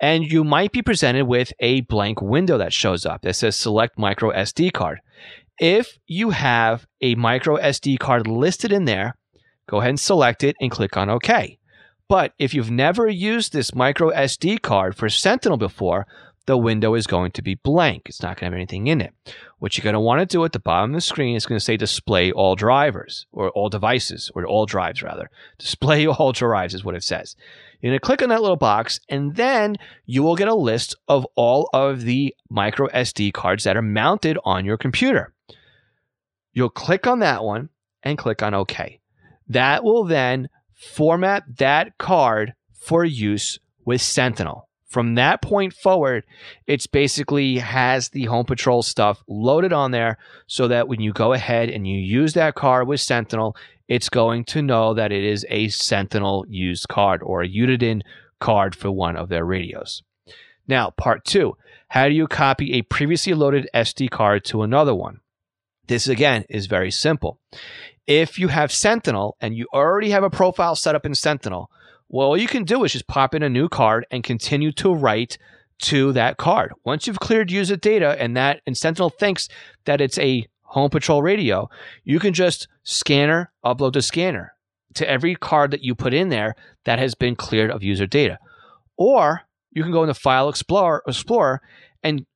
And 0.00 0.24
you 0.30 0.44
might 0.44 0.72
be 0.72 0.82
presented 0.82 1.26
with 1.26 1.52
a 1.60 1.80
blank 1.82 2.20
window 2.22 2.58
that 2.58 2.72
shows 2.72 3.04
up 3.04 3.22
that 3.22 3.34
says 3.34 3.56
select 3.56 3.98
micro 3.98 4.30
SD 4.32 4.72
card. 4.72 5.00
If 5.58 5.98
you 6.06 6.30
have 6.30 6.86
a 7.00 7.16
micro 7.16 7.56
SD 7.56 7.98
card 7.98 8.28
listed 8.28 8.72
in 8.72 8.84
there, 8.84 9.16
go 9.66 9.78
ahead 9.78 9.90
and 9.90 10.00
select 10.00 10.44
it 10.44 10.56
and 10.60 10.70
click 10.70 10.96
on 10.96 11.10
OK. 11.10 11.57
But 12.08 12.32
if 12.38 12.54
you've 12.54 12.70
never 12.70 13.06
used 13.06 13.52
this 13.52 13.74
micro 13.74 14.10
SD 14.10 14.62
card 14.62 14.96
for 14.96 15.08
Sentinel 15.08 15.58
before, 15.58 16.06
the 16.46 16.56
window 16.56 16.94
is 16.94 17.06
going 17.06 17.32
to 17.32 17.42
be 17.42 17.56
blank. 17.56 18.04
It's 18.06 18.22
not 18.22 18.38
going 18.40 18.50
to 18.50 18.56
have 18.56 18.58
anything 18.58 18.86
in 18.86 19.02
it. 19.02 19.12
What 19.58 19.76
you're 19.76 19.82
going 19.82 19.92
to 19.92 20.00
want 20.00 20.20
to 20.20 20.26
do 20.26 20.42
at 20.46 20.52
the 20.52 20.58
bottom 20.58 20.92
of 20.92 20.94
the 20.94 21.02
screen 21.02 21.36
is 21.36 21.44
going 21.44 21.58
to 21.58 21.64
say 21.64 21.76
display 21.76 22.32
all 22.32 22.56
drivers 22.56 23.26
or 23.32 23.50
all 23.50 23.68
devices 23.68 24.30
or 24.34 24.46
all 24.46 24.64
drives 24.64 25.02
rather. 25.02 25.28
Display 25.58 26.06
all 26.08 26.32
drives 26.32 26.72
is 26.72 26.82
what 26.82 26.94
it 26.94 27.04
says. 27.04 27.36
You're 27.80 27.90
going 27.90 27.98
to 27.98 28.06
click 28.06 28.22
on 28.22 28.30
that 28.30 28.40
little 28.40 28.56
box 28.56 28.98
and 29.10 29.36
then 29.36 29.76
you 30.06 30.22
will 30.22 30.36
get 30.36 30.48
a 30.48 30.54
list 30.54 30.96
of 31.06 31.26
all 31.34 31.68
of 31.74 32.00
the 32.02 32.34
micro 32.48 32.88
SD 32.88 33.34
cards 33.34 33.64
that 33.64 33.76
are 33.76 33.82
mounted 33.82 34.38
on 34.42 34.64
your 34.64 34.78
computer. 34.78 35.34
You'll 36.54 36.70
click 36.70 37.06
on 37.06 37.18
that 37.18 37.44
one 37.44 37.68
and 38.02 38.16
click 38.16 38.42
on 38.42 38.54
OK. 38.54 39.00
That 39.48 39.84
will 39.84 40.04
then 40.04 40.48
format 40.78 41.44
that 41.58 41.98
card 41.98 42.54
for 42.72 43.04
use 43.04 43.58
with 43.84 44.00
Sentinel 44.00 44.68
from 44.88 45.16
that 45.16 45.42
point 45.42 45.74
forward, 45.74 46.24
it's 46.66 46.86
basically 46.86 47.58
has 47.58 48.08
the 48.08 48.24
Home 48.24 48.46
Patrol 48.46 48.82
stuff 48.82 49.22
loaded 49.28 49.72
on 49.72 49.90
there 49.90 50.16
so 50.46 50.66
that 50.68 50.88
when 50.88 51.00
you 51.00 51.12
go 51.12 51.34
ahead 51.34 51.68
and 51.68 51.86
you 51.86 51.98
use 51.98 52.32
that 52.32 52.54
card 52.54 52.88
with 52.88 53.00
Sentinel, 53.00 53.54
it's 53.86 54.08
going 54.08 54.44
to 54.44 54.62
know 54.62 54.94
that 54.94 55.12
it 55.12 55.24
is 55.24 55.46
a 55.50 55.68
Sentinel 55.68 56.46
used 56.48 56.88
card 56.88 57.22
or 57.22 57.42
a 57.42 57.48
Uniden 57.48 58.02
card 58.40 58.74
for 58.74 58.90
one 58.90 59.16
of 59.16 59.28
their 59.28 59.44
radios. 59.44 60.02
Now, 60.66 60.90
part 60.90 61.24
two 61.24 61.56
how 61.90 62.06
do 62.06 62.14
you 62.14 62.26
copy 62.26 62.74
a 62.74 62.82
previously 62.82 63.32
loaded 63.32 63.68
SD 63.74 64.10
card 64.10 64.44
to 64.46 64.62
another 64.62 64.94
one? 64.94 65.20
This 65.88 66.06
again 66.06 66.44
is 66.48 66.66
very 66.66 66.90
simple. 66.90 67.40
If 68.06 68.38
you 68.38 68.48
have 68.48 68.70
Sentinel 68.70 69.36
and 69.40 69.56
you 69.56 69.66
already 69.72 70.10
have 70.10 70.22
a 70.22 70.30
profile 70.30 70.76
set 70.76 70.94
up 70.94 71.04
in 71.04 71.14
Sentinel, 71.14 71.70
well, 72.08 72.28
all 72.28 72.36
you 72.36 72.46
can 72.46 72.64
do 72.64 72.84
is 72.84 72.92
just 72.92 73.06
pop 73.06 73.34
in 73.34 73.42
a 73.42 73.48
new 73.48 73.68
card 73.68 74.06
and 74.10 74.22
continue 74.22 74.70
to 74.72 74.94
write 74.94 75.38
to 75.80 76.12
that 76.12 76.36
card. 76.36 76.72
Once 76.84 77.06
you've 77.06 77.20
cleared 77.20 77.50
user 77.50 77.76
data 77.76 78.16
and 78.20 78.36
that 78.36 78.60
and 78.66 78.76
Sentinel 78.76 79.10
thinks 79.10 79.48
that 79.84 80.00
it's 80.00 80.18
a 80.18 80.46
Home 80.62 80.90
Patrol 80.90 81.22
radio, 81.22 81.70
you 82.04 82.18
can 82.18 82.34
just 82.34 82.68
scanner, 82.82 83.50
upload 83.64 83.94
the 83.94 84.02
scanner 84.02 84.54
to 84.94 85.08
every 85.08 85.34
card 85.34 85.70
that 85.70 85.82
you 85.82 85.94
put 85.94 86.12
in 86.12 86.28
there 86.28 86.54
that 86.84 86.98
has 86.98 87.14
been 87.14 87.34
cleared 87.36 87.70
of 87.70 87.82
user 87.82 88.06
data. 88.06 88.38
Or 88.98 89.42
you 89.70 89.82
can 89.82 89.92
go 89.92 90.02
into 90.02 90.14
File 90.14 90.50
Explorer, 90.50 91.02
Explorer 91.06 91.62
and 92.02 92.26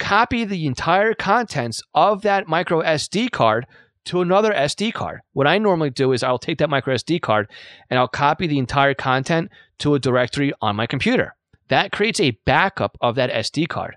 copy 0.00 0.44
the 0.44 0.66
entire 0.66 1.14
contents 1.14 1.82
of 1.94 2.22
that 2.22 2.48
micro 2.48 2.82
SD 2.82 3.30
card 3.30 3.66
to 4.06 4.22
another 4.22 4.50
SD 4.50 4.92
card. 4.92 5.20
What 5.34 5.46
I 5.46 5.58
normally 5.58 5.90
do 5.90 6.12
is 6.12 6.24
I'll 6.24 6.38
take 6.38 6.58
that 6.58 6.70
micro 6.70 6.94
SD 6.94 7.22
card 7.22 7.48
and 7.88 7.98
I'll 7.98 8.08
copy 8.08 8.48
the 8.48 8.58
entire 8.58 8.94
content 8.94 9.50
to 9.78 9.94
a 9.94 10.00
directory 10.00 10.52
on 10.60 10.74
my 10.74 10.86
computer. 10.86 11.36
That 11.68 11.92
creates 11.92 12.18
a 12.18 12.36
backup 12.46 12.96
of 13.00 13.14
that 13.14 13.30
SD 13.30 13.68
card. 13.68 13.96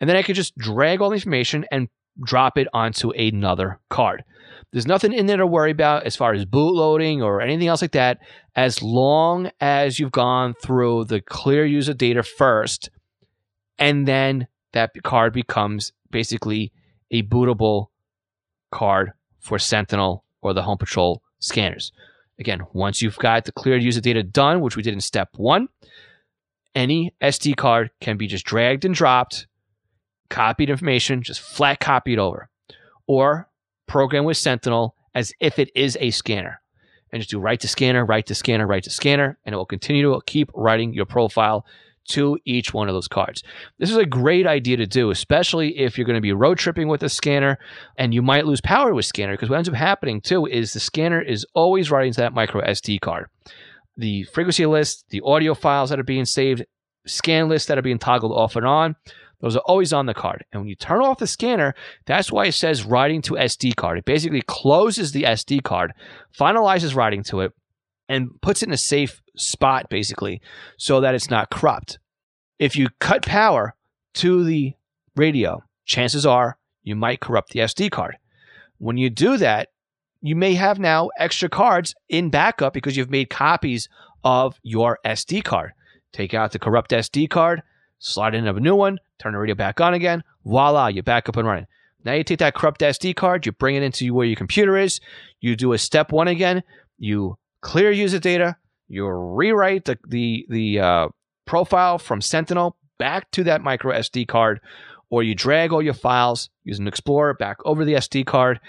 And 0.00 0.08
then 0.08 0.16
I 0.16 0.22
can 0.22 0.34
just 0.34 0.56
drag 0.56 1.00
all 1.00 1.10
the 1.10 1.16
information 1.16 1.64
and 1.72 1.88
drop 2.22 2.58
it 2.58 2.68
onto 2.72 3.10
another 3.10 3.80
card. 3.88 4.22
There's 4.70 4.86
nothing 4.86 5.12
in 5.12 5.26
there 5.26 5.38
to 5.38 5.46
worry 5.46 5.70
about 5.70 6.04
as 6.04 6.14
far 6.14 6.34
as 6.34 6.44
bootloading 6.44 7.22
or 7.22 7.40
anything 7.40 7.68
else 7.68 7.82
like 7.82 7.92
that, 7.92 8.18
as 8.54 8.82
long 8.82 9.50
as 9.60 9.98
you've 9.98 10.12
gone 10.12 10.54
through 10.62 11.06
the 11.06 11.20
clear 11.20 11.64
user 11.64 11.94
data 11.94 12.22
first, 12.22 12.90
and 13.78 14.06
then 14.06 14.46
that 14.72 14.90
card 15.02 15.32
becomes 15.32 15.92
basically 16.10 16.72
a 17.10 17.22
bootable 17.22 17.88
card 18.70 19.12
for 19.38 19.58
Sentinel 19.58 20.24
or 20.40 20.54
the 20.54 20.62
Home 20.62 20.78
Patrol 20.78 21.22
scanners. 21.38 21.92
Again, 22.38 22.62
once 22.72 23.02
you've 23.02 23.18
got 23.18 23.44
the 23.44 23.52
cleared 23.52 23.82
user 23.82 24.00
data 24.00 24.22
done, 24.22 24.60
which 24.60 24.76
we 24.76 24.82
did 24.82 24.94
in 24.94 25.00
step 25.00 25.30
one, 25.36 25.68
any 26.74 27.14
SD 27.22 27.56
card 27.56 27.90
can 28.00 28.16
be 28.16 28.26
just 28.26 28.46
dragged 28.46 28.84
and 28.84 28.94
dropped, 28.94 29.46
copied 30.30 30.70
information, 30.70 31.22
just 31.22 31.40
flat 31.40 31.80
copied 31.80 32.18
over, 32.18 32.48
or 33.06 33.48
program 33.86 34.24
with 34.24 34.38
Sentinel 34.38 34.96
as 35.14 35.32
if 35.40 35.58
it 35.58 35.70
is 35.74 35.98
a 36.00 36.10
scanner. 36.10 36.60
And 37.12 37.20
just 37.20 37.30
do 37.30 37.38
write 37.38 37.60
to 37.60 37.68
scanner, 37.68 38.06
write 38.06 38.26
to 38.26 38.34
scanner, 38.34 38.66
write 38.66 38.84
to 38.84 38.90
scanner, 38.90 39.38
and 39.44 39.52
it 39.52 39.56
will 39.56 39.66
continue 39.66 40.10
to 40.10 40.20
keep 40.24 40.50
writing 40.54 40.94
your 40.94 41.04
profile 41.04 41.66
to 42.08 42.38
each 42.44 42.74
one 42.74 42.88
of 42.88 42.94
those 42.94 43.08
cards. 43.08 43.42
This 43.78 43.90
is 43.90 43.96
a 43.96 44.06
great 44.06 44.46
idea 44.46 44.76
to 44.76 44.86
do, 44.86 45.10
especially 45.10 45.78
if 45.78 45.96
you're 45.96 46.06
going 46.06 46.16
to 46.16 46.20
be 46.20 46.32
road 46.32 46.58
tripping 46.58 46.88
with 46.88 47.02
a 47.02 47.08
scanner 47.08 47.58
and 47.96 48.12
you 48.12 48.22
might 48.22 48.46
lose 48.46 48.60
power 48.60 48.92
with 48.92 49.06
scanner 49.06 49.34
because 49.34 49.48
what 49.48 49.56
ends 49.56 49.68
up 49.68 49.74
happening 49.74 50.20
too 50.20 50.46
is 50.46 50.72
the 50.72 50.80
scanner 50.80 51.20
is 51.20 51.46
always 51.54 51.90
writing 51.90 52.12
to 52.12 52.20
that 52.20 52.34
micro 52.34 52.62
SD 52.62 53.00
card. 53.00 53.26
The 53.96 54.24
frequency 54.24 54.66
list, 54.66 55.04
the 55.10 55.22
audio 55.24 55.54
files 55.54 55.90
that 55.90 56.00
are 56.00 56.04
being 56.04 56.24
saved, 56.24 56.64
scan 57.06 57.48
lists 57.48 57.68
that 57.68 57.78
are 57.78 57.82
being 57.82 57.98
toggled 57.98 58.32
off 58.32 58.56
and 58.56 58.66
on, 58.66 58.96
those 59.40 59.56
are 59.56 59.62
always 59.66 59.92
on 59.92 60.06
the 60.06 60.14
card. 60.14 60.44
And 60.52 60.62
when 60.62 60.68
you 60.68 60.76
turn 60.76 61.02
off 61.02 61.18
the 61.18 61.26
scanner, 61.26 61.74
that's 62.06 62.30
why 62.30 62.46
it 62.46 62.52
says 62.52 62.84
writing 62.84 63.22
to 63.22 63.34
SD 63.34 63.74
card. 63.76 63.98
It 63.98 64.04
basically 64.04 64.42
closes 64.42 65.12
the 65.12 65.24
SD 65.24 65.64
card, 65.64 65.92
finalizes 66.36 66.94
writing 66.94 67.24
to 67.24 67.40
it, 67.40 67.52
and 68.08 68.28
puts 68.40 68.62
it 68.62 68.68
in 68.68 68.72
a 68.72 68.78
safe 68.78 69.21
spot 69.36 69.88
basically 69.88 70.40
so 70.76 71.00
that 71.00 71.14
it's 71.14 71.30
not 71.30 71.50
corrupt. 71.50 71.98
If 72.58 72.76
you 72.76 72.88
cut 73.00 73.24
power 73.24 73.74
to 74.14 74.44
the 74.44 74.74
radio, 75.16 75.62
chances 75.84 76.26
are 76.26 76.58
you 76.82 76.96
might 76.96 77.20
corrupt 77.20 77.50
the 77.50 77.60
SD 77.60 77.90
card. 77.90 78.16
When 78.78 78.96
you 78.96 79.10
do 79.10 79.36
that, 79.36 79.68
you 80.20 80.36
may 80.36 80.54
have 80.54 80.78
now 80.78 81.10
extra 81.18 81.48
cards 81.48 81.94
in 82.08 82.30
backup 82.30 82.72
because 82.72 82.96
you've 82.96 83.10
made 83.10 83.30
copies 83.30 83.88
of 84.24 84.58
your 84.62 84.98
SD 85.04 85.42
card. 85.44 85.72
Take 86.12 86.34
out 86.34 86.52
the 86.52 86.58
corrupt 86.58 86.90
SD 86.90 87.28
card, 87.30 87.62
slide 87.98 88.34
in 88.34 88.46
a 88.46 88.52
new 88.52 88.76
one, 88.76 88.98
turn 89.18 89.32
the 89.32 89.38
radio 89.38 89.54
back 89.54 89.80
on 89.80 89.94
again. 89.94 90.22
Voila, 90.44 90.88
you're 90.88 91.02
back 91.02 91.28
up 91.28 91.36
and 91.36 91.46
running. 91.46 91.66
Now 92.04 92.14
you 92.14 92.24
take 92.24 92.40
that 92.40 92.54
corrupt 92.54 92.80
SD 92.80 93.14
card, 93.16 93.46
you 93.46 93.52
bring 93.52 93.76
it 93.76 93.82
into 93.82 94.12
where 94.12 94.26
your 94.26 94.36
computer 94.36 94.76
is, 94.76 95.00
you 95.40 95.56
do 95.56 95.72
a 95.72 95.78
step 95.78 96.12
one 96.12 96.28
again, 96.28 96.62
you 96.98 97.38
clear 97.60 97.90
user 97.90 98.18
data, 98.18 98.56
you 98.92 99.08
rewrite 99.08 99.86
the 99.86 99.98
the, 100.06 100.46
the 100.50 100.78
uh, 100.78 101.08
profile 101.46 101.98
from 101.98 102.20
Sentinel 102.20 102.76
back 102.98 103.30
to 103.30 103.44
that 103.44 103.62
micro 103.62 103.94
SD 103.94 104.28
card, 104.28 104.60
or 105.08 105.22
you 105.22 105.34
drag 105.34 105.72
all 105.72 105.80
your 105.80 105.94
files 105.94 106.50
using 106.62 106.86
Explorer 106.86 107.32
back 107.32 107.56
over 107.64 107.86
the 107.86 107.94
SD 107.94 108.26
card, 108.26 108.60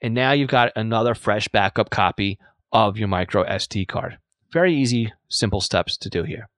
and 0.00 0.14
now 0.14 0.30
you've 0.30 0.48
got 0.48 0.70
another 0.76 1.16
fresh 1.16 1.48
backup 1.48 1.90
copy 1.90 2.38
of 2.72 2.96
your 2.96 3.08
micro 3.08 3.44
SD 3.44 3.88
card. 3.88 4.18
Very 4.52 4.72
easy, 4.72 5.12
simple 5.28 5.60
steps 5.60 5.96
to 5.96 6.08
do 6.08 6.22
here. 6.22 6.48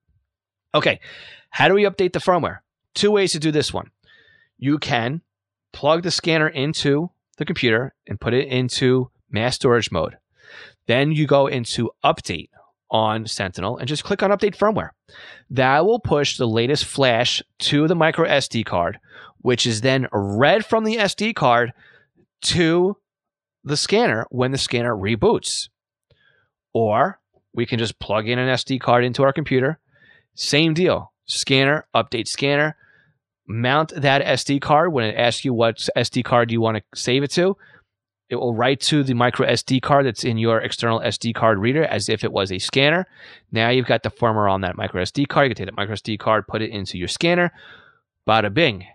Okay, 0.75 0.99
how 1.49 1.67
do 1.67 1.73
we 1.73 1.83
update 1.83 2.13
the 2.13 2.19
firmware? 2.19 2.59
Two 2.93 3.09
ways 3.09 3.31
to 3.31 3.39
do 3.39 3.51
this 3.51 3.73
one. 3.73 3.89
You 4.59 4.77
can 4.77 5.21
plug 5.73 6.03
the 6.03 6.11
scanner 6.11 6.47
into 6.47 7.09
the 7.37 7.45
computer 7.45 7.95
and 8.05 8.21
put 8.21 8.35
it 8.35 8.47
into 8.49 9.09
mass 9.31 9.55
storage 9.55 9.91
mode. 9.91 10.17
Then 10.85 11.11
you 11.11 11.25
go 11.25 11.47
into 11.47 11.89
update 12.03 12.49
on 12.91 13.25
Sentinel 13.25 13.77
and 13.77 13.87
just 13.87 14.03
click 14.03 14.23
on 14.23 14.31
update 14.31 14.55
firmware. 14.55 14.89
That 15.49 15.85
will 15.85 15.99
push 15.99 16.37
the 16.37 16.47
latest 16.47 16.85
flash 16.85 17.41
to 17.59 17.87
the 17.87 17.95
micro 17.95 18.27
SD 18.27 18.65
card, 18.65 18.99
which 19.39 19.65
is 19.65 19.81
then 19.81 20.07
read 20.11 20.65
from 20.65 20.83
the 20.83 20.97
SD 20.97 21.35
card 21.35 21.73
to 22.41 22.97
the 23.63 23.77
scanner 23.77 24.25
when 24.29 24.51
the 24.51 24.57
scanner 24.57 24.95
reboots. 24.95 25.69
Or 26.73 27.19
we 27.53 27.65
can 27.65 27.79
just 27.79 27.99
plug 27.99 28.27
in 28.27 28.37
an 28.37 28.49
SD 28.49 28.79
card 28.79 29.03
into 29.03 29.23
our 29.23 29.33
computer. 29.33 29.79
Same 30.35 30.73
deal. 30.73 31.11
Scanner, 31.25 31.87
update 31.95 32.27
scanner, 32.27 32.75
mount 33.47 33.93
that 33.95 34.23
SD 34.23 34.61
card 34.61 34.91
when 34.91 35.05
it 35.05 35.15
asks 35.15 35.45
you 35.45 35.53
what 35.53 35.87
SD 35.97 36.23
card 36.23 36.51
you 36.51 36.61
want 36.61 36.77
to 36.77 36.83
save 36.93 37.23
it 37.23 37.31
to. 37.31 37.57
It 38.29 38.37
will 38.37 38.55
write 38.55 38.79
to 38.81 39.03
the 39.03 39.13
micro 39.13 39.47
SD 39.47 39.81
card 39.81 40.05
that's 40.05 40.23
in 40.23 40.37
your 40.37 40.59
external 40.59 40.99
SD 40.99 41.35
card 41.35 41.59
reader 41.59 41.85
as 41.85 42.09
if 42.09 42.23
it 42.23 42.31
was 42.31 42.51
a 42.51 42.57
scanner. 42.57 43.07
Now 43.51 43.69
you've 43.69 43.85
got 43.85 44.03
the 44.03 44.09
firmware 44.09 44.51
on 44.51 44.61
that 44.61 44.75
micro 44.75 45.03
SD 45.03 45.27
card. 45.27 45.45
You 45.45 45.55
can 45.55 45.65
take 45.65 45.75
that 45.75 45.77
micro 45.77 45.95
SD 45.95 46.17
card, 46.17 46.47
put 46.47 46.61
it 46.61 46.71
into 46.71 46.97
your 46.97 47.07
scanner. 47.07 47.51
Bada 48.27 48.51
bing. 48.53 48.85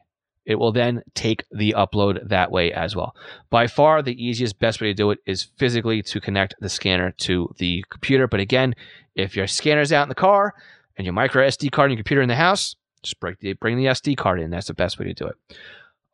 It 0.46 0.58
will 0.58 0.72
then 0.72 1.02
take 1.14 1.44
the 1.52 1.74
upload 1.76 2.28
that 2.28 2.50
way 2.50 2.72
as 2.72 2.96
well. 2.96 3.14
By 3.50 3.68
far, 3.68 4.02
the 4.02 4.20
easiest, 4.20 4.58
best 4.58 4.80
way 4.80 4.88
to 4.88 4.94
do 4.94 5.10
it 5.12 5.20
is 5.26 5.48
physically 5.58 6.02
to 6.02 6.20
connect 6.20 6.54
the 6.60 6.68
scanner 6.68 7.12
to 7.18 7.54
the 7.58 7.84
computer. 7.90 8.26
But 8.26 8.40
again, 8.40 8.74
if 9.14 9.36
your 9.36 9.46
scanner's 9.46 9.92
out 9.92 10.04
in 10.04 10.08
the 10.08 10.14
car 10.14 10.54
and 10.96 11.04
your 11.04 11.12
micro 11.12 11.46
SD 11.46 11.70
card 11.70 11.90
and 11.90 11.98
your 11.98 12.02
computer 12.02 12.22
in 12.22 12.28
the 12.28 12.34
house, 12.34 12.74
just 13.02 13.20
bring 13.20 13.36
the, 13.40 13.52
bring 13.52 13.76
the 13.76 13.86
SD 13.86 14.16
card 14.16 14.40
in. 14.40 14.50
That's 14.50 14.66
the 14.66 14.74
best 14.74 14.98
way 14.98 15.06
to 15.06 15.14
do 15.14 15.26
it. 15.26 15.36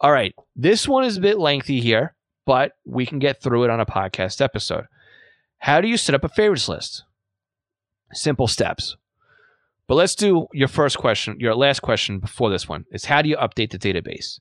All 0.01 0.13
right. 0.13 0.35
This 0.55 0.87
one 0.87 1.05
is 1.05 1.17
a 1.17 1.23
bit 1.23 1.39
lengthy 1.39 1.81
here, 1.81 2.15
but 2.47 2.73
we 2.87 3.05
can 3.05 3.19
get 3.19 3.43
through 3.43 3.65
it 3.65 3.71
on 3.71 3.81
a 3.81 3.87
podcast 3.87 4.41
episode. 4.41 4.87
How 5.59 5.81
do 5.81 5.89
you 5.89 5.97
set 5.97 6.15
up 6.15 6.25
a 6.25 6.29
favorites 6.29 6.69
list? 6.69 7.05
Simple 8.13 8.47
steps. 8.47 8.97
But 9.87 9.97
let's 9.97 10.15
do 10.15 10.47
your 10.53 10.69
first 10.69 10.99
question, 10.99 11.39
your 11.39 11.55
last 11.55 11.81
question 11.81 12.19
before 12.19 12.51
this 12.51 12.69
one 12.69 12.87
is 12.91 13.05
how 13.05 13.21
do 13.23 13.29
you 13.29 13.37
update 13.37 13.71
the 13.71 13.79
database? 13.79 14.41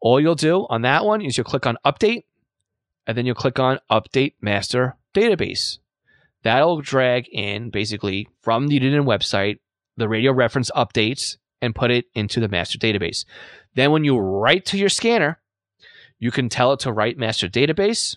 All 0.00 0.20
you'll 0.20 0.34
do 0.34 0.66
on 0.70 0.82
that 0.82 1.04
one 1.04 1.20
is 1.20 1.36
you'll 1.36 1.44
click 1.44 1.66
on 1.66 1.76
update 1.84 2.24
and 3.06 3.16
then 3.16 3.26
you'll 3.26 3.34
click 3.34 3.58
on 3.58 3.80
update 3.90 4.34
master 4.40 4.96
database. 5.14 5.78
That'll 6.42 6.80
drag 6.80 7.28
in 7.28 7.70
basically 7.70 8.28
from 8.42 8.68
the 8.68 8.78
Uniden 8.78 9.04
website 9.04 9.58
the 9.96 10.08
radio 10.08 10.32
reference 10.32 10.70
updates 10.76 11.36
and 11.60 11.74
put 11.74 11.90
it 11.90 12.06
into 12.14 12.38
the 12.38 12.48
master 12.48 12.78
database. 12.78 13.24
Then 13.74 13.90
when 13.90 14.04
you 14.04 14.16
write 14.16 14.64
to 14.66 14.78
your 14.78 14.88
scanner, 14.88 15.40
you 16.18 16.30
can 16.30 16.48
tell 16.48 16.72
it 16.72 16.80
to 16.80 16.92
write 16.92 17.18
master 17.18 17.48
database, 17.48 18.16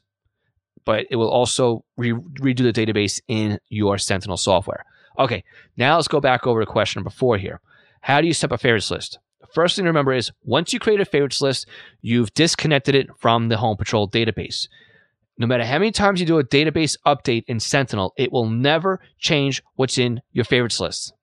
but 0.85 1.05
it 1.09 1.15
will 1.15 1.29
also 1.29 1.85
re- 1.97 2.11
redo 2.11 2.57
the 2.57 2.73
database 2.73 3.19
in 3.27 3.59
your 3.69 3.97
Sentinel 3.97 4.37
software. 4.37 4.85
Okay, 5.19 5.43
now 5.77 5.95
let's 5.95 6.07
go 6.07 6.19
back 6.19 6.47
over 6.47 6.59
the 6.61 6.65
question 6.65 7.03
before 7.03 7.37
here. 7.37 7.61
How 8.01 8.21
do 8.21 8.27
you 8.27 8.33
set 8.33 8.51
up 8.51 8.55
a 8.55 8.57
favorites 8.57 8.89
list? 8.89 9.19
First 9.53 9.75
thing 9.75 9.83
to 9.83 9.89
remember 9.89 10.13
is 10.13 10.31
once 10.43 10.71
you 10.71 10.79
create 10.79 11.01
a 11.01 11.05
favorites 11.05 11.41
list, 11.41 11.67
you've 12.01 12.33
disconnected 12.33 12.95
it 12.95 13.09
from 13.17 13.49
the 13.49 13.57
Home 13.57 13.77
Patrol 13.77 14.09
database. 14.09 14.67
No 15.37 15.45
matter 15.45 15.65
how 15.65 15.79
many 15.79 15.91
times 15.91 16.19
you 16.19 16.25
do 16.25 16.39
a 16.39 16.43
database 16.43 16.97
update 17.05 17.43
in 17.47 17.59
Sentinel, 17.59 18.13
it 18.17 18.31
will 18.31 18.49
never 18.49 18.99
change 19.19 19.61
what's 19.75 19.97
in 19.97 20.21
your 20.31 20.45
favorites 20.45 20.79
list. 20.79 21.13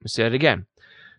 Let 0.00 0.04
me 0.04 0.08
say 0.08 0.22
that 0.24 0.34
again. 0.34 0.66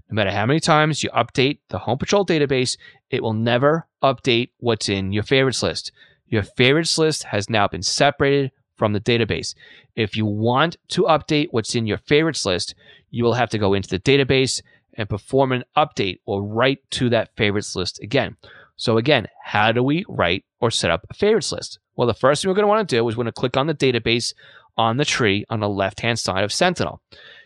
No 0.10 0.16
matter 0.16 0.32
how 0.32 0.46
many 0.46 0.60
times 0.60 1.04
you 1.04 1.10
update 1.12 1.60
the 1.70 1.80
Home 1.80 1.98
Patrol 1.98 2.26
database, 2.26 2.78
it 3.10 3.24
will 3.24 3.34
never 3.34 3.87
update 4.04 4.50
what's 4.58 4.90
in 4.90 5.12
your 5.12 5.24
favorites 5.24 5.64
list. 5.64 5.92
Your 6.28 6.44
favorites 6.44 6.98
list 6.98 7.24
has 7.24 7.50
now 7.50 7.68
been 7.68 7.84
separated 7.84 8.52
from 8.76 8.94
the 8.94 9.00
database. 9.00 9.56
If 9.96 10.16
you 10.16 10.26
want 10.26 10.78
to 10.90 11.04
update 11.04 11.48
what's 11.52 11.76
in 11.76 11.88
your 11.88 11.98
favorites 11.98 12.46
list, 12.46 12.76
you 13.10 13.24
will 13.24 13.34
have 13.34 13.50
to 13.50 13.58
go 13.58 13.74
into 13.74 13.90
the 13.90 14.00
database 14.00 14.62
and 14.94 15.10
perform 15.10 15.52
an 15.52 15.64
update 15.76 16.20
or 16.26 16.44
write 16.44 16.80
to 16.92 17.10
that 17.10 17.36
favorites 17.36 17.76
list 17.76 18.00
again. 18.02 18.36
So 18.76 18.98
again, 18.98 19.28
how 19.44 19.72
do 19.72 19.82
we 19.82 20.06
write 20.08 20.46
or 20.60 20.70
set 20.70 20.92
up 20.92 21.06
a 21.10 21.14
favorites 21.14 21.52
list? 21.52 21.80
Well, 21.96 22.08
the 22.08 22.14
first 22.14 22.42
thing 22.42 22.50
we're 22.50 22.56
going 22.56 22.64
to 22.64 22.68
want 22.68 22.88
to 22.88 22.96
do 22.96 23.08
is 23.08 23.16
we're 23.16 23.24
going 23.24 23.34
to 23.34 23.40
click 23.40 23.58
on 23.58 23.68
the 23.68 23.74
database 23.74 24.34
on 24.78 24.98
the 24.98 25.06
tree 25.06 25.46
on 25.50 25.60
the 25.60 25.70
left-hand 25.70 26.20
side 26.20 26.44
of 26.44 26.54
Sentinel. 26.54 27.02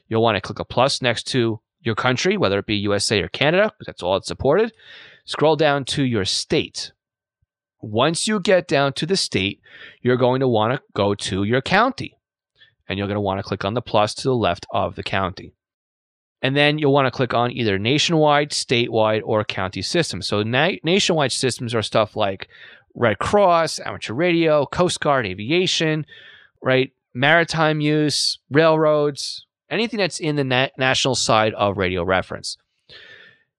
You'll 0.10 0.22
want 0.22 0.36
to 0.36 0.42
click 0.42 0.60
a 0.60 0.66
plus 0.66 1.02
next 1.02 1.24
to 1.28 1.62
your 1.82 1.96
country, 1.96 2.36
whether 2.36 2.60
it 2.60 2.66
be 2.66 2.76
USA 2.76 3.22
or 3.22 3.30
Canada, 3.30 3.72
because 3.78 3.86
that's 3.88 4.04
all 4.04 4.18
it's 4.18 4.28
supported. 4.28 4.74
Scroll 5.32 5.56
down 5.56 5.86
to 5.86 6.04
your 6.04 6.26
state. 6.26 6.92
Once 7.80 8.28
you 8.28 8.38
get 8.42 8.68
down 8.68 8.92
to 8.92 9.06
the 9.06 9.16
state, 9.16 9.62
you're 10.02 10.18
going 10.18 10.42
to 10.42 10.48
want 10.48 10.74
to 10.74 10.82
go 10.94 11.16
to 11.16 11.46
your 11.46 11.62
county. 11.62 12.18
And 12.90 13.00
you're 13.00 13.08
going 13.08 13.16
to 13.16 13.22
want 13.22 13.40
to 13.40 13.44
click 13.44 13.64
on 13.64 13.74
the 13.74 13.82
plus 13.82 14.14
to 14.16 14.24
the 14.24 14.36
left 14.36 14.66
of 14.72 14.96
the 14.96 15.04
county. 15.04 15.54
And 16.42 16.54
then 16.54 16.78
you'll 16.78 16.92
want 16.92 17.06
to 17.06 17.12
click 17.12 17.34
on 17.34 17.54
either 17.54 17.80
nationwide, 17.80 18.50
statewide, 18.50 19.22
or 19.24 19.46
county 19.46 19.82
systems. 19.82 20.28
So 20.28 20.44
na- 20.44 20.76
nationwide 20.84 21.32
systems 21.32 21.74
are 21.74 21.82
stuff 21.82 22.18
like 22.18 22.50
Red 22.94 23.20
Cross, 23.20 23.80
amateur 23.80 24.14
radio, 24.14 24.66
Coast 24.66 25.00
Guard, 25.00 25.26
aviation, 25.26 26.06
right? 26.62 26.92
Maritime 27.14 27.80
use, 27.80 28.38
railroads, 28.50 29.46
anything 29.70 30.00
that's 30.00 30.20
in 30.20 30.36
the 30.36 30.44
na- 30.44 30.68
national 30.78 31.16
side 31.16 31.54
of 31.54 31.78
radio 31.78 32.04
reference. 32.04 32.58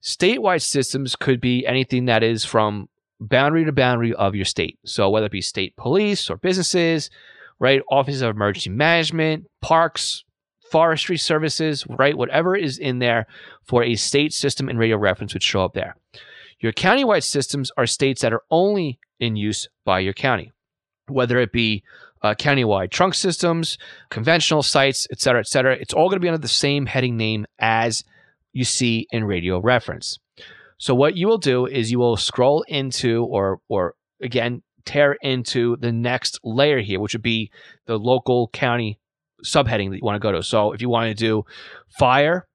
Statewide 0.02 0.62
systems 0.62 1.14
could 1.14 1.40
be 1.40 1.66
anything 1.66 2.06
that 2.06 2.22
is 2.22 2.44
from 2.44 2.88
boundary 3.20 3.64
to 3.64 3.72
boundary 3.72 4.12
of 4.14 4.34
your 4.34 4.44
state. 4.44 4.78
So 4.84 5.08
whether 5.08 5.26
it 5.26 5.32
be 5.32 5.40
state 5.40 5.76
police 5.76 6.28
or 6.28 6.36
businesses, 6.36 7.08
right? 7.60 7.82
Offices 7.88 8.22
of 8.22 8.34
Emergency 8.34 8.70
Management, 8.70 9.46
parks, 9.60 10.24
forestry 10.72 11.16
services, 11.16 11.86
right? 11.88 12.16
Whatever 12.16 12.56
is 12.56 12.78
in 12.78 12.98
there 12.98 13.26
for 13.62 13.84
a 13.84 13.94
state 13.94 14.32
system 14.32 14.68
and 14.68 14.78
radio 14.78 14.96
reference 14.96 15.34
would 15.34 15.42
show 15.42 15.64
up 15.64 15.74
there. 15.74 15.94
Your 16.58 16.72
countywide 16.72 17.22
systems 17.22 17.70
are 17.76 17.86
states 17.86 18.22
that 18.22 18.32
are 18.32 18.42
only 18.50 18.98
in 19.20 19.36
use 19.36 19.68
by 19.84 20.00
your 20.00 20.14
county, 20.14 20.50
whether 21.06 21.38
it 21.38 21.52
be 21.52 21.84
uh, 22.22 22.34
countywide 22.34 22.90
trunk 22.90 23.14
systems, 23.14 23.78
conventional 24.10 24.62
sites, 24.62 25.06
et 25.12 25.20
cetera, 25.20 25.40
et 25.40 25.46
cetera. 25.46 25.76
It's 25.76 25.92
all 25.92 26.08
going 26.08 26.20
to 26.20 26.24
be 26.24 26.28
under 26.28 26.38
the 26.38 26.48
same 26.48 26.86
heading 26.86 27.16
name 27.16 27.46
as 27.58 28.02
you 28.52 28.64
see 28.64 29.06
in 29.10 29.24
radio 29.24 29.60
reference. 29.60 30.18
So 30.78 30.94
what 30.94 31.16
you 31.16 31.28
will 31.28 31.38
do 31.38 31.66
is 31.66 31.90
you 31.90 31.98
will 31.98 32.16
scroll 32.16 32.62
into 32.68 33.24
or 33.24 33.60
or 33.68 33.94
again 34.20 34.62
tear 34.84 35.16
into 35.22 35.76
the 35.76 35.92
next 35.92 36.40
layer 36.42 36.80
here, 36.80 37.00
which 37.00 37.14
would 37.14 37.22
be 37.22 37.50
the 37.86 37.98
local 37.98 38.48
county 38.48 38.98
subheading 39.44 39.90
that 39.90 39.96
you 39.96 40.04
want 40.04 40.16
to 40.16 40.26
go 40.26 40.32
to. 40.32 40.42
So 40.42 40.72
if 40.72 40.80
you 40.80 40.88
want 40.88 41.08
to 41.08 41.14
do 41.14 41.44
fire, 41.98 42.46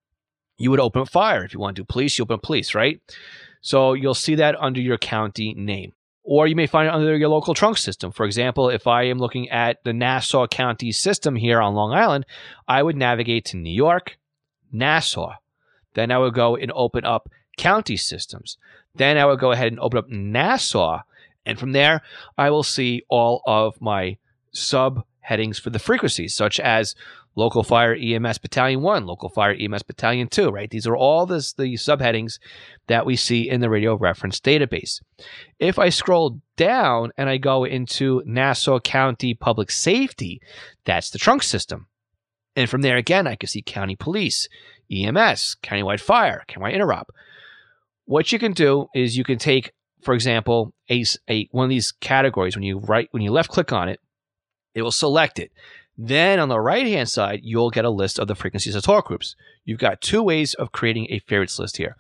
you 0.58 0.72
would 0.72 0.80
open 0.80 1.06
fire. 1.06 1.44
If 1.44 1.54
you 1.54 1.60
want 1.60 1.76
to 1.76 1.82
do 1.82 1.86
police, 1.86 2.18
you 2.18 2.24
open 2.24 2.40
police, 2.42 2.74
right? 2.76 3.00
So 3.62 3.94
you'll 3.94 4.14
see 4.14 4.36
that 4.36 4.56
under 4.60 4.82
your 4.82 4.98
county 4.98 5.54
name. 5.54 5.94
Or 6.24 6.48
you 6.48 6.56
may 6.56 6.68
find 6.68 6.88
it 6.88 6.94
under 6.94 7.16
your 7.16 7.30
local 7.30 7.54
trunk 7.54 7.78
system. 7.78 8.12
For 8.12 8.26
example, 8.26 8.70
if 8.70 8.86
I 8.86 9.04
am 9.04 9.18
looking 9.18 9.50
at 9.50 9.78
the 9.86 9.94
Nassau 9.94 10.46
County 10.48 10.92
system 10.92 11.38
here 11.38 11.62
on 11.62 11.74
Long 11.74 11.94
Island, 11.94 12.26
I 12.68 12.84
would 12.84 12.98
navigate 12.98 13.46
to 13.46 13.58
New 13.58 13.74
York, 13.74 14.18
Nassau. 14.70 15.36
Then 15.98 16.12
I 16.12 16.20
would 16.20 16.36
go 16.36 16.56
and 16.56 16.72
open 16.74 17.06
up 17.06 17.28
county 17.58 17.98
systems. 17.98 18.60
Then 18.94 19.18
I 19.18 19.26
would 19.26 19.40
go 19.40 19.52
ahead 19.52 19.70
and 19.70 19.80
open 19.80 19.98
up 19.98 20.08
Nassau. 20.08 21.02
And 21.44 21.60
from 21.60 21.72
there, 21.72 22.04
I 22.38 22.52
will 22.52 22.62
see 22.62 23.02
all 23.10 23.42
of 23.48 23.82
my 23.82 24.18
subheadings 24.54 25.60
for 25.60 25.72
the 25.72 25.80
frequencies, 25.80 26.36
such 26.36 26.60
as 26.60 26.94
local 27.36 27.64
fire 27.64 27.96
EMS 27.96 28.38
battalion 28.38 28.84
1, 28.84 29.08
local 29.08 29.30
fire 29.30 29.56
EMS 29.60 29.82
battalion 29.82 30.28
2, 30.28 30.52
right? 30.52 30.70
These 30.70 30.86
are 30.86 30.96
all 30.96 31.26
this, 31.26 31.54
the 31.54 31.74
subheadings 31.74 32.38
that 32.86 33.08
we 33.08 33.16
see 33.16 33.50
in 33.50 33.62
the 33.62 33.70
radio 33.70 33.96
reference 33.96 34.40
database. 34.40 35.02
If 35.58 35.80
I 35.80 35.90
scroll 35.90 36.40
down 36.58 37.12
and 37.18 37.28
I 37.28 37.38
go 37.38 37.64
into 37.64 38.22
Nassau 38.24 38.80
County 38.80 39.34
Public 39.34 39.72
Safety, 39.72 40.42
that's 40.86 41.10
the 41.10 41.18
trunk 41.18 41.42
system. 41.42 41.88
And 42.58 42.68
from 42.68 42.82
there 42.82 42.98
again, 42.98 43.28
I 43.28 43.36
can 43.36 43.48
see 43.48 43.62
county 43.62 43.96
police, 43.96 44.50
EMS, 44.92 45.58
countywide 45.62 46.02
fire, 46.02 46.44
countywide 46.50 46.76
interop. 46.76 47.04
What 48.06 48.32
you 48.32 48.40
can 48.40 48.52
do 48.52 48.88
is 48.96 49.16
you 49.16 49.24
can 49.24 49.38
take, 49.38 49.74
for 50.02 50.16
example, 50.16 50.74
a, 50.90 51.06
a 51.30 51.48
one 51.52 51.66
of 51.66 51.70
these 51.70 51.92
categories. 51.92 52.56
When 52.56 52.64
you 52.64 52.80
right 52.80 53.08
when 53.12 53.22
you 53.22 53.32
left 53.32 53.52
click 53.52 53.72
on 53.72 53.90
it, 53.90 54.00
it 54.74 54.82
will 54.82 54.92
select 54.92 55.38
it. 55.38 55.52
Then 56.00 56.40
on 56.40 56.50
the 56.50 56.60
right 56.60 56.88
hand 56.88 57.10
side, 57.10 57.42
you'll 57.44 57.70
get 57.70 57.86
a 57.86 57.92
list 57.92 58.18
of 58.18 58.28
the 58.28 58.36
frequencies 58.36 58.74
of 58.74 58.82
talk 58.82 59.06
groups. 59.06 59.36
You've 59.64 59.80
got 59.80 60.02
two 60.02 60.24
ways 60.24 60.56
of 60.56 60.72
creating 60.72 61.08
a 61.12 61.20
favorites 61.20 61.60
list 61.60 61.78
here. 61.78 61.96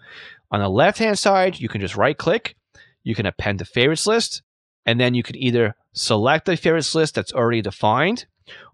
On 0.49 0.59
the 0.59 0.69
left 0.69 0.97
hand 0.97 1.19
side, 1.19 1.59
you 1.59 1.69
can 1.69 1.81
just 1.81 1.95
right 1.95 2.17
click, 2.17 2.55
you 3.03 3.13
can 3.13 3.27
append 3.27 3.61
a 3.61 3.65
favorites 3.65 4.07
list, 4.07 4.41
and 4.87 4.99
then 4.99 5.13
you 5.13 5.21
can 5.21 5.35
either 5.35 5.75
select 5.93 6.45
the 6.45 6.57
favorites 6.57 6.95
list 6.95 7.13
that's 7.13 7.33
already 7.33 7.61
defined, 7.61 8.25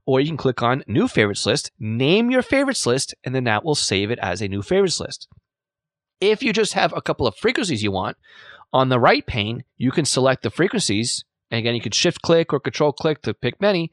or 0.05 0.19
you 0.19 0.27
can 0.27 0.37
click 0.37 0.61
on 0.61 0.83
new 0.87 1.07
favorites 1.07 1.45
list, 1.45 1.71
name 1.79 2.29
your 2.29 2.41
favorites 2.41 2.85
list, 2.85 3.15
and 3.23 3.33
then 3.33 3.45
that 3.45 3.63
will 3.63 3.75
save 3.75 4.11
it 4.11 4.19
as 4.19 4.41
a 4.41 4.47
new 4.47 4.61
favorites 4.61 4.99
list. 4.99 5.27
If 6.19 6.43
you 6.43 6.53
just 6.53 6.73
have 6.73 6.93
a 6.95 7.01
couple 7.01 7.27
of 7.27 7.35
frequencies 7.35 7.83
you 7.83 7.91
want, 7.91 8.17
on 8.73 8.89
the 8.89 8.99
right 8.99 9.25
pane, 9.25 9.63
you 9.77 9.91
can 9.91 10.03
select 10.03 10.41
the 10.41 10.49
frequencies. 10.49 11.23
And 11.51 11.59
again, 11.59 11.75
you 11.75 11.81
can 11.81 11.91
shift 11.91 12.21
click 12.21 12.51
or 12.51 12.59
control 12.59 12.91
click 12.91 13.21
to 13.21 13.33
pick 13.33 13.61
many 13.61 13.91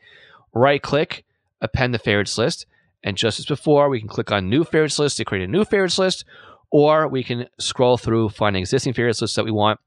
right 0.52 0.82
click, 0.82 1.24
append 1.60 1.94
the 1.94 1.98
favorites 1.98 2.38
list. 2.38 2.66
And 3.02 3.16
just 3.16 3.38
as 3.38 3.46
before, 3.46 3.88
we 3.88 4.00
can 4.00 4.08
click 4.08 4.32
on 4.32 4.48
new 4.48 4.64
favorites 4.64 4.98
list 4.98 5.18
to 5.18 5.24
create 5.24 5.44
a 5.44 5.50
new 5.50 5.64
favorites 5.64 5.98
list, 5.98 6.24
or 6.70 7.06
we 7.08 7.22
can 7.22 7.46
scroll 7.58 7.96
through, 7.96 8.30
find 8.30 8.56
an 8.56 8.60
existing 8.60 8.94
favorites 8.94 9.20
list 9.20 9.36
that 9.36 9.44
we 9.44 9.50
want, 9.50 9.80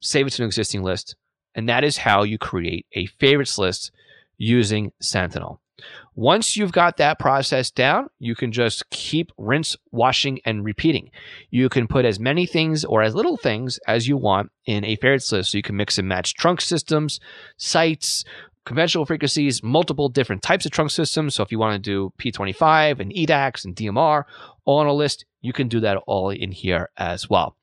save 0.00 0.26
it 0.26 0.30
to 0.30 0.42
an 0.42 0.46
existing 0.46 0.82
list, 0.82 1.16
And 1.54 1.68
that 1.68 1.84
is 1.84 1.98
how 1.98 2.22
you 2.22 2.38
create 2.38 2.86
a 2.92 3.06
favorites 3.06 3.58
list 3.58 3.90
using 4.38 4.92
Sentinel. 5.00 5.60
Once 6.14 6.56
you've 6.56 6.72
got 6.72 6.98
that 6.98 7.18
process 7.18 7.70
down, 7.70 8.08
you 8.18 8.34
can 8.34 8.52
just 8.52 8.88
keep 8.90 9.32
rinse, 9.38 9.76
washing, 9.90 10.38
and 10.44 10.64
repeating. 10.64 11.10
You 11.50 11.68
can 11.68 11.88
put 11.88 12.04
as 12.04 12.20
many 12.20 12.46
things 12.46 12.84
or 12.84 13.02
as 13.02 13.14
little 13.14 13.36
things 13.36 13.78
as 13.88 14.06
you 14.06 14.16
want 14.16 14.50
in 14.66 14.84
a 14.84 14.96
favorites 14.96 15.32
list. 15.32 15.50
So 15.50 15.58
you 15.58 15.62
can 15.62 15.76
mix 15.76 15.98
and 15.98 16.06
match 16.06 16.34
trunk 16.34 16.60
systems, 16.60 17.18
sites, 17.56 18.24
conventional 18.64 19.06
frequencies, 19.06 19.62
multiple 19.62 20.08
different 20.08 20.42
types 20.42 20.66
of 20.66 20.72
trunk 20.72 20.90
systems. 20.90 21.34
So 21.34 21.42
if 21.42 21.50
you 21.50 21.58
want 21.58 21.82
to 21.82 21.90
do 21.90 22.12
P25 22.18 23.00
and 23.00 23.12
EDACS 23.12 23.64
and 23.64 23.74
DMR 23.74 24.24
all 24.64 24.78
on 24.78 24.86
a 24.86 24.92
list, 24.92 25.24
you 25.40 25.52
can 25.52 25.68
do 25.68 25.80
that 25.80 25.96
all 26.06 26.30
in 26.30 26.52
here 26.52 26.90
as 26.96 27.28
well. 27.28 27.56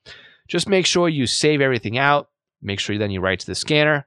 Just 0.48 0.68
make 0.68 0.84
sure 0.84 1.08
you 1.08 1.26
save 1.26 1.60
everything 1.60 1.96
out. 1.96 2.28
Make 2.60 2.80
sure 2.80 2.98
then 2.98 3.10
you 3.10 3.20
write 3.20 3.40
to 3.40 3.46
the 3.46 3.54
scanner 3.54 4.06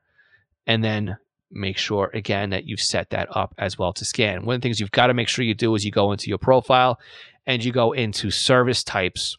and 0.67 0.83
then 0.83 1.17
make 1.53 1.77
sure 1.77 2.09
again 2.13 2.49
that 2.49 2.65
you've 2.65 2.81
set 2.81 3.09
that 3.11 3.27
up 3.35 3.53
as 3.57 3.77
well 3.77 3.93
to 3.93 4.05
scan. 4.05 4.45
One 4.45 4.55
of 4.55 4.61
the 4.61 4.65
things 4.65 4.79
you've 4.79 4.91
got 4.91 5.07
to 5.07 5.13
make 5.13 5.27
sure 5.27 5.45
you 5.45 5.53
do 5.53 5.73
is 5.75 5.85
you 5.85 5.91
go 5.91 6.11
into 6.11 6.29
your 6.29 6.37
profile 6.37 6.99
and 7.45 7.63
you 7.63 7.71
go 7.71 7.91
into 7.91 8.31
service 8.31 8.83
types 8.83 9.37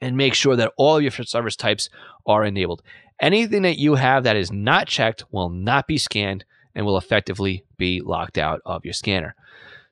and 0.00 0.16
make 0.16 0.34
sure 0.34 0.56
that 0.56 0.72
all 0.76 0.96
of 0.96 1.02
your 1.02 1.10
service 1.10 1.56
types 1.56 1.90
are 2.26 2.44
enabled. 2.44 2.82
Anything 3.20 3.62
that 3.62 3.78
you 3.78 3.96
have 3.96 4.24
that 4.24 4.36
is 4.36 4.52
not 4.52 4.86
checked 4.86 5.24
will 5.32 5.48
not 5.48 5.86
be 5.86 5.98
scanned 5.98 6.44
and 6.74 6.86
will 6.86 6.98
effectively 6.98 7.64
be 7.76 8.00
locked 8.00 8.38
out 8.38 8.60
of 8.64 8.84
your 8.84 8.94
scanner. 8.94 9.34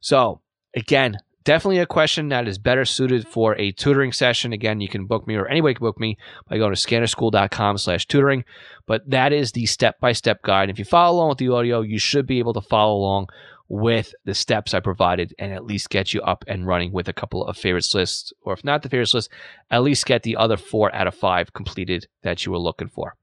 So, 0.01 0.41
again, 0.77 1.19
definitely 1.47 1.79
a 1.79 1.87
question 1.87 2.29
that 2.29 2.47
is 2.47 2.59
better 2.59 2.85
suited 2.85 3.27
for 3.27 3.57
a 3.57 3.73
tutoring 3.73 4.13
session. 4.13 4.53
Again, 4.53 4.81
you 4.81 4.89
can 4.89 5.07
book 5.07 5.27
me 5.27 5.37
or 5.37 5.47
anybody 5.47 5.75
can 5.75 5.87
book 5.87 5.99
me 5.99 6.19
by 6.51 6.59
going 6.59 6.75
to 6.75 6.81
scannerschool.com 6.81 7.79
slash 7.79 8.07
tutoring. 8.07 8.45
But 8.87 9.09
that 9.09 9.33
is 9.33 9.53
the 9.53 9.65
step-by-step 9.65 10.43
guide. 10.43 10.69
If 10.69 10.79
you 10.79 10.85
follow 10.85 11.17
along 11.17 11.31
with 11.31 11.39
the 11.39 11.49
audio, 11.49 11.81
you 11.81 11.99
should 11.99 12.27
be 12.27 12.41
able 12.41 12.53
to 12.53 12.61
follow 12.61 12.97
along 12.99 13.29
with 13.69 14.13
the 14.25 14.35
steps 14.35 14.75
I 14.75 14.81
provided 14.81 15.35
and 15.39 15.53
at 15.53 15.65
least 15.65 15.89
get 15.89 16.13
you 16.13 16.21
up 16.23 16.45
and 16.47 16.67
running 16.67 16.93
with 16.93 17.09
a 17.09 17.13
couple 17.13 17.45
of 17.45 17.57
favorites 17.57 17.95
lists, 17.95 18.33
or 18.43 18.53
if 18.53 18.65
not 18.65 18.83
the 18.83 18.89
favorites 18.89 19.15
list, 19.15 19.31
at 19.71 19.83
least 19.83 20.07
get 20.07 20.25
the 20.25 20.37
other 20.37 20.57
four 20.57 20.95
out 20.95 21.07
of 21.07 21.15
five 21.15 21.53
completed 21.53 22.07
that 22.23 22.45
you 22.45 22.53
were 22.53 22.59
looking 22.59 22.89
for. 22.89 23.15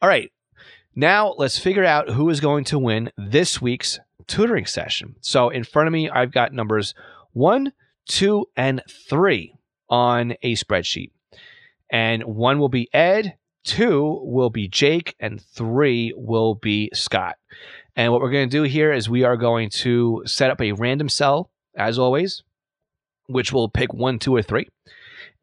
All 0.00 0.08
right. 0.08 0.32
Now 0.94 1.34
let's 1.38 1.58
figure 1.58 1.84
out 1.84 2.10
who 2.10 2.28
is 2.28 2.40
going 2.40 2.64
to 2.64 2.78
win 2.78 3.10
this 3.16 3.62
week's 3.62 3.98
tutoring 4.26 4.66
session. 4.66 5.16
So 5.20 5.48
in 5.48 5.64
front 5.64 5.86
of 5.86 5.92
me, 5.92 6.10
I've 6.10 6.32
got 6.32 6.52
numbers 6.52 6.94
one, 7.32 7.72
two, 8.06 8.46
and 8.56 8.82
three 8.88 9.54
on 9.88 10.34
a 10.42 10.54
spreadsheet. 10.54 11.10
And 11.90 12.22
one 12.24 12.58
will 12.58 12.68
be 12.68 12.88
Ed, 12.94 13.36
two 13.64 14.20
will 14.22 14.50
be 14.50 14.68
Jake, 14.68 15.14
and 15.20 15.40
three 15.40 16.12
will 16.16 16.54
be 16.54 16.90
Scott. 16.94 17.36
And 17.94 18.10
what 18.10 18.22
we're 18.22 18.30
going 18.30 18.48
to 18.48 18.56
do 18.56 18.62
here 18.62 18.92
is 18.92 19.10
we 19.10 19.24
are 19.24 19.36
going 19.36 19.68
to 19.70 20.22
set 20.24 20.50
up 20.50 20.60
a 20.60 20.72
random 20.72 21.08
cell, 21.08 21.50
as 21.76 21.98
always, 21.98 22.42
which 23.26 23.52
will 23.52 23.68
pick 23.68 23.92
one, 23.92 24.18
two, 24.18 24.34
or 24.34 24.42
three. 24.42 24.68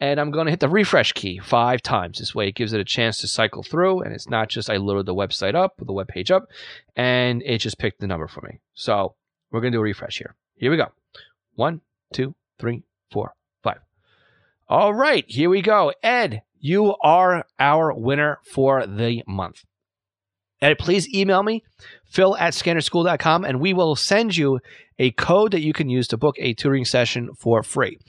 And 0.02 0.20
I'm 0.20 0.32
going 0.32 0.46
to 0.46 0.52
hit 0.52 0.62
the 0.62 0.70
refresh 0.70 1.12
key 1.12 1.40
five 1.40 1.82
times. 1.82 2.20
This 2.20 2.34
way 2.34 2.48
it 2.48 2.56
gives 2.56 2.74
it 2.74 2.80
a 2.80 2.86
chance 2.86 3.18
to 3.18 3.28
cycle 3.28 3.64
through. 3.64 4.02
And 4.02 4.14
it's 4.14 4.30
not 4.30 4.48
just 4.48 4.70
I 4.70 4.78
loaded 4.78 5.06
the 5.06 5.14
website 5.14 5.56
up, 5.56 5.76
the 5.78 5.92
web 5.92 6.08
page 6.08 6.32
up, 6.32 6.48
and 6.96 7.44
it 7.44 7.58
just 7.60 7.78
picked 7.78 8.00
the 8.00 8.08
number 8.08 8.28
for 8.28 8.42
me. 8.42 8.60
So 8.74 9.16
we're 9.52 9.62
going 9.62 9.74
to 9.74 9.78
do 9.78 9.82
a 9.82 9.84
refresh 9.84 10.18
here. 10.18 10.36
Here 10.56 10.72
we 10.72 10.78
go. 10.78 10.88
One, 11.60 11.82
two, 12.14 12.36
three, 12.58 12.84
four, 13.12 13.34
five. 13.64 13.80
All 14.70 14.94
right, 14.94 15.26
here 15.28 15.50
we 15.50 15.62
go. 15.62 15.92
Ed, 16.02 16.42
you 16.58 16.96
are 17.04 17.44
our 17.60 17.94
winner 17.94 18.40
for 18.46 18.88
the 18.88 19.24
month. 19.28 19.66
Ed, 20.62 20.80
please 20.80 21.14
email 21.14 21.44
me, 21.44 21.66
phil 22.06 22.38
at 22.38 22.54
scannerschool.com, 22.54 23.44
and 23.44 23.60
we 23.60 23.74
will 23.74 23.98
send 23.98 24.38
you 24.38 24.62
a 25.00 25.12
code 25.12 25.52
that 25.52 25.60
you 25.60 25.74
can 25.74 25.90
use 25.90 26.08
to 26.08 26.18
book 26.18 26.38
a 26.40 26.54
tutoring 26.54 26.86
session 26.86 27.32
for 27.38 27.62
free. 27.62 28.00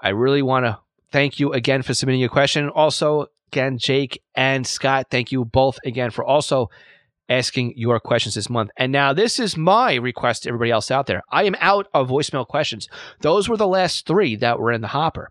I 0.00 0.08
really 0.08 0.42
want 0.42 0.66
to 0.66 0.80
thank 1.12 1.38
you 1.38 1.52
again 1.52 1.82
for 1.82 1.94
submitting 1.94 2.20
your 2.20 2.30
question. 2.30 2.68
Also, 2.68 3.26
again, 3.52 3.78
Jake 3.78 4.20
and 4.34 4.66
Scott, 4.66 5.06
thank 5.08 5.30
you 5.30 5.44
both 5.44 5.78
again 5.84 6.10
for 6.10 6.24
also 6.24 6.68
asking 7.28 7.74
your 7.76 7.98
questions 8.00 8.34
this 8.34 8.50
month. 8.50 8.70
And 8.76 8.92
now 8.92 9.12
this 9.12 9.38
is 9.38 9.56
my 9.56 9.94
request 9.94 10.42
to 10.42 10.48
everybody 10.48 10.70
else 10.70 10.90
out 10.90 11.06
there. 11.06 11.22
I 11.30 11.44
am 11.44 11.56
out 11.60 11.88
of 11.92 12.08
voicemail 12.08 12.46
questions. 12.46 12.88
Those 13.20 13.48
were 13.48 13.56
the 13.56 13.66
last 13.66 14.06
three 14.06 14.36
that 14.36 14.58
were 14.58 14.72
in 14.72 14.80
the 14.80 14.88
hopper. 14.88 15.30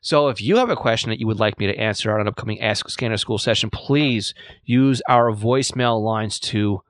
So 0.00 0.28
if 0.28 0.40
you 0.40 0.56
have 0.56 0.70
a 0.70 0.76
question 0.76 1.10
that 1.10 1.20
you 1.20 1.26
would 1.26 1.40
like 1.40 1.58
me 1.58 1.66
to 1.66 1.78
answer 1.78 2.12
on 2.12 2.20
an 2.20 2.28
upcoming 2.28 2.60
Ask 2.60 2.88
Scanner 2.88 3.16
School 3.16 3.38
session, 3.38 3.70
please 3.70 4.34
use 4.64 5.02
our 5.08 5.32
voicemail 5.32 6.02
lines 6.02 6.38
to 6.40 6.80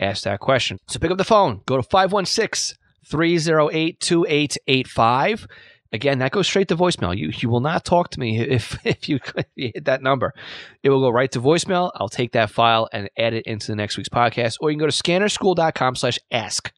ask 0.00 0.24
that 0.24 0.40
question. 0.40 0.78
So 0.88 0.98
pick 0.98 1.10
up 1.10 1.18
the 1.18 1.24
phone, 1.24 1.60
go 1.66 1.76
to 1.76 1.82
516 1.82 2.76
308 3.06 4.00
2885 4.00 5.46
Again, 5.94 6.18
that 6.18 6.32
goes 6.32 6.48
straight 6.48 6.66
to 6.68 6.76
voicemail. 6.76 7.16
You 7.16 7.30
you 7.32 7.48
will 7.48 7.60
not 7.60 7.84
talk 7.84 8.10
to 8.10 8.20
me 8.20 8.40
if 8.58 8.76
if 8.84 9.08
you, 9.08 9.20
if 9.36 9.46
you 9.54 9.70
hit 9.72 9.84
that 9.84 10.02
number. 10.02 10.34
It 10.82 10.90
will 10.90 11.00
go 11.00 11.08
right 11.08 11.30
to 11.30 11.40
voicemail. 11.40 11.92
I'll 11.94 12.08
take 12.08 12.32
that 12.32 12.50
file 12.50 12.88
and 12.92 13.08
add 13.16 13.32
it 13.32 13.46
into 13.46 13.68
the 13.68 13.76
next 13.76 13.96
week's 13.96 14.08
podcast. 14.08 14.56
Or 14.60 14.70
you 14.70 14.76
can 14.76 14.86
go 14.86 14.90
to 14.90 15.02
scannerschool.com 15.02 15.94
slash 15.94 16.18
ask. 16.32 16.72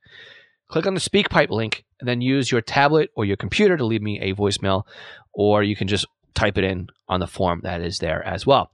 Click 0.68 0.86
on 0.86 0.94
the 0.94 1.00
SpeakPipe 1.00 1.48
link 1.48 1.84
and 1.98 2.06
then 2.06 2.20
use 2.20 2.52
your 2.52 2.60
tablet 2.60 3.10
or 3.16 3.24
your 3.24 3.38
computer 3.38 3.78
to 3.78 3.86
leave 3.86 4.02
me 4.02 4.20
a 4.20 4.34
voicemail. 4.34 4.82
Or 5.32 5.62
you 5.62 5.76
can 5.76 5.88
just 5.88 6.06
type 6.34 6.58
it 6.58 6.64
in 6.64 6.88
on 7.08 7.20
the 7.20 7.26
form 7.26 7.60
that 7.62 7.80
is 7.80 7.98
there 8.00 8.22
as 8.22 8.46
well. 8.46 8.70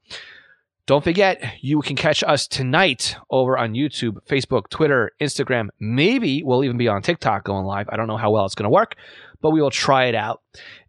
Don't 0.86 1.05
forget, 1.05 1.40
you 1.61 1.80
can 1.80 1.95
catch 1.95 2.24
us 2.24 2.49
tonight 2.49 3.14
over 3.30 3.57
on 3.57 3.74
YouTube, 3.74 4.16
Facebook, 4.28 4.68
Twitter, 4.68 5.12
Instagram. 5.20 5.68
Maybe 5.78 6.43
we'll 6.43 6.64
even 6.64 6.76
be 6.76 6.88
on 6.88 7.03
TikTok 7.03 7.45
going 7.45 7.64
live. 7.64 7.88
I 7.88 7.97
don't 7.97 8.09
know 8.09 8.16
how 8.16 8.32
well 8.32 8.47
it's 8.47 8.57
going 8.57 8.64
to 8.64 8.70
work, 8.70 8.97
but 9.43 9.51
we 9.51 9.61
will 9.61 9.70
try 9.70 10.07
it 10.07 10.14
out. 10.14 10.40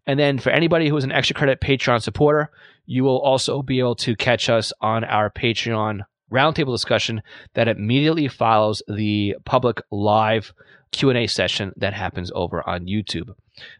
And 0.06 0.18
then 0.18 0.38
for 0.38 0.50
anybody 0.50 0.88
who 0.88 0.96
is 0.96 1.04
an 1.04 1.12
extra 1.12 1.34
credit 1.34 1.60
Patreon 1.60 2.00
supporter, 2.00 2.50
you 2.86 3.04
will 3.04 3.20
also 3.20 3.62
be 3.62 3.78
able 3.78 3.96
to 3.96 4.16
catch 4.16 4.48
us 4.48 4.72
on 4.80 5.04
our 5.04 5.30
Patreon 5.30 6.00
roundtable 6.32 6.74
discussion 6.74 7.22
that 7.54 7.68
immediately 7.68 8.28
follows 8.28 8.82
the 8.88 9.36
public 9.44 9.80
live 9.90 10.52
Q&A 10.92 11.26
session 11.26 11.72
that 11.76 11.92
happens 11.92 12.30
over 12.34 12.66
on 12.68 12.86
YouTube. 12.86 13.34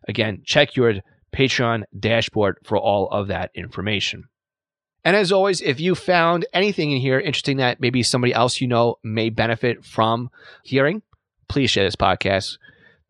Again, 0.09 0.43
check 0.45 0.77
your 0.77 0.95
Patreon 1.35 1.83
dashboard 1.99 2.59
for 2.65 2.79
all 2.79 3.09
of 3.09 3.29
that 3.29 3.51
information. 3.55 4.25
And 5.05 5.17
as 5.17 5.33
always, 5.33 5.61
if 5.61 5.81
you 5.81 5.95
found 5.95 6.47
anything 6.53 6.93
in 6.93 7.01
here 7.01 7.21
interesting 7.21 7.59
that 7.59 7.81
maybe 7.81 8.03
somebody 8.03 8.33
else 8.33 8.61
you 8.61 8.67
know 8.67 8.97
may 9.03 9.29
benefit 9.29 9.85
from 9.85 10.31
hearing, 10.63 11.03
please 11.49 11.71
share 11.71 11.85
this 11.85 11.97
podcast. 11.97 12.57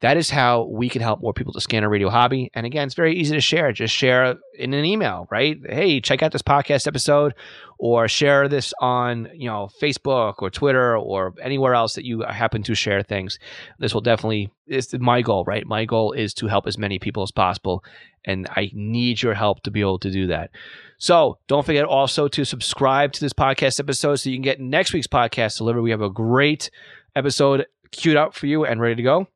That 0.04 0.18
is 0.18 0.28
how 0.28 0.64
we 0.64 0.90
can 0.90 1.00
help 1.00 1.22
more 1.22 1.32
people 1.32 1.54
to 1.54 1.62
scan 1.62 1.82
a 1.82 1.88
radio 1.88 2.10
hobby. 2.10 2.50
And 2.52 2.66
again, 2.66 2.86
it's 2.86 2.94
very 2.94 3.16
easy 3.16 3.34
to 3.36 3.40
share. 3.40 3.72
Just 3.72 3.94
share 3.94 4.36
in 4.52 4.74
an 4.74 4.84
email, 4.84 5.26
right? 5.30 5.58
Hey, 5.66 5.98
check 5.98 6.22
out 6.22 6.30
this 6.30 6.42
podcast 6.42 6.86
episode 6.86 7.32
or 7.78 8.06
share 8.06 8.46
this 8.46 8.74
on, 8.82 9.30
you 9.32 9.48
know, 9.48 9.70
Facebook 9.80 10.42
or 10.42 10.50
Twitter 10.50 10.94
or 10.94 11.32
anywhere 11.40 11.72
else 11.72 11.94
that 11.94 12.04
you 12.04 12.20
happen 12.20 12.62
to 12.64 12.74
share 12.74 13.02
things. 13.02 13.38
This 13.78 13.94
will 13.94 14.02
definitely 14.02 14.52
is 14.66 14.92
my 14.92 15.22
goal, 15.22 15.42
right? 15.46 15.66
My 15.66 15.86
goal 15.86 16.12
is 16.12 16.34
to 16.34 16.48
help 16.48 16.66
as 16.66 16.76
many 16.76 16.98
people 16.98 17.22
as 17.22 17.32
possible. 17.32 17.82
And 18.26 18.46
I 18.50 18.70
need 18.74 19.22
your 19.22 19.32
help 19.32 19.62
to 19.62 19.70
be 19.70 19.80
able 19.80 20.00
to 20.00 20.10
do 20.10 20.26
that. 20.26 20.50
So 20.98 21.38
don't 21.46 21.64
forget 21.64 21.86
also 21.86 22.28
to 22.28 22.44
subscribe 22.44 23.12
to 23.12 23.22
this 23.22 23.32
podcast 23.32 23.80
episode 23.80 24.16
so 24.16 24.28
you 24.28 24.36
can 24.36 24.42
get 24.42 24.60
next 24.60 24.92
week's 24.92 25.06
podcast 25.06 25.56
delivered. 25.56 25.80
We 25.80 25.92
have 25.92 26.02
a 26.02 26.10
great 26.10 26.70
episode 27.16 27.64
queued 27.90 28.16
up 28.16 28.34
for 28.34 28.46
you 28.46 28.66
and 28.66 28.82
ready 28.82 28.96
to 28.96 29.02
go. 29.02 29.28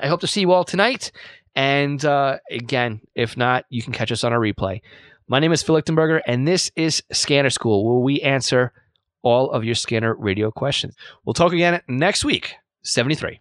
I 0.00 0.06
hope 0.08 0.20
to 0.20 0.26
see 0.26 0.40
you 0.40 0.52
all 0.52 0.64
tonight. 0.64 1.12
And 1.54 2.04
uh, 2.04 2.38
again, 2.50 3.00
if 3.14 3.36
not, 3.36 3.64
you 3.68 3.82
can 3.82 3.92
catch 3.92 4.12
us 4.12 4.24
on 4.24 4.32
a 4.32 4.36
replay. 4.36 4.80
My 5.26 5.40
name 5.40 5.52
is 5.52 5.62
Phil 5.62 5.74
Lichtenberger, 5.74 6.20
and 6.26 6.46
this 6.46 6.70
is 6.76 7.02
Scanner 7.12 7.50
School, 7.50 7.84
where 7.84 8.02
we 8.02 8.20
answer 8.20 8.72
all 9.22 9.50
of 9.50 9.64
your 9.64 9.74
scanner 9.74 10.14
radio 10.14 10.50
questions. 10.50 10.94
We'll 11.24 11.34
talk 11.34 11.52
again 11.52 11.82
next 11.88 12.24
week, 12.24 12.54
73. 12.82 13.40